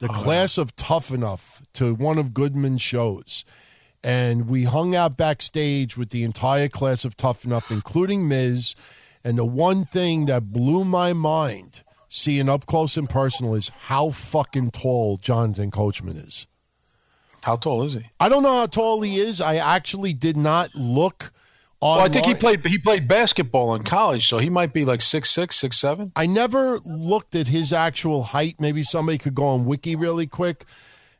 [0.00, 3.44] the oh, class of Tough Enough to one of Goodman's shows.
[4.02, 8.74] And we hung out backstage with the entire class of Tough Enough, including Miz.
[9.24, 14.10] And the one thing that blew my mind seeing up close and personal is how
[14.10, 16.46] fucking tall Jonathan Coachman is.
[17.42, 18.02] How tall is he?
[18.20, 19.40] I don't know how tall he is.
[19.40, 21.32] I actually did not look.
[21.84, 22.66] Well, I think he played.
[22.66, 26.12] He played basketball in college, so he might be like six six, six seven.
[26.16, 28.54] I never looked at his actual height.
[28.58, 30.64] Maybe somebody could go on Wiki really quick.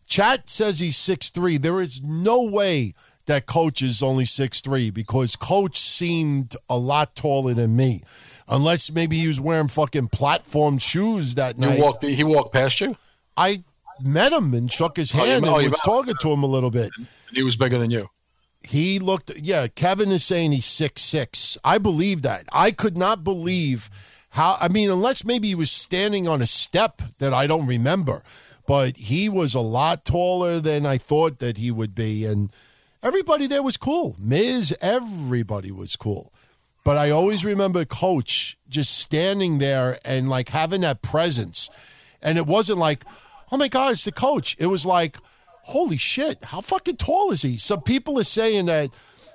[0.07, 1.57] Chat says he's six three.
[1.59, 2.95] There is no way
[3.27, 8.01] that Coach is only six three because Coach seemed a lot taller than me.
[8.49, 11.78] Unless maybe he was wearing fucking platform shoes that You night.
[11.81, 12.05] walked.
[12.05, 12.97] He walked past you.
[13.36, 13.62] I
[14.03, 16.70] met him and shook his Oh, hand oh, and was talking to him a little
[16.70, 16.91] bit.
[16.97, 18.09] And he was bigger than you.
[18.66, 21.59] He looked, yeah, Kevin is saying he's six six.
[21.65, 22.45] I believe that.
[22.53, 23.91] I could not believe
[24.31, 28.24] how, I mean, unless maybe he was standing on a step that I don't remember,
[28.66, 32.24] but he was a lot taller than I thought that he would be.
[32.24, 32.51] And
[33.03, 34.16] everybody there was cool.
[34.19, 36.32] Miz, everybody was cool.
[36.85, 41.70] But I always remember Coach just standing there and like having that presence.
[42.23, 43.05] And it wasn't like,
[43.53, 44.57] oh my God, it's the coach.
[44.59, 45.16] It was like,
[45.65, 47.57] holy shit, how fucking tall is he?
[47.57, 48.91] Some people are saying that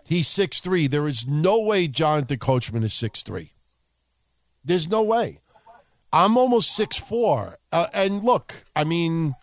[0.08, 0.90] he's 6'3.
[0.90, 3.50] There is no way Jonathan Coachman is 6'3.
[4.64, 5.40] There's no way.
[6.14, 7.56] I'm almost 6'4.
[7.72, 9.36] Uh, and look, I mean,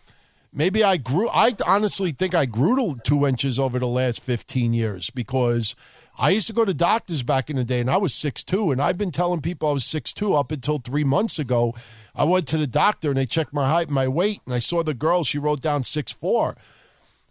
[0.53, 5.09] maybe I grew, I honestly think I grew two inches over the last 15 years
[5.09, 5.75] because
[6.19, 8.71] I used to go to doctors back in the day and I was 6'2.
[8.71, 11.75] And I've been telling people I was 6'2 up until three months ago.
[12.15, 14.39] I went to the doctor and they checked my height my weight.
[14.45, 16.55] And I saw the girl, she wrote down 6'4.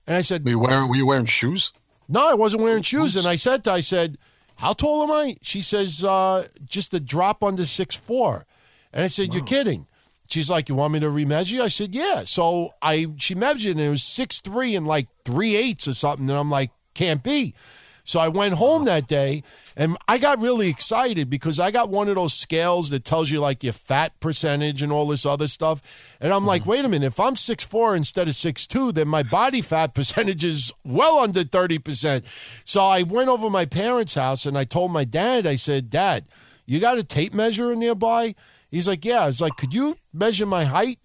[0.06, 0.88] And I said, Were you wearing?
[0.88, 1.72] Were you wearing shoes?
[2.08, 3.16] no, I wasn't wearing shoes.
[3.16, 4.16] And I said, to, I said,
[4.58, 5.36] how tall am I?
[5.42, 8.46] She says, uh, just a drop under six four.
[8.92, 9.86] And I said, you're kidding.
[10.28, 11.60] She's like, you want me to remeasure?
[11.60, 12.22] I said, yeah.
[12.24, 16.28] So I she measured and it was six three and like three eighths or something.
[16.28, 17.54] And I'm like, can't be.
[18.06, 19.42] So I went home that day
[19.76, 23.40] and I got really excited because I got one of those scales that tells you
[23.40, 26.16] like your fat percentage and all this other stuff.
[26.20, 26.70] And I'm like, mm-hmm.
[26.70, 30.72] wait a minute, if I'm 6'4 instead of 6'2, then my body fat percentage is
[30.84, 32.62] well under 30%.
[32.64, 36.24] So I went over my parents' house and I told my dad, I said, Dad,
[36.64, 38.34] you got a tape measure nearby?
[38.70, 39.24] He's like, Yeah.
[39.24, 40.98] I was like, Could you measure my height?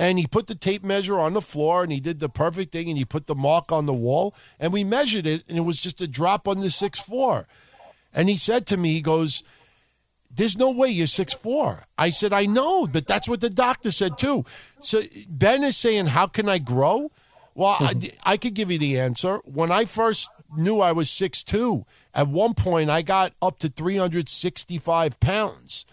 [0.00, 2.88] And he put the tape measure on the floor and he did the perfect thing
[2.88, 5.78] and he put the mark on the wall and we measured it and it was
[5.78, 7.46] just a drop on the six four.
[8.14, 9.44] And he said to me, he goes,
[10.34, 11.84] There's no way you're six four.
[11.98, 14.42] I said, I know, but that's what the doctor said too.
[14.80, 17.10] So Ben is saying, How can I grow?
[17.54, 17.92] Well, I,
[18.24, 19.40] I could give you the answer.
[19.44, 23.68] When I first knew I was six two, at one point I got up to
[23.68, 25.84] 365 pounds.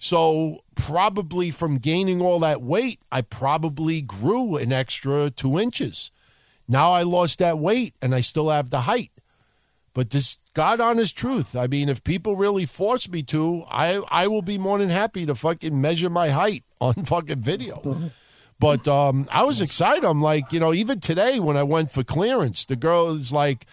[0.00, 6.10] So probably from gaining all that weight, I probably grew an extra two inches.
[6.66, 9.10] Now I lost that weight and I still have the height.
[9.92, 11.54] But this God honest truth.
[11.54, 15.26] I mean, if people really force me to, I I will be more than happy
[15.26, 17.82] to fucking measure my height on fucking video.
[18.58, 20.04] But um, I was excited.
[20.04, 23.66] I'm like, you know, even today when I went for clearance, the girl is like,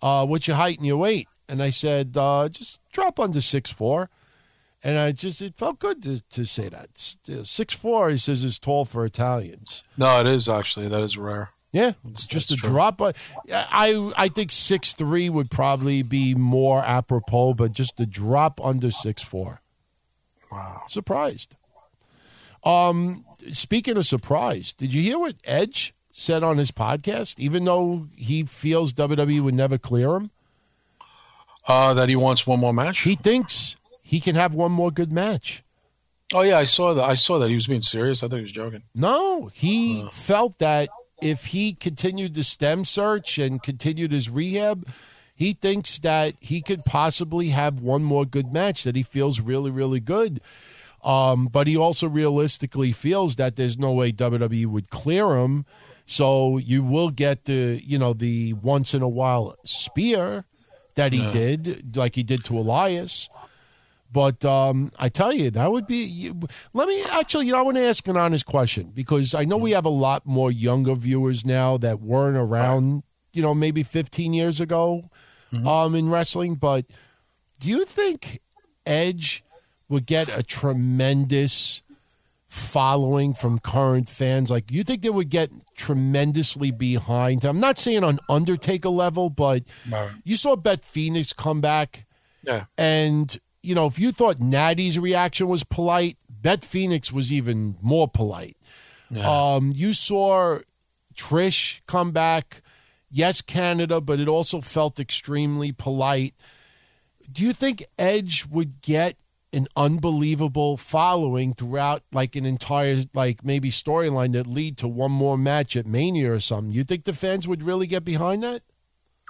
[0.00, 3.70] uh, "What's your height and your weight?" And I said, uh, "Just drop under six
[3.70, 4.10] four.
[4.84, 8.10] And I just it felt good to, to say that six four.
[8.10, 9.84] He says is tall for Italians.
[9.96, 10.88] No, it is actually.
[10.88, 11.50] That is rare.
[11.72, 12.70] Yeah, That's- just a true.
[12.70, 12.98] drop.
[12.98, 13.16] But
[13.52, 18.90] I I think six three would probably be more apropos, but just a drop under
[18.90, 19.62] six four.
[20.50, 20.82] Wow.
[20.88, 21.54] Surprised.
[22.64, 27.38] Um, speaking of surprise, did you hear what Edge said on his podcast?
[27.40, 30.30] Even though he feels WWE would never clear him,
[31.66, 33.00] Uh, that he wants one more match.
[33.00, 33.61] he thinks
[34.12, 35.62] he can have one more good match.
[36.34, 37.04] oh yeah, I saw that.
[37.04, 38.22] I saw that he was being serious.
[38.22, 38.82] I thought he was joking.
[38.94, 40.88] No, he felt that
[41.20, 44.86] if he continued the stem search and continued his rehab,
[45.34, 49.70] he thinks that he could possibly have one more good match that he feels really,
[49.70, 50.40] really good.
[51.04, 55.64] Um, but he also realistically feels that there's no way WWE would clear him.
[56.06, 60.44] So you will get the, you know, the once in a while spear
[60.94, 61.30] that he Yeah.
[61.32, 63.28] did, like he did to Elias.
[64.12, 66.04] But um, I tell you, that would be.
[66.04, 66.38] You,
[66.74, 69.56] let me actually, you know, I want to ask an honest question because I know
[69.56, 74.34] we have a lot more younger viewers now that weren't around, you know, maybe 15
[74.34, 75.10] years ago
[75.66, 76.56] um, in wrestling.
[76.56, 76.84] But
[77.60, 78.40] do you think
[78.84, 79.42] Edge
[79.88, 81.82] would get a tremendous
[82.48, 84.50] following from current fans?
[84.50, 87.50] Like, you think they would get tremendously behind him?
[87.50, 89.62] I'm not saying on Undertaker level, but
[90.24, 92.04] you saw Beth Phoenix come back.
[92.44, 92.64] Yeah.
[92.76, 98.08] And, you know, if you thought Natty's reaction was polite, Beth Phoenix was even more
[98.08, 98.56] polite.
[99.24, 100.58] Um, you saw
[101.14, 102.62] Trish come back.
[103.10, 106.34] Yes, Canada, but it also felt extremely polite.
[107.30, 109.16] Do you think Edge would get
[109.52, 115.36] an unbelievable following throughout like an entire like maybe storyline that lead to one more
[115.36, 116.74] match at Mania or something?
[116.74, 118.62] You think the fans would really get behind that?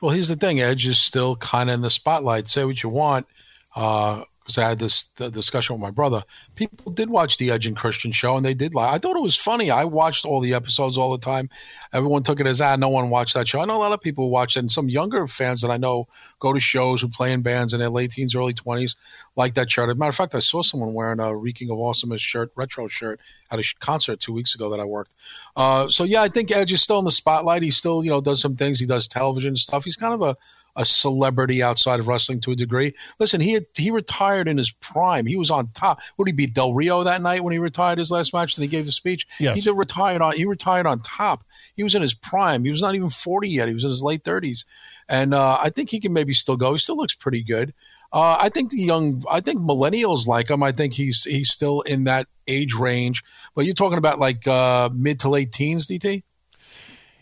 [0.00, 2.48] Well, here's the thing: Edge is still kind of in the spotlight.
[2.48, 3.26] Say what you want,
[3.74, 6.22] because I had this discussion with my brother.
[6.56, 8.92] People did watch the Edge and Christian show, and they did like.
[8.92, 9.70] I thought it was funny.
[9.70, 11.48] I watched all the episodes all the time.
[11.92, 13.60] Everyone took it as ah, no one watched that show.
[13.60, 16.08] I know a lot of people watch it, and some younger fans that I know
[16.40, 18.96] go to shows who play in bands in their late teens, early twenties,
[19.36, 19.88] like that shirt.
[19.88, 22.88] As a matter of fact, I saw someone wearing a Reeking of Awesomeness shirt, retro
[22.88, 23.20] shirt,
[23.50, 25.14] at a concert two weeks ago that I worked.
[25.54, 27.62] Uh, so yeah, I think Edge is still in the spotlight.
[27.62, 28.80] He still, you know, does some things.
[28.80, 29.84] He does television stuff.
[29.84, 30.36] He's kind of a
[30.76, 32.94] a celebrity outside of wrestling to a degree.
[33.18, 35.26] Listen, he had, he retired in his prime.
[35.26, 36.00] He was on top.
[36.16, 38.70] Would he beat Del Rio that night when he retired his last match and he
[38.70, 39.26] gave the speech?
[39.38, 39.62] Yes.
[39.62, 41.44] He retired on he retired on top.
[41.74, 42.64] He was in his prime.
[42.64, 43.68] He was not even 40 yet.
[43.68, 44.64] He was in his late 30s.
[45.08, 46.72] And uh, I think he can maybe still go.
[46.72, 47.74] He still looks pretty good.
[48.12, 50.62] Uh, I think the young, I think millennials like him.
[50.62, 53.22] I think he's he's still in that age range.
[53.54, 56.22] But you're talking about like uh, mid to late teens, DT.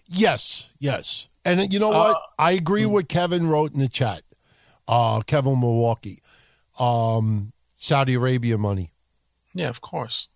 [0.09, 1.29] Yes, yes.
[1.45, 2.21] And you know what?
[2.39, 4.23] I agree with Kevin wrote in the chat.
[4.87, 6.23] Uh, Kevin Milwaukee.
[6.79, 8.93] Um, Saudi Arabia money.
[9.55, 10.29] Yeah, of course.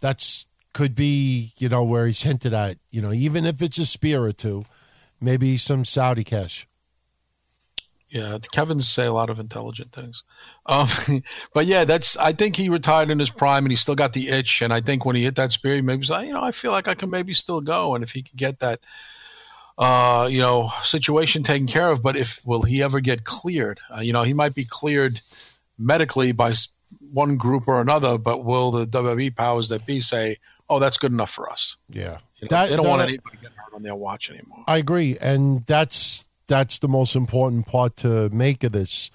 [0.00, 3.86] That's could be, you know, where he's hinted at, you know, even if it's a
[3.86, 4.64] spear or two,
[5.20, 6.66] maybe some Saudi cash.
[8.08, 10.22] Yeah, Kevin's say a lot of intelligent things.
[10.66, 10.88] Um,
[11.54, 12.16] but yeah, that's.
[12.18, 14.62] I think he retired in his prime, and he still got the itch.
[14.62, 16.52] And I think when he hit that spear, he maybe was like, you know, I
[16.52, 17.94] feel like I can maybe still go.
[17.94, 18.80] And if he could get that,
[19.78, 23.80] uh, you know, situation taken care of, but if will he ever get cleared?
[23.94, 25.20] Uh, you know, he might be cleared
[25.78, 26.52] medically by
[27.12, 30.36] one group or another, but will the WWE powers that be say,
[30.68, 31.76] "Oh, that's good enough for us"?
[31.90, 32.18] Yeah.
[32.40, 34.64] You know, That- they don't want that- anybody getting hurt on their watch anymore.
[34.66, 35.16] I agree.
[35.20, 39.10] And that's that's the most important part to make of this.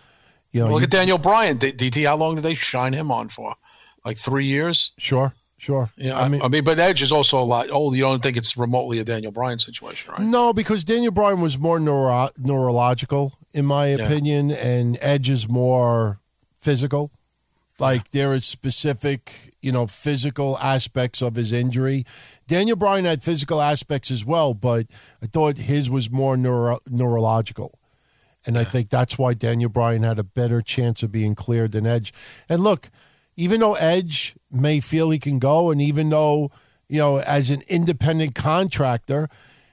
[0.52, 2.04] You know, Look you- at Daniel Bryan, DT.
[2.06, 3.56] How long did they shine him on for?
[4.04, 4.92] Like three years.
[4.98, 5.90] sure, sure.
[5.96, 7.96] Yeah, I mean I mean, but Edge is also a lot old.
[7.96, 10.22] You don't think it's remotely a Daniel Bryan situation, right?
[10.22, 16.20] No, because Daniel Bryan was more neuro- neurological, in my opinion, and Edge is more
[16.60, 17.12] physical.
[17.80, 19.32] Like there is specific,
[19.62, 22.06] you know, physical aspects of his injury.
[22.48, 24.86] Daniel Bryan had physical aspects as well, but
[25.24, 27.72] I thought his was more neuro- neurological.
[28.46, 31.86] And I think that's why Daniel Bryan had a better chance of being cleared than
[31.86, 32.12] Edge.
[32.50, 32.90] And look,
[33.42, 36.52] even though Edge may feel he can go, and even though,
[36.88, 39.28] you know, as an independent contractor,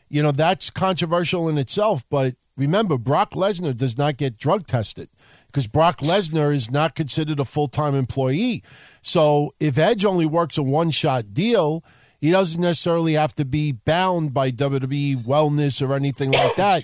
[0.09, 2.03] you know, that's controversial in itself.
[2.09, 5.11] But remember, Brock Lesnar does not get drug tested
[5.49, 8.63] because Brock Lesnar is not considered a full time employee.
[9.03, 11.85] So if Edge only works a one shot deal,
[12.23, 16.83] he doesn't necessarily have to be bound by WWE wellness or anything like that.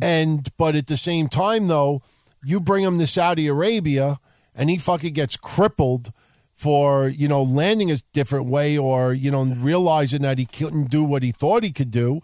[0.00, 2.00] And but at the same time, though,
[2.42, 4.20] you bring him to Saudi Arabia
[4.54, 6.12] and he fucking gets crippled
[6.54, 11.02] for you know landing a different way or you know realizing that he couldn't do
[11.02, 12.20] what he thought he could do,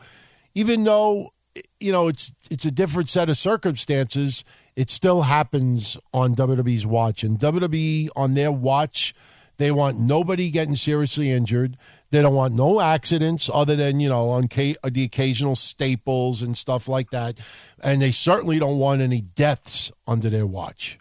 [0.55, 1.33] even though
[1.81, 4.45] you know it's it's a different set of circumstances.
[4.77, 9.13] It still happens on WWE's watch, and WWE on their watch,
[9.59, 11.77] they want nobody getting seriously injured.
[12.11, 16.89] They don't want no accidents other than you know on the occasional staples and stuff
[16.89, 17.41] like that,
[17.83, 21.00] and they certainly don't want any deaths under their watch.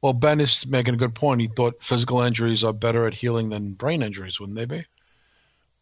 [0.00, 1.40] Well, Ben is making a good point.
[1.40, 4.82] He thought physical injuries are better at healing than brain injuries, wouldn't they be?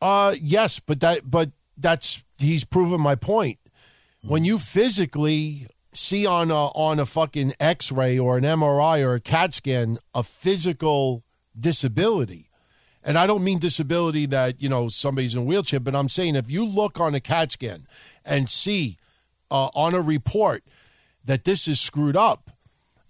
[0.01, 3.59] Uh, yes, but that but that's he's proven my point.
[4.23, 9.21] When you physically see on a on a fucking X-ray or an MRI or a
[9.21, 11.23] CAT scan a physical
[11.59, 12.47] disability,
[13.03, 16.37] and I don't mean disability that you know somebody's in a wheelchair, but I'm saying
[16.37, 17.87] if you look on a CAT scan
[18.25, 18.97] and see
[19.51, 20.63] uh, on a report
[21.25, 22.51] that this is screwed up.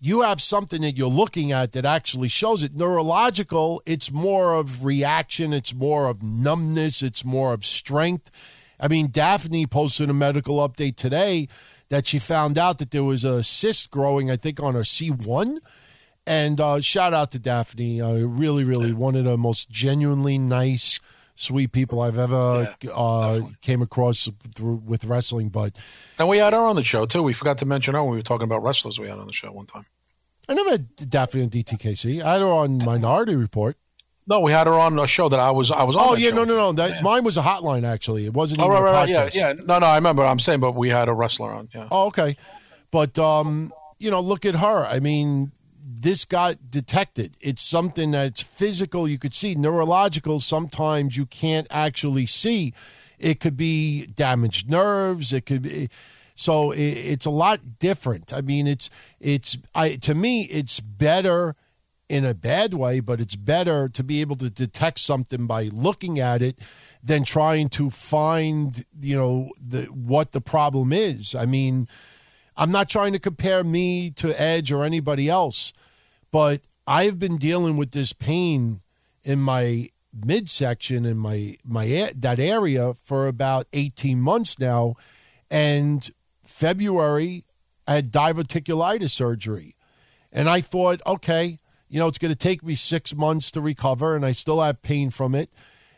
[0.03, 2.75] You have something that you're looking at that actually shows it.
[2.75, 8.31] Neurological, it's more of reaction, it's more of numbness, it's more of strength.
[8.81, 11.49] I mean, Daffney posted a medical update today
[11.91, 15.59] that she found out that there was a cyst growing, I think, on her C1.
[16.27, 18.01] And uh, shout out to Daffney.
[18.01, 20.99] Uh, really, really one of the most genuinely nice,
[21.41, 25.49] sweet people I've ever Yeah, uh, came across through, with wrestling.
[25.49, 25.79] But
[26.19, 27.23] And we had her on the show too.
[27.23, 29.33] We forgot to mention her when we were talking about wrestlers we had on the
[29.33, 29.85] show one time.
[30.49, 32.23] I never had Daffney on DTKC.
[32.23, 33.77] I had her on Minority Report.
[34.27, 36.03] No, we had her on a show that I was I was on.
[36.05, 36.73] Oh yeah, no, no, no.
[36.73, 38.27] That mine was a hotline actually.
[38.27, 39.35] It wasn't Oh even right, right, right.
[39.35, 39.55] Yeah, yeah.
[39.65, 40.23] No, no, I remember.
[40.23, 41.69] I'm saying, but we had a wrestler on.
[41.75, 41.89] Yeah.
[41.91, 42.37] Oh, okay.
[42.91, 44.85] But um, you know, look at her.
[44.85, 45.53] I mean,
[46.01, 47.33] this got detected.
[47.41, 49.07] It's something that's physical.
[49.07, 50.41] You could see neurological.
[50.41, 52.73] Sometimes you can't actually see.
[53.19, 55.33] It could be damaged nerves.
[55.33, 55.89] It could be.
[56.35, 58.33] So it, it's a lot different.
[58.33, 58.89] I mean, it's
[59.21, 61.55] it's I to me it's better
[62.09, 66.19] in a bad way, but it's better to be able to detect something by looking
[66.19, 66.59] at it
[67.05, 71.35] than trying to find you know the what the problem is.
[71.35, 71.87] I mean,
[72.57, 75.75] I'm not trying to compare me to Edge or anybody else,
[76.31, 78.81] but I've been dealing with this pain
[79.25, 84.95] in my midsection in my my that area for about 18 months now.
[85.51, 86.09] And
[86.45, 87.45] February
[87.87, 89.77] I had diverticulitis surgery.
[90.33, 91.59] And I thought okay
[91.89, 94.83] you know it's going to take me 6 months to recover and I still have
[94.83, 95.51] pain from it.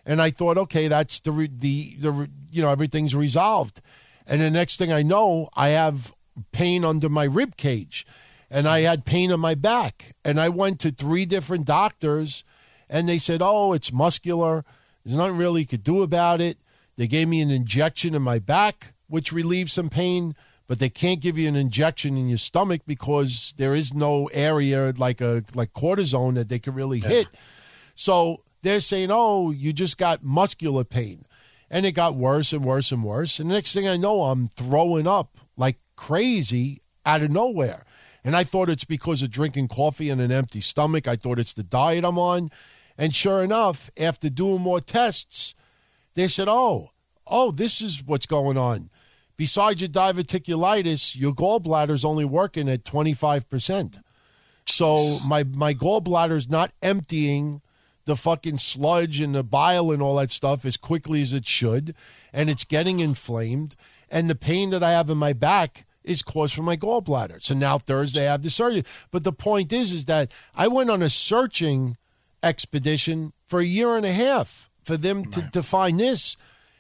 [0.05, 3.81] And I thought okay that's the the the you know everything's resolved.
[4.27, 6.13] And the next thing I know I have
[6.53, 8.07] pain under my rib cage
[8.53, 12.45] and I had pain on my back and I went to three different doctors
[12.89, 14.65] and they said, "Oh, it's muscular.
[15.03, 16.59] There's nothing really you could do about it."
[16.97, 20.35] They gave me an injection in my back, which relieved some pain,
[20.67, 24.93] but they can't give you an injection in your stomach because there is no area
[24.99, 27.27] like a like cortisone that they can really hit.
[27.95, 31.25] So they're saying, "Oh, you just got muscular pain,"
[31.71, 33.41] and it got worse and worse and worse.
[33.41, 37.83] And the next thing I know, I'm throwing up like crazy out of nowhere.
[38.25, 41.09] And I thought it's because of drinking coffee and an empty stomach.
[41.09, 42.51] I thought it's the diet I'm on.
[42.97, 45.55] And sure enough, after doing more tests,
[46.15, 46.91] they said, oh,
[47.27, 48.91] oh, this is what's going on.
[49.37, 54.01] Besides your diverticulitis, your gallbladder's only working at 25%.
[54.67, 57.61] So my, my gallbladder's not emptying
[58.05, 61.95] the fucking sludge and the bile and all that stuff as quickly as it should.
[62.33, 63.75] And it's getting inflamed.
[64.11, 67.43] And the pain that I have in my back is caused from my gallbladder.
[67.43, 68.85] So now Thursday I have the surgery.
[69.11, 71.97] But the point is, is that I went on a searching
[72.43, 76.37] expedition for a year and a half for them to, to find this.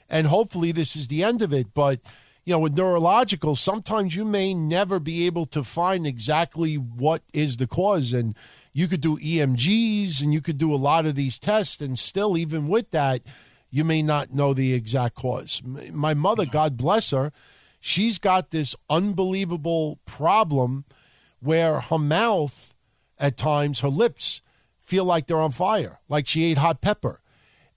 [0.09, 1.69] And hopefully this is the end of it.
[1.75, 2.01] But,
[2.45, 7.57] you know, with neurological, sometimes you may never be able to find exactly what is
[7.57, 8.13] the cause.
[8.13, 8.37] And
[8.73, 11.81] you could do EMGs and you could do a lot of these tests.
[11.81, 13.21] And still, even with that,
[13.71, 15.63] you may not know the exact cause.
[15.93, 17.33] My mother, God bless her,
[17.83, 20.85] she's got this unbelievable problem
[21.41, 22.75] where her mouth,
[23.19, 24.41] at times, her lips
[24.81, 27.19] feel like they're on fire, like she ate hot pepper.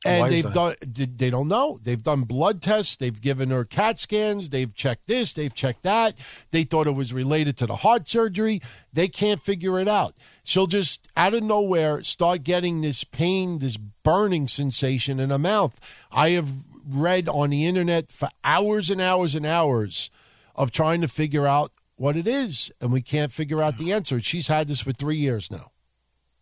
[0.05, 0.53] And they've that?
[0.53, 0.75] done,
[1.17, 1.79] they don't know.
[1.81, 2.95] They've done blood tests.
[2.95, 4.49] They've given her CAT scans.
[4.49, 5.33] They've checked this.
[5.33, 6.13] They've checked that.
[6.51, 8.61] They thought it was related to the heart surgery.
[8.93, 10.13] They can't figure it out.
[10.43, 16.05] She'll just, out of nowhere, start getting this pain, this burning sensation in her mouth.
[16.11, 16.51] I have
[16.87, 20.09] read on the internet for hours and hours and hours
[20.55, 24.19] of trying to figure out what it is, and we can't figure out the answer.
[24.19, 25.71] She's had this for three years now.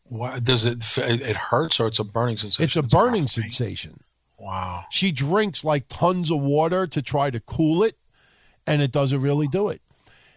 [0.10, 1.36] Why, does it, it?
[1.36, 2.64] Hurts or it's a burning sensation?
[2.64, 3.28] It's a burning pain?
[3.28, 3.99] sensation.
[4.40, 4.84] Wow.
[4.91, 7.95] She drinks like tons of water to try to cool it,
[8.68, 9.82] and it doesn't really do it.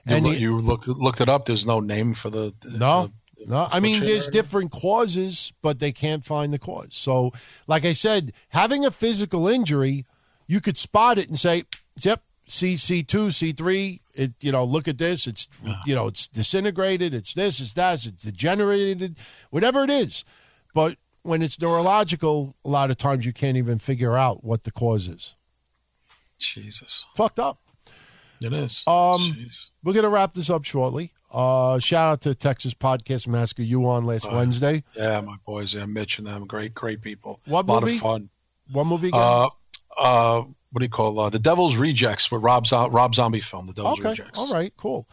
[0.07, 1.47] You, And look, it- you looked looked it up.
[1.47, 2.55] There's no name for the.
[2.79, 3.13] No, the-
[3.47, 3.69] no.
[3.71, 6.95] I mean, there's different causes, but they can't find the cause.
[6.95, 7.33] So,
[7.67, 10.05] like I said, having a physical injury,
[10.47, 11.65] you could spot it and say,
[12.01, 14.01] "Yep, C C two, C three.
[14.15, 15.27] It, you know, look at this.
[15.27, 15.47] It's,
[15.85, 17.13] you know, it's disintegrated.
[17.13, 17.61] It's this.
[17.61, 17.95] It's that.
[17.95, 19.17] It's degenerated.
[19.51, 20.25] Whatever it is."
[20.75, 24.71] But when it's neurological, a lot of times you can't even figure out what the
[24.71, 25.35] cause is.
[26.39, 27.59] Jesus, Fucked up.
[28.43, 28.83] it is.
[28.87, 29.71] Um, Jeez.
[29.83, 31.13] We're going to wrap this up shortly.
[31.37, 33.61] Uh, shout out to Texas Podcast Massacre.
[33.61, 34.83] You on last Wednesday.
[34.97, 37.41] Yeah, my boys, yeah, Mitch and them, great, great people.
[37.47, 37.95] What a lot movie?
[37.97, 38.31] of fun.
[38.73, 39.21] What movie again?
[39.21, 39.49] Uh,
[39.99, 40.43] uh,
[40.73, 42.33] what do you call uh, the Devil's Rejects?
[42.33, 44.11] With Rob Rob Zombie film, the Devil's okay.
[44.11, 44.39] Rejects.
[44.39, 44.73] All right.
[44.79, 45.07] Cool.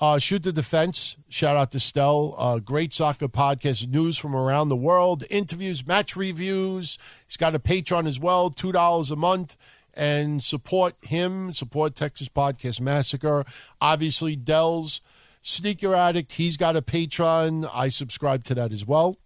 [0.00, 1.16] Uh, Shoot the Defense.
[1.28, 2.34] Shout out to Stell.
[2.38, 3.88] Uh, great soccer podcast.
[3.88, 5.24] News from around the world.
[5.30, 6.96] Interviews, match reviews.
[7.26, 8.50] He's got a Patreon as well.
[8.50, 9.56] $2 a month.
[9.94, 13.44] and support him, support Texas Podcast Massacre.
[13.80, 15.00] Obviously, Dell's
[15.42, 17.68] Sneaker Addict, he's got a Patreon.
[17.72, 19.16] I subscribe to that as well.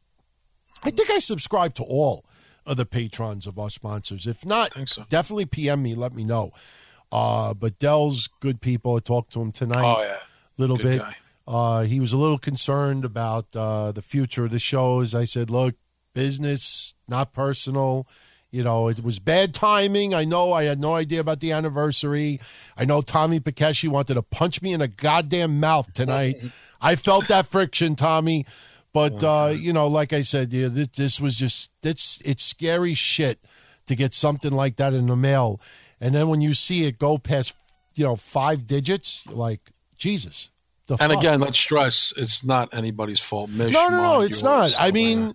[0.84, 2.24] I think I subscribe to all
[2.66, 4.26] of the patrons of our sponsors.
[4.26, 5.04] If not, so.
[5.08, 6.52] definitely PM me, let me know.
[7.10, 8.96] Uh, but Dell's good people.
[8.96, 10.16] I talked to him tonight Oh yeah.
[10.16, 11.02] a little Good bit.
[11.46, 15.14] Uh, he was a little concerned about uh, the future of the shows.
[15.14, 15.74] I said, look,
[16.14, 18.06] business, not personal.
[18.52, 20.14] You know, it was bad timing.
[20.14, 22.38] I know I had no idea about the anniversary.
[22.76, 26.36] I know Tommy Pekeshi wanted to punch me in the goddamn mouth tonight.
[26.80, 28.44] I felt that friction, Tommy.
[28.92, 32.92] But uh, you know, like I said, yeah, this, this was just it's it's scary
[32.92, 33.38] shit
[33.86, 35.58] to get something like that in the mail,
[35.98, 37.56] and then when you see it go past,
[37.94, 39.60] you know, five digits, like
[39.96, 40.50] Jesus.
[40.88, 41.20] The And fuck?
[41.20, 43.48] again, let's stress it's not anybody's fault.
[43.48, 44.74] Mish, no, no, no, it's yours, not.
[44.78, 45.32] I mean.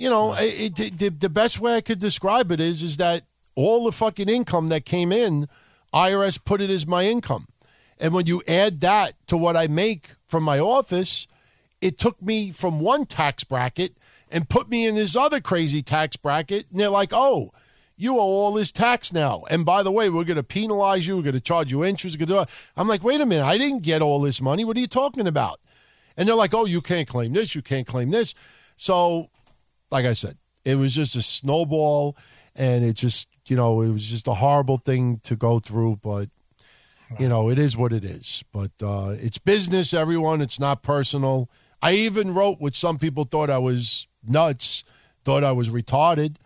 [0.00, 3.24] You know, it, it, the, the best way I could describe it is is that
[3.54, 5.46] all the fucking income that came in,
[5.92, 7.48] IRS put it as my income,
[8.00, 11.26] and when you add that to what I make from my office,
[11.82, 13.92] it took me from one tax bracket
[14.32, 17.52] and put me in this other crazy tax bracket, and they're like, oh.
[18.02, 19.42] You owe all this tax now.
[19.50, 21.18] And by the way, we're going to penalize you.
[21.18, 22.18] We're going to charge you interest.
[22.18, 23.44] We're gonna do I'm like, wait a minute.
[23.44, 24.64] I didn't get all this money.
[24.64, 25.60] What are you talking about?
[26.16, 28.34] And they're like, oh, you can't claim this, you can't claim this.
[28.78, 29.28] So,
[29.90, 30.34] like I said,
[30.64, 32.16] it was just a snowball
[32.54, 36.28] and it just, you know, it was just a horrible thing to go through, but
[37.18, 38.44] you know, it is what it is.
[38.52, 40.40] But uh, it's business, everyone.
[40.40, 41.50] It's not personal.
[41.82, 44.84] I even wrote what some people thought I was nuts,
[45.24, 46.36] thought I was retarded.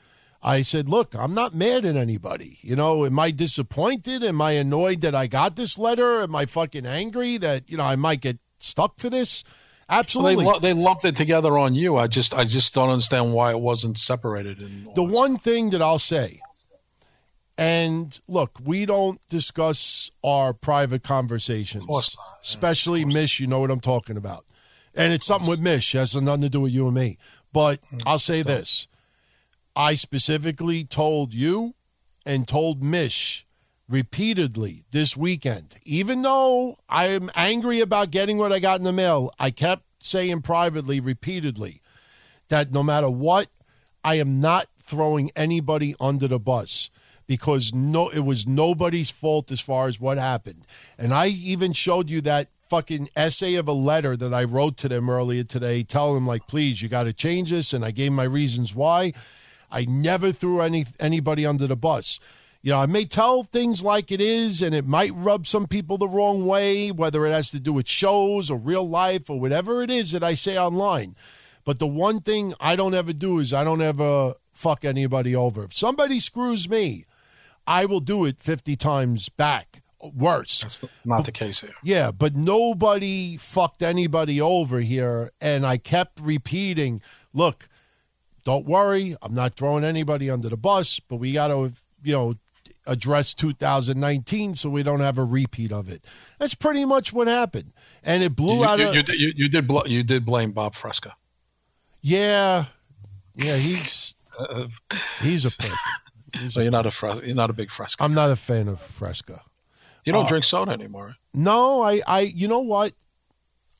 [0.43, 2.59] I said, look, I'm not mad at anybody.
[2.61, 4.23] You know, am I disappointed?
[4.23, 6.21] Am I annoyed that I got this letter?
[6.23, 9.43] Am I fucking angry that, you know, I might get stuck for this?
[9.89, 10.45] Well, Absolutely.
[10.45, 11.97] they, lu- they lumped it together on you.
[11.97, 14.59] I just I just don't understand why it wasn't separated.
[14.95, 16.41] The one thing that I'll say,
[17.57, 21.83] and look, we don't discuss our private conversations.
[21.85, 22.25] Of course not.
[22.37, 24.45] Yeah, Especially Mish, you know what I'm talking about.
[24.95, 27.19] And it's something with Mish, it has nothing to do with you and me.
[27.53, 28.89] But Mm, I'll say this.
[29.77, 31.75] I specifically told you
[32.27, 33.44] and told Mish
[33.89, 39.31] repeatedly this weekend, even though I'm angry about getting what I got in the mail,
[39.39, 41.81] I kept saying privately, repeatedly,
[42.49, 43.49] that no matter what,
[44.03, 46.91] I am not throwing anybody under the bus
[47.27, 50.67] because no it was nobody's fault as far as what happened.
[50.99, 54.89] And I even showed you that fucking essay of a letter that I wrote to
[54.89, 58.13] them earlier today, telling them like, please, you got to change this, and I gave
[58.13, 59.13] my reasons why.
[59.71, 62.21] I never threw any anybody under the bus.
[62.65, 65.99] You know, I may tell things like it is, and it might rub some people
[65.99, 69.83] the wrong way, whether it has to do with shows or real life or whatever
[69.83, 71.15] it is that I say online.
[71.67, 75.65] But the one thing I don't ever do is I don't ever fuck anybody over.
[75.65, 77.05] If somebody screws me,
[77.67, 79.83] I will do it 50 times back.
[80.03, 80.63] Worse.
[80.63, 81.75] That's not the case here.
[81.83, 85.31] Yeah, but nobody fucked anybody over here.
[85.39, 87.03] And I kept repeating,
[87.35, 87.69] look,
[88.43, 89.17] don't worry.
[89.21, 91.71] I'm not throwing anybody under the bus, but we got to,
[92.03, 92.35] you know,
[92.87, 96.07] address 2019 so we don't have a repeat of it.
[96.39, 97.73] That's pretty much what happened.
[98.03, 98.95] And it blew You, out you, of.
[98.95, 101.17] you, did- you, you did bl- you did blame Bob Fresca.
[102.03, 102.65] yeah.
[103.37, 104.15] Yeah, he's
[105.23, 105.73] he's a prick.
[106.51, 108.05] So you're not a Fres- you're not a big Fresca.
[108.05, 109.41] I'm not a fan of Fresca.
[110.05, 111.17] You don't uh, drink soda anymore.
[111.33, 112.93] No, I, I, you know what?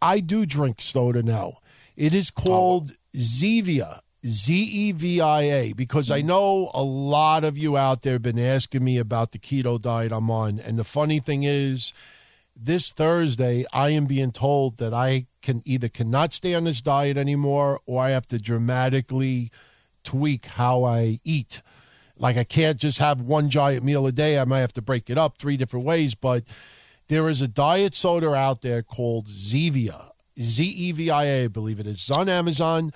[0.03, 1.59] I do drink soda now.
[1.97, 6.29] It is called Zevia, Z E V I A, because I hmm.
[6.29, 10.13] know a lot of you out there have been asking me about the keto diet
[10.13, 10.59] I'm on.
[10.59, 11.93] And the funny thing is,
[12.57, 17.17] this Thursday, I am being told that I can either cannot stay on this diet
[17.17, 19.51] anymore or I have to dramatically
[20.05, 21.63] tweak how I eat.
[22.17, 24.39] Like I can't just have one giant meal a day.
[24.39, 26.15] I might have to break it up three different ways.
[26.15, 26.45] But
[27.09, 31.49] there is a diet soda out there called Zevia, Z E V I A, I
[31.49, 31.95] believe it is.
[31.95, 32.93] It's on Amazon.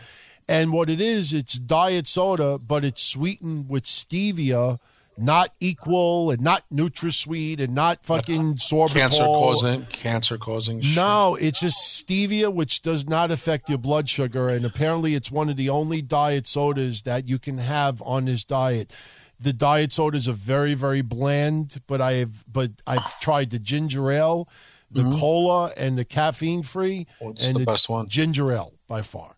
[0.49, 4.79] And what it is, it's diet soda, but it's sweetened with stevia,
[5.19, 8.95] not equal and not NutraSweet and not fucking sorbitol.
[8.95, 10.81] Cancer causing cancer causing.
[10.81, 10.97] shit.
[10.97, 15.49] No, it's just stevia, which does not affect your blood sugar, and apparently it's one
[15.51, 18.95] of the only diet sodas that you can have on this diet.
[19.41, 24.11] The diet sodas are very, very bland, but I have, but I've tried the ginger
[24.11, 24.49] ale,
[24.91, 27.65] the cola, and the caffeine free, What's and Mm-hmm.
[27.65, 28.09] the best one?
[28.09, 29.35] ginger ale by far.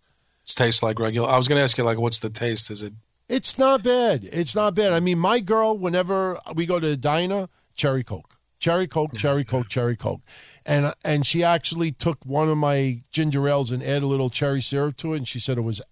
[0.55, 1.29] Tastes like regular.
[1.29, 2.71] I was going to ask you like, what's the taste?
[2.71, 2.93] Is it
[3.29, 4.21] It's not bad.
[4.25, 4.93] It's not bad.
[4.93, 9.45] I mean, my girl, whenever we go to the diner, cherry coke, cherry coke, cherry
[9.45, 10.23] coke, cherry coke,
[10.67, 14.61] and and she actually took one of my ginger ales and added a little cherry
[14.61, 15.83] syrup to it, and she said it was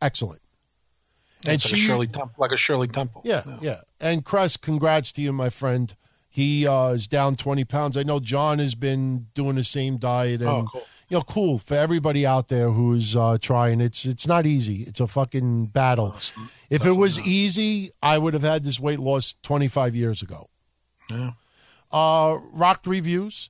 [0.00, 0.40] excellent.
[1.46, 3.22] And like, a Shirley Temple, like a Shirley Temple.
[3.24, 3.80] Yeah, yeah, yeah.
[4.00, 5.94] And Cress, congrats to you, my friend.
[6.30, 7.96] He uh, is down 20 pounds.
[7.96, 10.40] I know John has been doing the same diet.
[10.40, 10.82] And, oh, cool.
[11.14, 13.80] You know, cool for everybody out there who's uh, trying.
[13.80, 14.82] It's it's not easy.
[14.82, 16.12] It's a fucking battle.
[16.70, 17.26] If it was not.
[17.28, 20.48] easy, I would have had this weight loss 25 years ago.
[21.08, 21.30] Yeah.
[21.92, 23.48] Uh, Rock reviews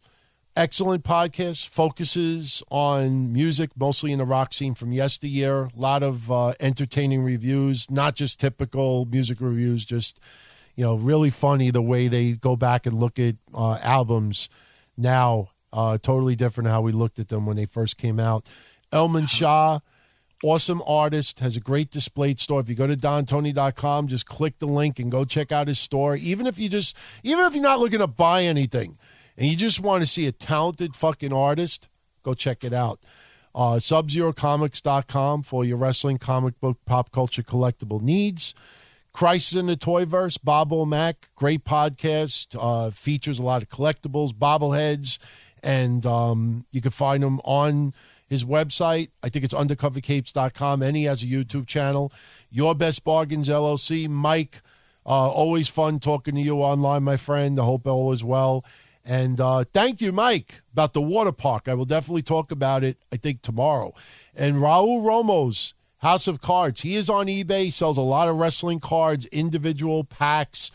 [0.54, 6.30] excellent podcast focuses on music mostly in the rock scene from yesteryear a lot of
[6.30, 10.22] uh, entertaining reviews not just typical music reviews just
[10.76, 14.48] you know really funny the way they go back and look at uh, albums
[14.96, 18.48] now uh, totally different how we looked at them when they first came out
[18.92, 19.78] elman shah
[20.42, 24.66] awesome artist has a great displayed store if you go to dontony.com just click the
[24.66, 27.78] link and go check out his store even if you just even if you're not
[27.78, 28.96] looking to buy anything
[29.36, 31.88] and you just want to see a talented fucking artist,
[32.22, 32.98] go check it out.
[33.54, 38.54] Uh, SubZeroComics.com for your wrestling, comic book, pop culture collectible needs.
[39.12, 45.20] Crisis in the Toyverse, Bob O'Mac, great podcast, uh, features a lot of collectibles, bobbleheads,
[45.64, 47.94] and um, you can find him on
[48.28, 49.08] his website.
[49.22, 52.12] I think it's undercovercapes.com, and he has a YouTube channel.
[52.50, 54.08] Your Best Bargains LLC.
[54.08, 54.60] Mike,
[55.06, 57.58] uh, always fun talking to you online, my friend.
[57.58, 58.64] I hope all is well.
[59.06, 61.68] And uh, thank you, Mike, about the water park.
[61.68, 63.92] I will definitely talk about it, I think, tomorrow.
[64.34, 66.82] And Raul Romo's House of Cards.
[66.82, 70.70] He is on eBay, sells a lot of wrestling cards, individual packs.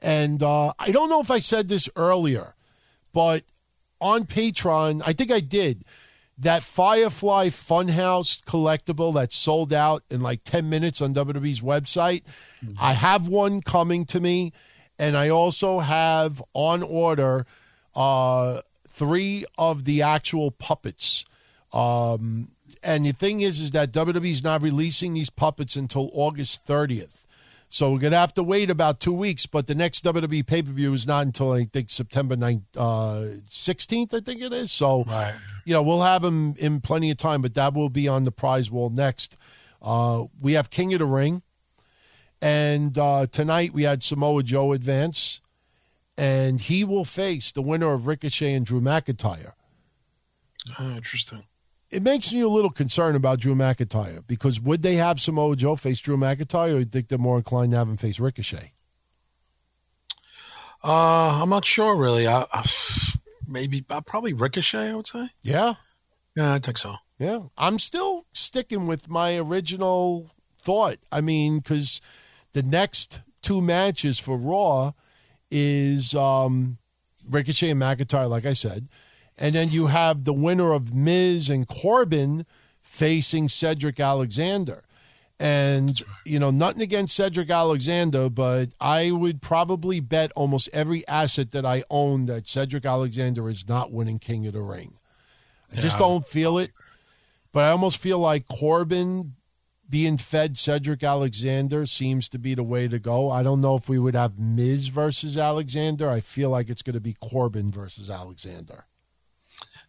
[0.00, 2.54] And uh, I don't know if I said this earlier,
[3.12, 3.42] but
[4.02, 5.84] on Patreon, I think I did.
[6.38, 12.22] That Firefly Funhouse collectible that sold out in like 10 minutes on WWE's website.
[12.22, 12.74] Mm-hmm.
[12.80, 14.52] I have one coming to me.
[14.98, 17.46] And I also have on order
[17.94, 21.24] uh, three of the actual puppets.
[21.72, 22.48] Um,
[22.82, 27.26] and the thing is, is that WWE's not releasing these puppets until August 30th.
[27.72, 30.60] So we're going to have to wait about two weeks, but the next WWE pay
[30.60, 34.70] per view is not until I think September 9th, uh, 16th, I think it is.
[34.70, 35.34] So, right.
[35.64, 38.30] you know, we'll have them in plenty of time, but that will be on the
[38.30, 39.38] prize wall next.
[39.80, 41.40] Uh, we have King of the Ring.
[42.42, 45.40] And uh, tonight we had Samoa Joe advance
[46.18, 49.52] and he will face the winner of Ricochet and Drew McIntyre.
[50.78, 51.44] Oh, interesting.
[51.92, 55.76] It makes me a little concerned about Drew McIntyre because would they have Samoa Joe
[55.76, 58.72] face Drew McIntyre, or do you think they're more inclined to have him face Ricochet?
[60.82, 62.26] Uh, I'm not sure really.
[62.26, 62.64] I, I,
[63.46, 64.90] maybe uh, probably Ricochet.
[64.90, 65.28] I would say.
[65.42, 65.74] Yeah.
[66.34, 66.94] Yeah, I think so.
[67.18, 70.96] Yeah, I'm still sticking with my original thought.
[71.12, 72.00] I mean, because
[72.52, 74.92] the next two matches for Raw
[75.50, 76.78] is um,
[77.28, 78.88] Ricochet and McIntyre, like I said.
[79.38, 82.46] And then you have the winner of Miz and Corbin
[82.80, 84.84] facing Cedric Alexander.
[85.40, 91.50] And, you know, nothing against Cedric Alexander, but I would probably bet almost every asset
[91.50, 94.94] that I own that Cedric Alexander is not winning King of the Ring.
[95.76, 96.70] I just don't feel it.
[97.52, 99.34] But I almost feel like Corbin
[99.88, 103.30] being fed Cedric Alexander seems to be the way to go.
[103.30, 106.08] I don't know if we would have Miz versus Alexander.
[106.08, 108.86] I feel like it's going to be Corbin versus Alexander.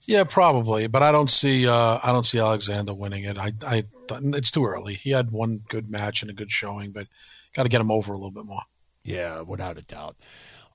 [0.05, 3.37] Yeah, probably, but I don't see uh, I don't see Alexander winning it.
[3.37, 4.95] I, I it's too early.
[4.95, 7.07] He had one good match and a good showing, but
[7.53, 8.63] got to get him over a little bit more.
[9.03, 10.15] Yeah, without a doubt.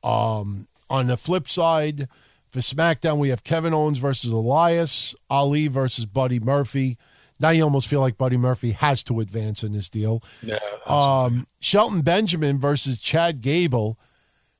[0.03, 2.09] Um, on the flip side,
[2.51, 6.97] for SmackDown, we have Kevin Owens versus Elias, Ali versus Buddy Murphy.
[7.41, 10.23] Now you almost feel like Buddy Murphy has to advance in this deal.
[10.43, 10.59] Yeah.
[10.87, 13.99] Um, Shelton Benjamin versus Chad Gable,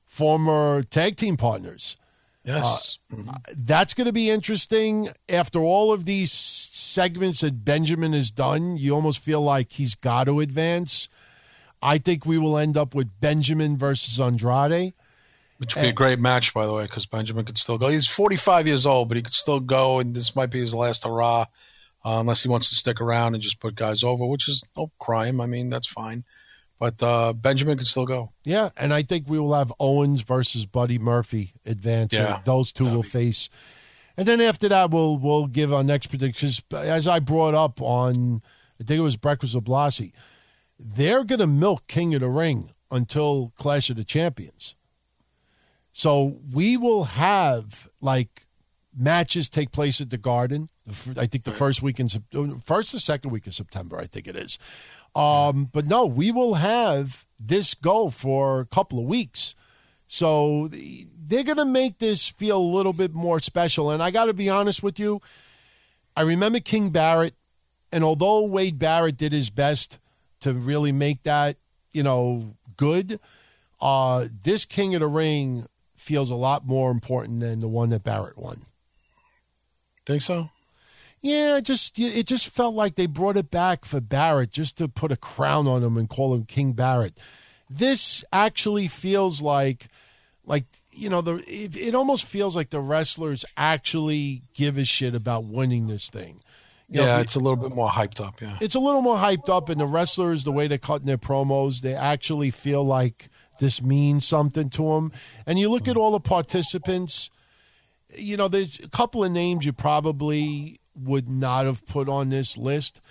[0.05, 1.97] former tag team partners.
[2.49, 2.99] Yes.
[3.15, 3.33] Uh.
[3.55, 5.09] That's going to be interesting.
[5.27, 10.25] After all of these segments that Benjamin has done, you almost feel like he's got
[10.25, 11.09] to advance.
[11.81, 14.93] I think we will end up with Benjamin versus Andrade.
[15.57, 17.89] Which would be a great match, by the way, because Benjamin could still go.
[17.89, 21.03] He's 45 years old, but he could still go, and this might be his last
[21.03, 21.45] hurrah
[22.05, 24.91] uh, unless he wants to stick around and just put guys over, which is no
[24.99, 25.41] crime.
[25.41, 26.23] I mean, that's fine.
[26.79, 28.29] But uh, Benjamin can still go.
[28.45, 32.21] Yeah, and I think we will have Owens versus Buddy Murphy advancing.
[32.21, 33.49] Yeah, Those two will be- face.
[34.15, 36.61] And then after that, we'll we'll give our next predictions.
[36.73, 38.41] As I brought up on,
[38.79, 40.11] I think it was Breakfast with Blasi,
[40.77, 44.75] they're going to milk King of the Ring until Clash of the Champions.
[45.93, 48.43] So we will have like
[48.97, 50.69] matches take place at the Garden.
[51.17, 52.07] I think the first week in
[52.59, 54.57] first or second week of September, I think it is.
[55.15, 59.55] Um, but no, we will have this go for a couple of weeks.
[60.07, 63.91] So they're going to make this feel a little bit more special.
[63.91, 65.21] And I got to be honest with you,
[66.15, 67.35] I remember King Barrett,
[67.91, 69.99] and although Wade Barrett did his best,
[70.41, 71.57] to really make that
[71.91, 73.19] you know good.
[73.81, 75.65] Uh, this King of the Ring
[75.95, 78.61] feels a lot more important than the one that Barrett won.
[80.05, 80.45] Think so?
[81.21, 84.87] Yeah, it just it just felt like they brought it back for Barrett just to
[84.87, 87.13] put a crown on him and call him King Barrett.
[87.69, 89.87] This actually feels like
[90.45, 95.13] like you know the it, it almost feels like the wrestlers actually give a shit
[95.13, 96.41] about winning this thing.
[96.87, 98.41] You yeah, know, it's a little bit more hyped up.
[98.41, 101.17] Yeah, it's a little more hyped up, and the wrestlers, the way they're cutting their
[101.17, 103.27] promos, they actually feel like
[103.59, 105.11] this means something to them.
[105.45, 105.99] And you look at mm.
[105.99, 107.29] all the participants.
[108.15, 112.57] You know, there's a couple of names you probably would not have put on this
[112.57, 113.01] list,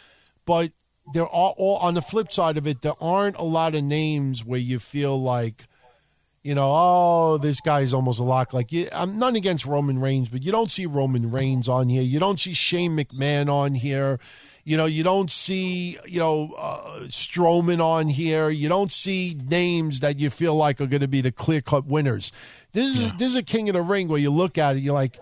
[0.44, 0.70] but
[1.14, 2.82] there are all on the flip side of it.
[2.82, 5.66] There aren't a lot of names where you feel like
[6.48, 8.54] you know, oh, this guy's almost a lock.
[8.54, 12.02] Like, you, I'm not against Roman Reigns, but you don't see Roman Reigns on here.
[12.02, 14.18] You don't see Shane McMahon on here.
[14.64, 18.50] You know, you don't see, you know, uh, Strowman on here.
[18.50, 21.86] You don't see names that you feel like are going to be the clear cut
[21.86, 22.30] winners.
[22.72, 23.12] This is, yeah.
[23.18, 25.18] this is a King of the Ring where you look at it, you're like,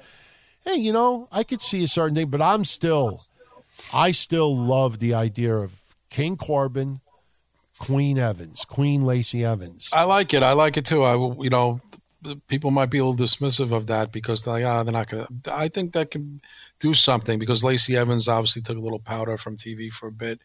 [0.67, 3.21] hey, you know, I could see a certain thing, but I'm still,
[3.95, 5.81] I still love the idea of
[6.11, 7.01] King Corbin
[7.79, 9.91] Queen Evans, Queen Lacey Evans.
[9.93, 10.43] I like it.
[10.43, 11.03] I like it too.
[11.03, 11.81] I you know,
[12.49, 15.09] people might be a little dismissive of that because they're like, ah, oh, they're not
[15.09, 15.27] gonna.
[15.53, 16.41] I think that can
[16.81, 20.41] do something because Lacey Evans obviously took a little powder from TV for a bit.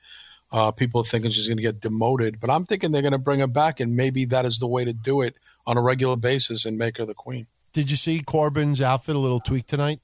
[0.51, 3.39] Uh, people thinking she's going to get demoted, but I'm thinking they're going to bring
[3.39, 5.35] her back, and maybe that is the way to do it
[5.65, 7.45] on a regular basis and make her the queen.
[7.71, 10.01] Did you see Corbin's outfit a little tweak tonight?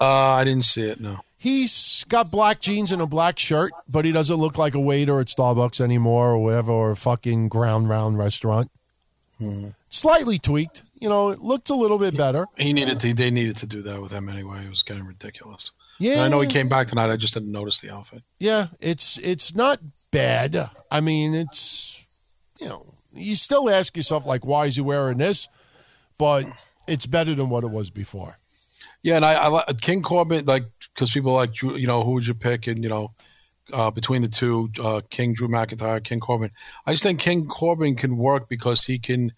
[0.00, 0.04] Uh,
[0.38, 1.00] I didn't see it.
[1.00, 1.16] No.
[1.36, 5.20] He's got black jeans and a black shirt, but he doesn't look like a waiter
[5.20, 8.70] at Starbucks anymore or whatever, or a fucking ground round restaurant.
[9.38, 9.68] Hmm.
[9.88, 10.82] Slightly tweaked.
[11.00, 12.46] You know, it looked a little bit better.
[12.58, 14.64] He needed to, they needed to do that with him anyway.
[14.64, 15.72] It was getting ridiculous.
[15.98, 16.12] Yeah.
[16.12, 17.10] And I know he came back tonight.
[17.10, 18.22] I just didn't notice the outfit.
[18.38, 19.78] Yeah, it's it's not
[20.10, 20.56] bad.
[20.90, 22.06] I mean, it's
[22.58, 25.46] you know, you still ask yourself like, why is he wearing this?
[26.16, 26.44] But
[26.88, 28.38] it's better than what it was before.
[29.02, 30.64] Yeah, and I, I like King Corbin like
[30.94, 33.12] because people like you know who would you pick and you know
[33.72, 36.50] uh, between the two uh, King Drew McIntyre King Corbin.
[36.86, 39.32] I just think King Corbin can work because he can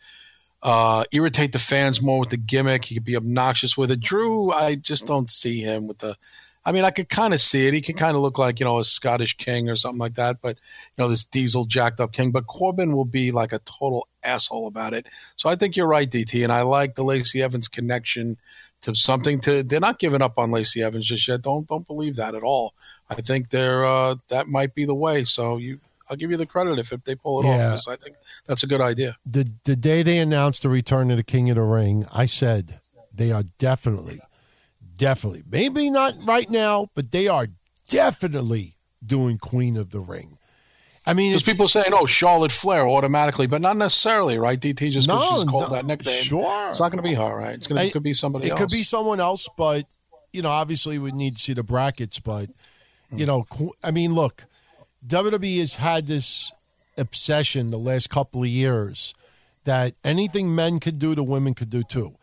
[0.62, 2.84] uh, irritate the fans more with the gimmick.
[2.84, 4.00] He could be obnoxious with it.
[4.00, 6.16] Drew, I just don't see him with the.
[6.64, 7.74] I mean, I could kind of see it.
[7.74, 10.36] He can kind of look like you know a Scottish king or something like that.
[10.40, 10.58] But
[10.96, 12.30] you know this diesel jacked up king.
[12.30, 15.06] But Corbin will be like a total asshole about it.
[15.36, 18.36] So I think you're right, DT, and I like the Lacey Evans connection
[18.82, 21.42] to something to they're not giving up on Lacey Evans just yet.
[21.42, 22.74] Don't don't believe that at all.
[23.08, 25.24] I think they're uh, that might be the way.
[25.24, 25.80] So you
[26.10, 27.74] I'll give you the credit if, if they pull it yeah.
[27.74, 27.88] off.
[27.88, 29.16] I think that's a good idea.
[29.24, 32.80] The the day they announced the return of the King of the Ring, I said
[33.14, 34.18] they are definitely,
[34.96, 37.46] definitely, maybe not right now, but they are
[37.88, 40.38] definitely doing Queen of the Ring.
[41.04, 44.58] I mean, there's people saying, "Oh, Charlotte Flair automatically," but not necessarily, right?
[44.58, 46.14] DT just because no, she's called no, that nickname.
[46.14, 47.54] Sure, it's not going to be her, right?
[47.54, 48.44] It's going to it could be somebody.
[48.44, 48.46] Else.
[48.46, 48.60] It else.
[48.60, 49.84] could be someone else, but
[50.32, 52.20] you know, obviously, we need to see the brackets.
[52.20, 52.46] But
[53.10, 53.18] hmm.
[53.18, 53.44] you know,
[53.82, 54.44] I mean, look,
[55.06, 56.52] WWE has had this
[56.96, 59.14] obsession the last couple of years
[59.64, 62.14] that anything men could do the women could do too.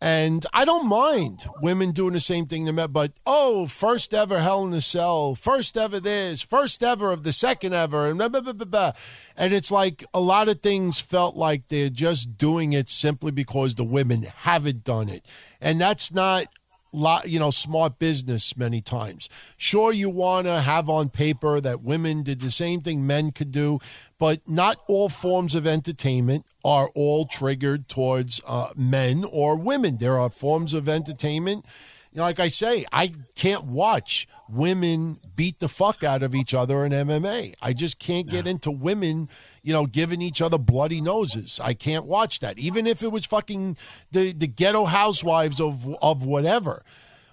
[0.00, 4.40] And I don't mind women doing the same thing to men, but oh, first ever
[4.40, 8.28] Hell in a Cell, first ever this, first ever of the second ever, and blah,
[8.28, 8.92] blah, blah, blah, blah.
[9.36, 13.76] And it's like a lot of things felt like they're just doing it simply because
[13.76, 15.26] the women haven't done it.
[15.60, 16.46] And that's not
[16.94, 19.28] lot, you know, smart business many times.
[19.56, 23.50] Sure, you want to have on paper that women did the same thing men could
[23.50, 23.78] do,
[24.18, 29.98] but not all forms of entertainment are all triggered towards uh, men or women.
[29.98, 31.66] There are forms of entertainment.
[32.12, 36.54] You know, like I say, I can't watch women beat the fuck out of each
[36.54, 37.54] other in MMA.
[37.60, 39.28] I just can't get into women,
[39.62, 41.60] you know, giving each other bloody noses.
[41.62, 43.76] I can't watch that, even if it was fucking
[44.12, 46.82] the the ghetto housewives of of whatever.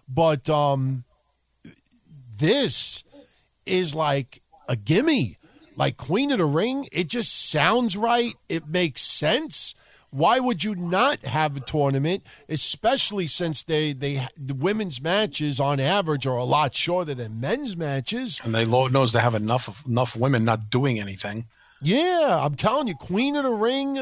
[0.10, 1.04] But um,
[2.40, 3.04] this
[3.68, 5.38] is like a gimme,
[5.76, 6.88] like Queen of the Ring.
[6.92, 8.34] It just sounds right.
[8.50, 9.76] It makes sense.
[10.12, 15.80] Why would you not have a tournament, especially since they they the women's matches on
[15.80, 18.42] average are a lot shorter than men's matches?
[18.44, 21.46] And they Lord knows they have enough of, enough women not doing anything.
[21.84, 23.98] Yeah, I'm telling you, Queen of the Ring,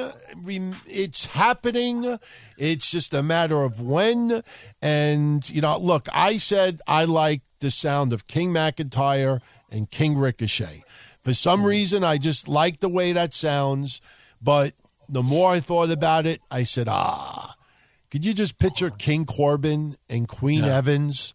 [0.85, 2.17] it's happening.
[2.57, 4.43] It's just a matter of when.
[4.81, 9.41] And, you know, look, I said I like the sound of King McIntyre
[9.71, 10.83] and King Ricochet.
[11.23, 11.67] For some hmm.
[11.67, 14.01] reason, I just like the way that sounds.
[14.41, 14.73] But
[15.07, 17.55] the more I thought about it, I said, ah,
[18.09, 20.77] could you just picture King Corbin and Queen yeah.
[20.77, 21.33] Evans?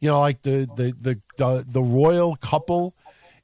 [0.00, 2.94] You know, like the, the the the the royal couple.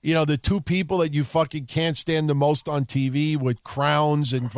[0.02, 3.62] you know, the two people that you fucking can't stand the most on TV with
[3.64, 4.50] crowns and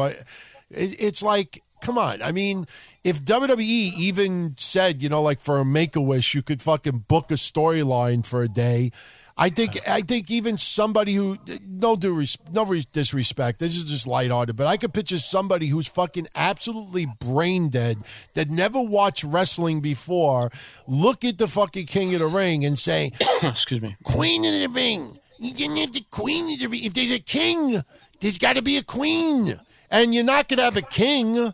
[0.71, 2.23] it's like, come on.
[2.23, 2.65] I mean,
[3.05, 7.05] if WWE even said, you know, like for a Make a Wish, you could fucking
[7.09, 8.91] book a storyline for a day.
[9.37, 13.59] I think I think even somebody who no do res- no re- disrespect.
[13.59, 17.99] This is just lighthearted, but I could picture somebody who's fucking absolutely brain dead
[18.35, 20.51] that never watched wrestling before.
[20.87, 23.11] Look at the fucking King of the Ring and say,
[23.43, 23.97] Excuse me.
[24.05, 25.19] Queen of the Ring.
[25.39, 26.85] You didn't have the Queen of the Ring.
[26.85, 27.83] If there's a king,
[28.21, 29.55] there's got to be a queen,
[29.91, 31.53] and you're not gonna have a king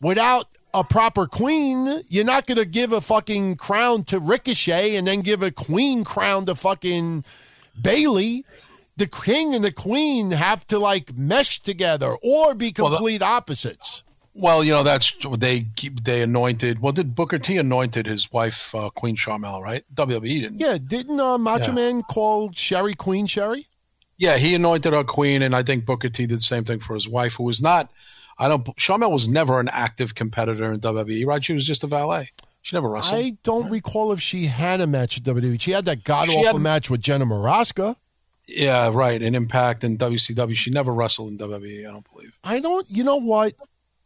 [0.00, 0.44] without
[0.74, 2.02] a proper queen.
[2.08, 6.04] You're not going to give a fucking crown to Ricochet and then give a queen
[6.04, 7.24] crown to fucking
[7.80, 8.44] Bayley.
[8.96, 13.22] The king and the queen have to like mesh together or be Well, the- complete
[13.22, 14.02] opposites.
[14.36, 16.80] Well, you know that's they keep they anointed.
[16.80, 19.84] Well, did Booker T anointed his wife uh, Queen Sharmell, right?
[19.94, 20.58] WWE didn't.
[20.58, 21.74] Yeah, didn't uh, Macho Yeah.
[21.76, 23.66] Man call Sherri Queen Sherri?
[24.18, 26.94] Yeah, he anointed her queen, and I think Booker T did the same thing for
[26.94, 27.90] his wife, who was not.
[28.38, 28.64] I don't.
[28.76, 31.44] Sharmell was never an active competitor in WWE, right?
[31.44, 32.30] She was just a valet.
[32.62, 33.20] She never wrestled.
[33.20, 35.60] I don't recall if she had a match at WWE.
[35.60, 37.96] She had that god awful match with Jenna Morasca.
[38.48, 39.20] yeah, right.
[39.20, 41.86] In Impact and WCW, she never wrestled in WWE.
[41.86, 42.38] I don't believe.
[42.42, 42.86] I don't.
[42.88, 43.52] You know what?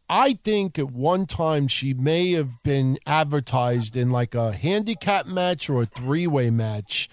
[0.09, 5.69] I think at one time she may have been advertised in like a handicap match
[5.69, 7.07] or a three way match,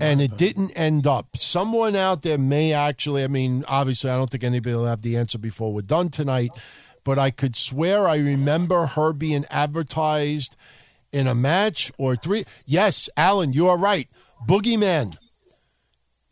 [0.00, 1.36] and it didn't end up.
[1.36, 3.24] Someone out there may actually.
[3.24, 6.50] I mean, obviously, I don't think anybody will have the answer before we're done tonight,
[7.04, 10.56] but I could swear I remember her being advertised
[11.12, 12.44] in a match or three.
[12.64, 14.08] Yes, Alan, you are right.
[14.46, 15.18] Boogeyman.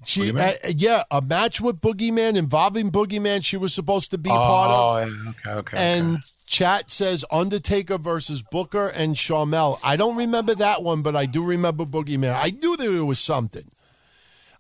[0.04, 0.64] She, Boogeyman?
[0.64, 3.44] uh, yeah, a match with Boogeyman involving Boogeyman.
[3.44, 5.12] She was supposed to be part of.
[5.12, 5.76] Oh, okay, okay.
[5.78, 6.22] And okay.
[6.50, 9.78] Chat says Undertaker versus Booker and Sharmell.
[9.84, 12.34] I don't remember that one, but I do remember Boogeyman.
[12.34, 13.70] I knew that it was something.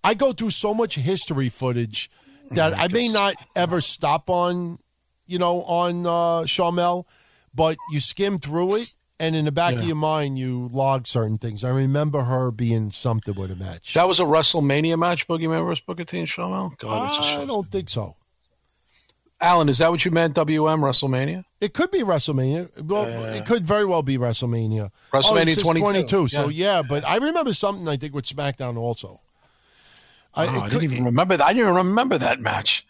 [0.04, 2.08] I go through so much history footage
[2.52, 4.78] that I may not ever stop on,
[5.26, 7.06] you know, on uh, Sharmell,
[7.52, 11.38] but you skim through it, and in the back of your mind, you log certain
[11.38, 11.64] things.
[11.64, 13.94] I remember her being something with a match.
[13.94, 16.78] that was a WrestleMania match, Boogeyman versus Booker T and Sharmell.
[16.78, 18.14] God, I don't think so.
[19.40, 20.34] Alan, is that what you meant?
[20.34, 21.44] WM WrestleMania?
[21.60, 22.82] It could be WrestleMania.
[22.84, 23.34] Well, Yeah.
[23.40, 24.90] it could very well be WrestleMania.
[25.12, 26.28] WrestleMania oh, it says 22.
[26.28, 29.20] So yeah, but I remember something I think with SmackDown also.
[30.34, 31.44] I, Oh, I could- didn't even remember that.
[31.44, 32.86] I didn't even remember that match.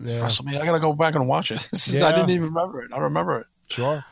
[0.00, 0.20] Yeah.
[0.20, 0.60] WrestleMania.
[0.60, 1.68] I got to go back and watch it.
[1.92, 2.06] Yeah.
[2.06, 2.90] I didn't even remember it.
[2.92, 3.46] I remember it.
[3.68, 4.04] Sure.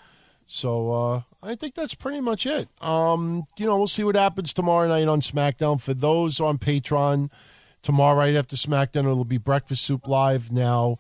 [0.47, 2.69] So uh, I think that's pretty much it.
[2.81, 5.81] Um, you know, we'll see what happens tomorrow night on SmackDown.
[5.81, 7.31] For those on Patreon,
[7.83, 10.51] tomorrow right after SmackDown, it'll be Breakfast Soup Live.
[10.51, 10.97] Now,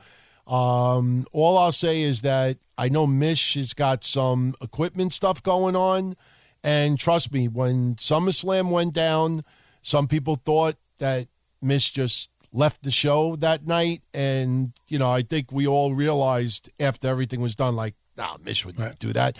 [0.50, 5.76] um, all I'll say is that I know Mish has got some equipment stuff going
[5.76, 6.16] on,
[6.64, 9.42] and trust me, when SummerSlam went down,
[9.80, 11.26] some people thought that
[11.62, 16.72] Mish just left the show that night, and you know, I think we all realized
[16.80, 19.38] after everything was done, like, nah, Mish would not do that.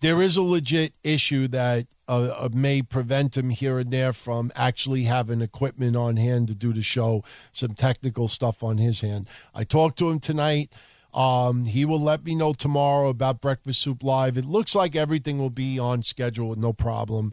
[0.00, 4.50] There is a legit issue that uh, uh, may prevent him here and there from
[4.54, 7.22] actually having equipment on hand to do the show,
[7.52, 9.28] some technical stuff on his hand.
[9.54, 10.72] I talked to him tonight.
[11.14, 14.36] Um, he will let me know tomorrow about Breakfast Soup Live.
[14.36, 17.32] It looks like everything will be on schedule with no problem.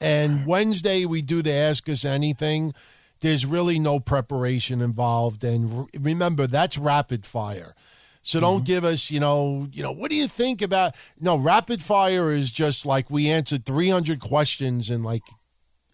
[0.00, 2.74] And Wednesday, we do the Ask Us Anything.
[3.20, 5.44] There's really no preparation involved.
[5.44, 7.74] And re- remember, that's rapid fire.
[8.22, 10.94] So don't give us, you know, you know, what do you think about?
[11.20, 15.22] No, rapid fire is just like we answered 300 questions in like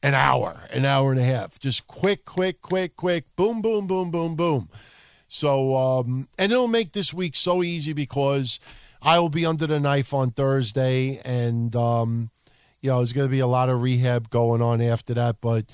[0.03, 1.59] an hour, an hour and a half.
[1.59, 4.69] Just quick, quick, quick, quick, boom, boom, boom, boom, boom.
[5.29, 8.61] So, um, and it'll make this week so easy because
[9.03, 12.31] I will be under the knife on Thursday, and um,
[12.81, 15.37] you know, there's going to be a lot of rehab going on after that.
[15.41, 15.65] But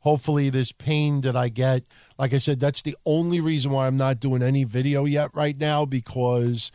[0.00, 1.84] hopefully, this pain that I get,
[2.18, 5.56] like I said, that's the only reason why I'm not doing any video yet right
[5.56, 6.72] now because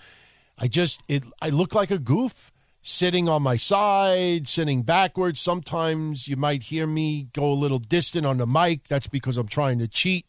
[0.57, 5.41] I just it I look like a goof sitting on my side, sitting backwards.
[5.41, 8.87] Sometimes you might hear me go a little distant on the mic.
[8.87, 10.25] That's because I'm trying to cheat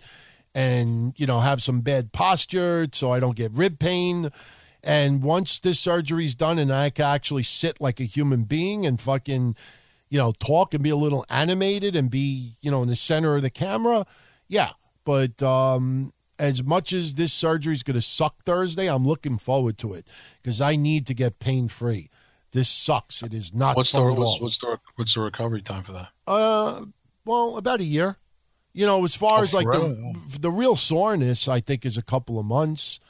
[0.55, 4.31] and you know have some bad posture so I don't get rib pain.
[4.83, 9.01] And once this surgery's done and I can actually sit like a human being and
[9.01, 9.57] fucking,
[10.09, 13.37] you know, talk and be a little animated and be, you know, in the center
[13.37, 14.07] of the camera,
[14.49, 14.71] yeah.
[15.05, 19.79] But um, as much as this surgery is going to suck Thursday, I'm looking forward
[19.79, 20.09] to it
[20.43, 22.09] because I need to get pain free.
[22.53, 23.23] This sucks.
[23.23, 26.09] It is not What's the at what's, what's the what's the recovery time for that?
[26.27, 26.87] Uh,
[27.25, 28.17] well, about a year.
[28.73, 29.89] You know, as far Oh, as like really?
[29.91, 33.01] the the real soreness, I think is a couple of months.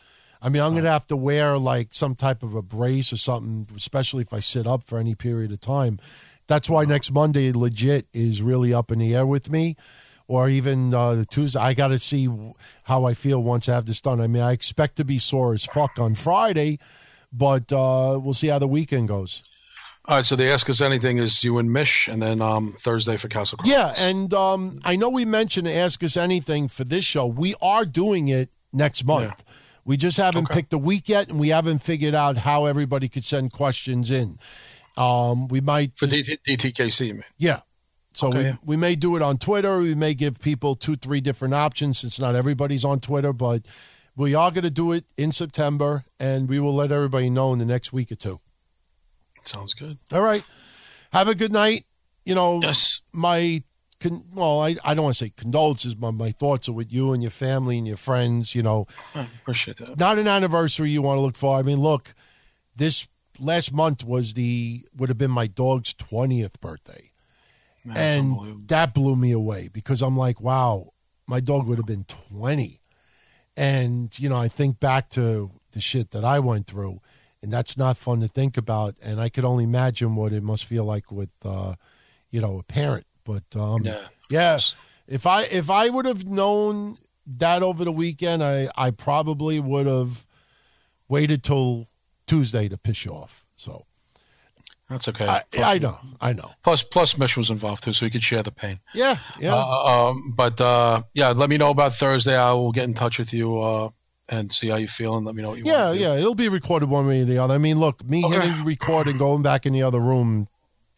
[0.41, 3.69] I mean, I'm gonna have to wear like some type of a brace or something,
[3.77, 5.99] especially if I sit up for any period of time.
[6.47, 9.77] That's why next Monday, legit, is really up in the air with me.
[10.29, 11.61] or even uh, the Tuesday.
[11.61, 12.29] I got to see
[12.85, 14.21] how I feel once I have this done.
[14.21, 16.79] I mean, I expect to be sore as fuck on Friday,
[17.33, 19.45] but uh, we'll see how the weekend goes.
[20.07, 23.17] All right, so they Ask Us Anything is you and Mish, and then um, Thursday
[23.17, 23.99] for Castle Chronicles.
[23.99, 27.27] Yeah, and um, I know we mentioned Ask Us Anything for this show.
[27.27, 29.45] We are doing it next month.
[29.47, 29.55] Yeah.
[29.85, 30.55] We just haven't okay.
[30.55, 34.39] picked a week yet, and we haven't figured out how everybody could send questions in.
[34.97, 37.23] Um, we might for just, DTKC, man.
[37.39, 37.61] Yeah.
[38.15, 38.57] So okay, we, yeah.
[38.65, 39.79] we may do it on Twitter.
[39.79, 43.67] We may give people two, three different options since not everybody's on Twitter, but
[44.17, 47.59] we are going to do it in September, and we will let everybody know in
[47.59, 48.41] the next week or two.
[49.45, 49.97] Sounds good.
[50.13, 50.43] All right.
[51.13, 51.85] Have a good night.
[52.25, 53.03] You know, yes.
[53.13, 53.61] my
[54.01, 57.13] con- well, I, I don't want to say condolences, but my thoughts are with you
[57.13, 58.55] and your family and your friends.
[58.55, 59.99] You know, I appreciate that.
[59.99, 61.57] Not an anniversary you want to look for.
[61.57, 62.15] I mean, look,
[62.75, 67.11] this last month was the would have been my dog's twentieth birthday,
[67.87, 70.93] That's and that blew me away because I'm like, wow,
[71.27, 72.81] my dog would have been twenty,
[73.57, 77.01] and you know, I think back to the shit that I went through.
[77.43, 78.95] And that's not fun to think about.
[79.05, 81.75] And I could only imagine what it must feel like with, uh,
[82.31, 84.59] you know, a parent but um, yeah, yeah.
[85.07, 86.97] If I if I would have known
[87.27, 90.25] that over the weekend, I I probably would have
[91.09, 91.89] waited till
[92.27, 93.45] Tuesday to piss you off.
[93.57, 93.87] So
[94.89, 95.27] that's okay.
[95.27, 96.51] I, plus, I know, I know.
[96.63, 98.79] Plus, plus, Mish was involved too, so he could share the pain.
[98.95, 99.55] Yeah, yeah.
[99.55, 102.37] Uh, um, but uh, yeah, let me know about Thursday.
[102.37, 103.89] I will get in touch with you uh,
[104.29, 105.65] and see how you feel, and let me know what you.
[105.65, 106.15] Yeah, yeah.
[106.15, 107.55] It'll be recorded one way or the other.
[107.55, 108.41] I mean, look, me okay.
[108.41, 110.49] hitting record and going back in the other room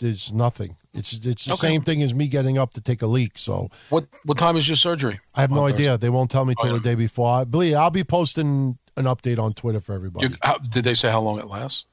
[0.01, 0.77] is nothing.
[0.93, 1.69] It's it's the okay.
[1.69, 3.39] same thing as me getting up to take a leak.
[3.39, 5.19] So what what time is your surgery?
[5.35, 5.97] I have no idea.
[5.97, 6.79] They won't tell me till oh, yeah.
[6.79, 7.33] the day before.
[7.33, 10.29] I believe I'll be posting an update on Twitter for everybody.
[10.29, 11.87] You, how, did they say how long it lasts?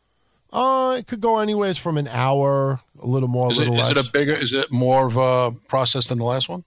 [0.52, 3.78] Uh, it could go anywhere from an hour, a little more, is a little it,
[3.78, 3.92] less.
[3.92, 4.34] Is it a bigger?
[4.34, 6.64] Is it more of a process than the last one?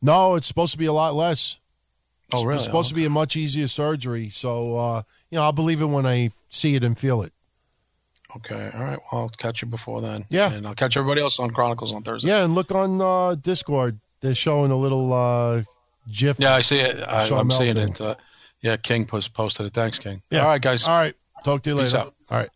[0.00, 1.60] No, it's supposed to be a lot less.
[2.32, 2.56] Oh, really?
[2.56, 2.90] It's supposed oh.
[2.90, 4.28] to be a much easier surgery.
[4.28, 7.32] So, uh, you know, I'll believe it when I see it and feel it.
[8.36, 8.70] Okay.
[8.74, 8.98] All right.
[9.10, 10.24] Well, I'll catch you before then.
[10.28, 10.52] Yeah.
[10.52, 12.28] And I'll catch everybody else on Chronicles on Thursday.
[12.28, 13.98] Yeah, and look on uh, Discord.
[14.20, 15.62] They're showing a little uh,
[16.10, 16.38] GIF.
[16.38, 16.98] Yeah, I see it.
[17.08, 18.00] I, am seeing it.
[18.00, 18.14] Uh,
[18.60, 19.72] yeah, King post, posted it.
[19.72, 20.22] Thanks, King.
[20.30, 20.40] Yeah.
[20.40, 20.86] All right, guys.
[20.86, 21.14] All right.
[21.44, 22.06] Talk to you Peace later.
[22.06, 22.14] Out.
[22.30, 22.48] All right.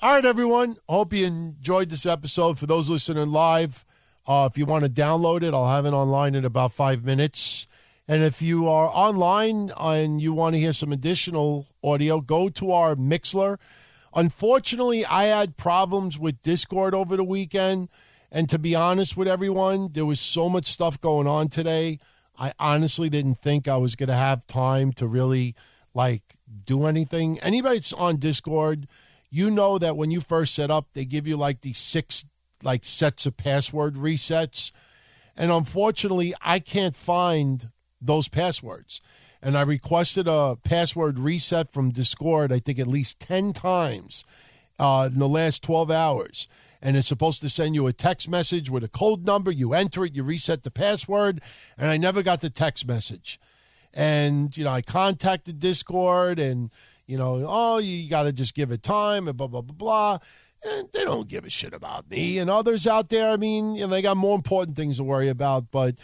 [0.00, 0.76] All right, everyone.
[0.88, 2.58] Hope you enjoyed this episode.
[2.58, 3.84] For those listening live,
[4.26, 7.66] uh, if you want to download it, I'll have it online in about five minutes.
[8.08, 12.72] And if you are online and you want to hear some additional audio, go to
[12.72, 13.58] our Mixlr
[14.14, 17.88] Unfortunately, I had problems with Discord over the weekend.
[18.30, 21.98] And to be honest with everyone, there was so much stuff going on today.
[22.42, 25.54] I honestly didn't think I was going to have time to really
[25.94, 26.24] like
[26.64, 27.38] do anything.
[27.38, 28.88] Anybody that's on Discord,
[29.30, 32.26] you know that when you first set up, they give you like these six
[32.64, 34.72] like sets of password resets.
[35.36, 37.70] And unfortunately, I can't find
[38.00, 39.00] those passwords
[39.40, 44.24] and I requested a password reset from Discord, I think at least 10 times
[44.80, 46.48] uh, in the last 12 hours.
[46.82, 49.52] And it's supposed to send you a text message with a code number.
[49.52, 51.40] You enter it, you reset the password,
[51.78, 53.38] and I never got the text message.
[53.94, 56.72] And, you know, I contacted Discord and,
[57.06, 60.18] you know, oh, you got to just give it time and blah, blah, blah, blah.
[60.64, 63.30] And they don't give a shit about me and others out there.
[63.30, 65.70] I mean, you know, they got more important things to worry about.
[65.70, 65.96] But,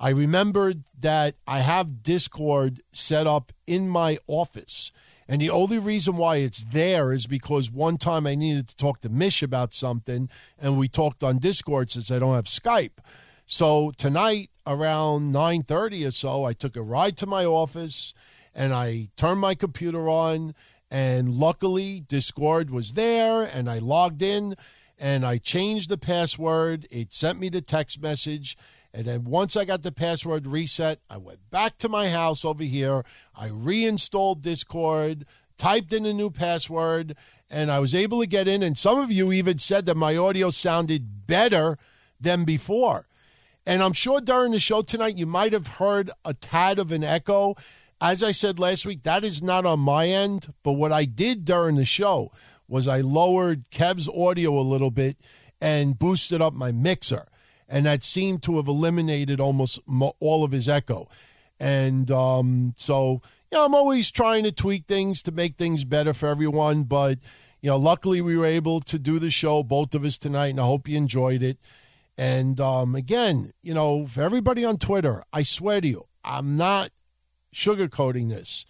[0.00, 4.90] I remembered that I have Discord set up in my office.
[5.28, 9.00] And the only reason why it's there is because one time I needed to talk
[9.00, 10.28] to Mish about something,
[10.58, 12.98] and we talked on Discord since I don't have Skype.
[13.46, 18.14] So tonight around 9:30 or so, I took a ride to my office
[18.54, 20.54] and I turned my computer on
[20.90, 24.54] and luckily Discord was there and I logged in
[24.98, 26.86] and I changed the password.
[26.90, 28.56] It sent me the text message
[28.94, 32.62] and then once I got the password reset, I went back to my house over
[32.62, 33.02] here.
[33.34, 35.26] I reinstalled Discord,
[35.58, 37.16] typed in a new password,
[37.50, 38.62] and I was able to get in.
[38.62, 41.76] And some of you even said that my audio sounded better
[42.20, 43.06] than before.
[43.66, 47.02] And I'm sure during the show tonight, you might have heard a tad of an
[47.02, 47.56] echo.
[48.00, 50.54] As I said last week, that is not on my end.
[50.62, 52.30] But what I did during the show
[52.68, 55.16] was I lowered Kev's audio a little bit
[55.60, 57.26] and boosted up my mixer
[57.74, 59.80] and that seemed to have eliminated almost
[60.20, 61.08] all of his echo.
[61.58, 63.20] And um, so,
[63.50, 66.84] you know, I'm always trying to tweak things to make things better for everyone.
[66.84, 67.18] But,
[67.62, 70.60] you know, luckily we were able to do the show, both of us tonight, and
[70.60, 71.58] I hope you enjoyed it.
[72.16, 76.90] And um, again, you know, for everybody on Twitter, I swear to you, I'm not
[77.52, 78.66] sugarcoating this.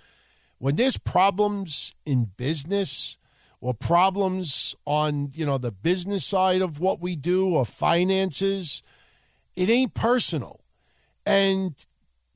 [0.57, 3.19] When there's problems in business,
[3.61, 8.83] or problems on you know the business side of what we do or finances
[9.57, 10.61] it ain't personal
[11.27, 11.75] And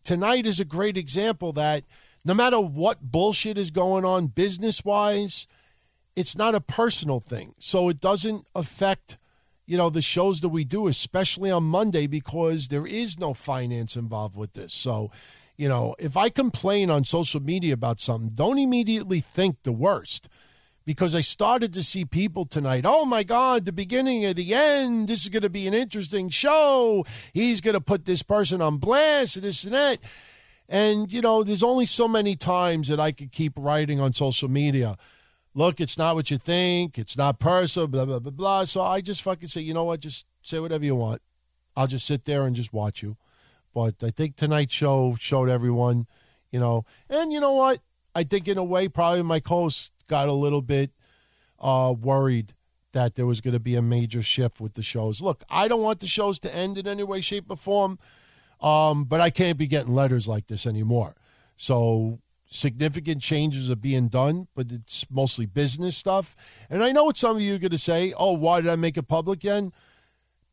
[0.05, 1.85] tonight is a great example that
[2.24, 5.47] no matter what bullshit is going on business wise,
[6.16, 7.55] it's not a personal thing.
[7.59, 9.19] So it doesn't affect,
[9.66, 13.97] you know, the shows that we do, especially on Monday, because there is no finance
[13.97, 14.74] involved with this.
[14.74, 15.11] So,
[15.57, 20.28] you know, if I complain on social media about something, don't immediately think the worst.
[20.89, 25.06] Because I started to see people tonight, oh my God, the beginning of the end,
[25.06, 27.05] this is going to be an interesting show.
[27.35, 29.98] He's going to put this person on blast and this and that.
[30.66, 34.48] And, you know, there's only so many times that I could keep writing on social
[34.48, 34.97] media.
[35.52, 36.97] Look, it's not what you think.
[36.97, 38.65] It's not personal, blah, blah, blah, blah.
[38.65, 40.01] So I just fucking say, you know what?
[40.01, 41.20] Just say whatever you want.
[41.77, 43.19] I'll just sit there and just watch you.
[43.74, 46.06] But I think tonight's show showed everyone,
[46.51, 47.78] you know, and you know what?
[48.15, 50.90] I think in a way, probably my host got a little bit
[51.60, 52.52] uh, worried
[52.93, 55.20] that there was going to be a major shift with the shows.
[55.20, 57.98] Look, I don't want the shows to end in any way, shape, or form.
[58.60, 61.14] Um, but I can't be getting letters like this anymore.
[61.56, 62.18] So
[62.51, 66.35] significant changes are being done, but it's mostly business stuff.
[66.70, 68.12] And I know what some of you are going to say.
[68.18, 69.72] Oh, why did I make it public again?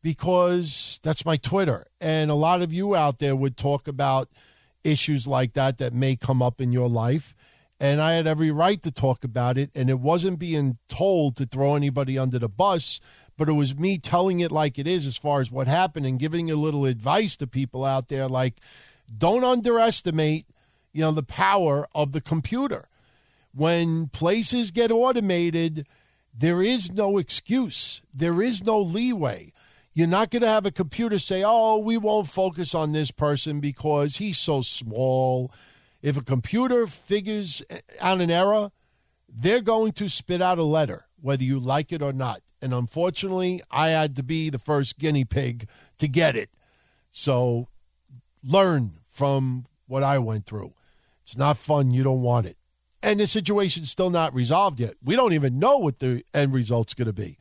[0.02, 1.84] Because that's my Twitter.
[2.00, 4.28] And a lot of you out there would talk about
[4.84, 7.34] issues like that that may come up in your life.
[7.78, 9.70] And I had every right to talk about it.
[9.74, 13.00] And it wasn't being told to throw anybody under the bus,
[13.36, 16.18] but it was me telling it like it is as far as what happened and
[16.18, 18.54] giving a little advice to people out there like
[19.18, 20.46] don't underestimate
[20.92, 22.88] you know the power of the computer.
[23.52, 25.86] When places get automated
[26.38, 28.02] there is no excuse.
[28.12, 29.52] There is no leeway.
[29.94, 33.60] You're not going to have a computer say oh we won't focus on this person
[33.60, 35.50] because he's so small
[36.06, 37.62] if a computer figures
[38.00, 38.70] out an error
[39.28, 43.62] they're going to spit out a letter whether you like it or not and unfortunately,
[43.70, 45.68] I had to be the first guinea pig
[45.98, 46.48] to get it.
[47.10, 47.68] So
[48.42, 50.74] learn from what I went through.
[51.22, 51.90] It's not fun.
[51.90, 52.56] You don't want it.
[53.02, 54.94] And the situation's still not resolved yet.
[55.02, 57.36] We don't even know what the end result's going to be.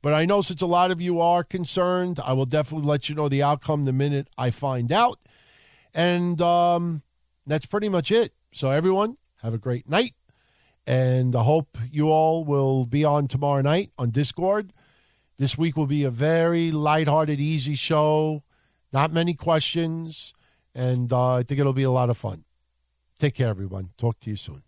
[0.00, 3.14] But I know since a lot of you are concerned, I will definitely let you
[3.14, 5.18] know the outcome the minute I find out.
[5.94, 7.02] And um,
[7.48, 8.32] that's pretty much it.
[8.52, 10.12] So, everyone, have a great night.
[10.86, 14.72] And I hope you all will be on tomorrow night on Discord.
[15.36, 18.42] This week will be a very lighthearted, easy show.
[18.92, 20.32] Not many questions.
[20.74, 22.44] And uh, I think it'll be a lot of fun.
[23.18, 23.90] Take care, everyone.
[23.98, 24.67] Talk to you soon.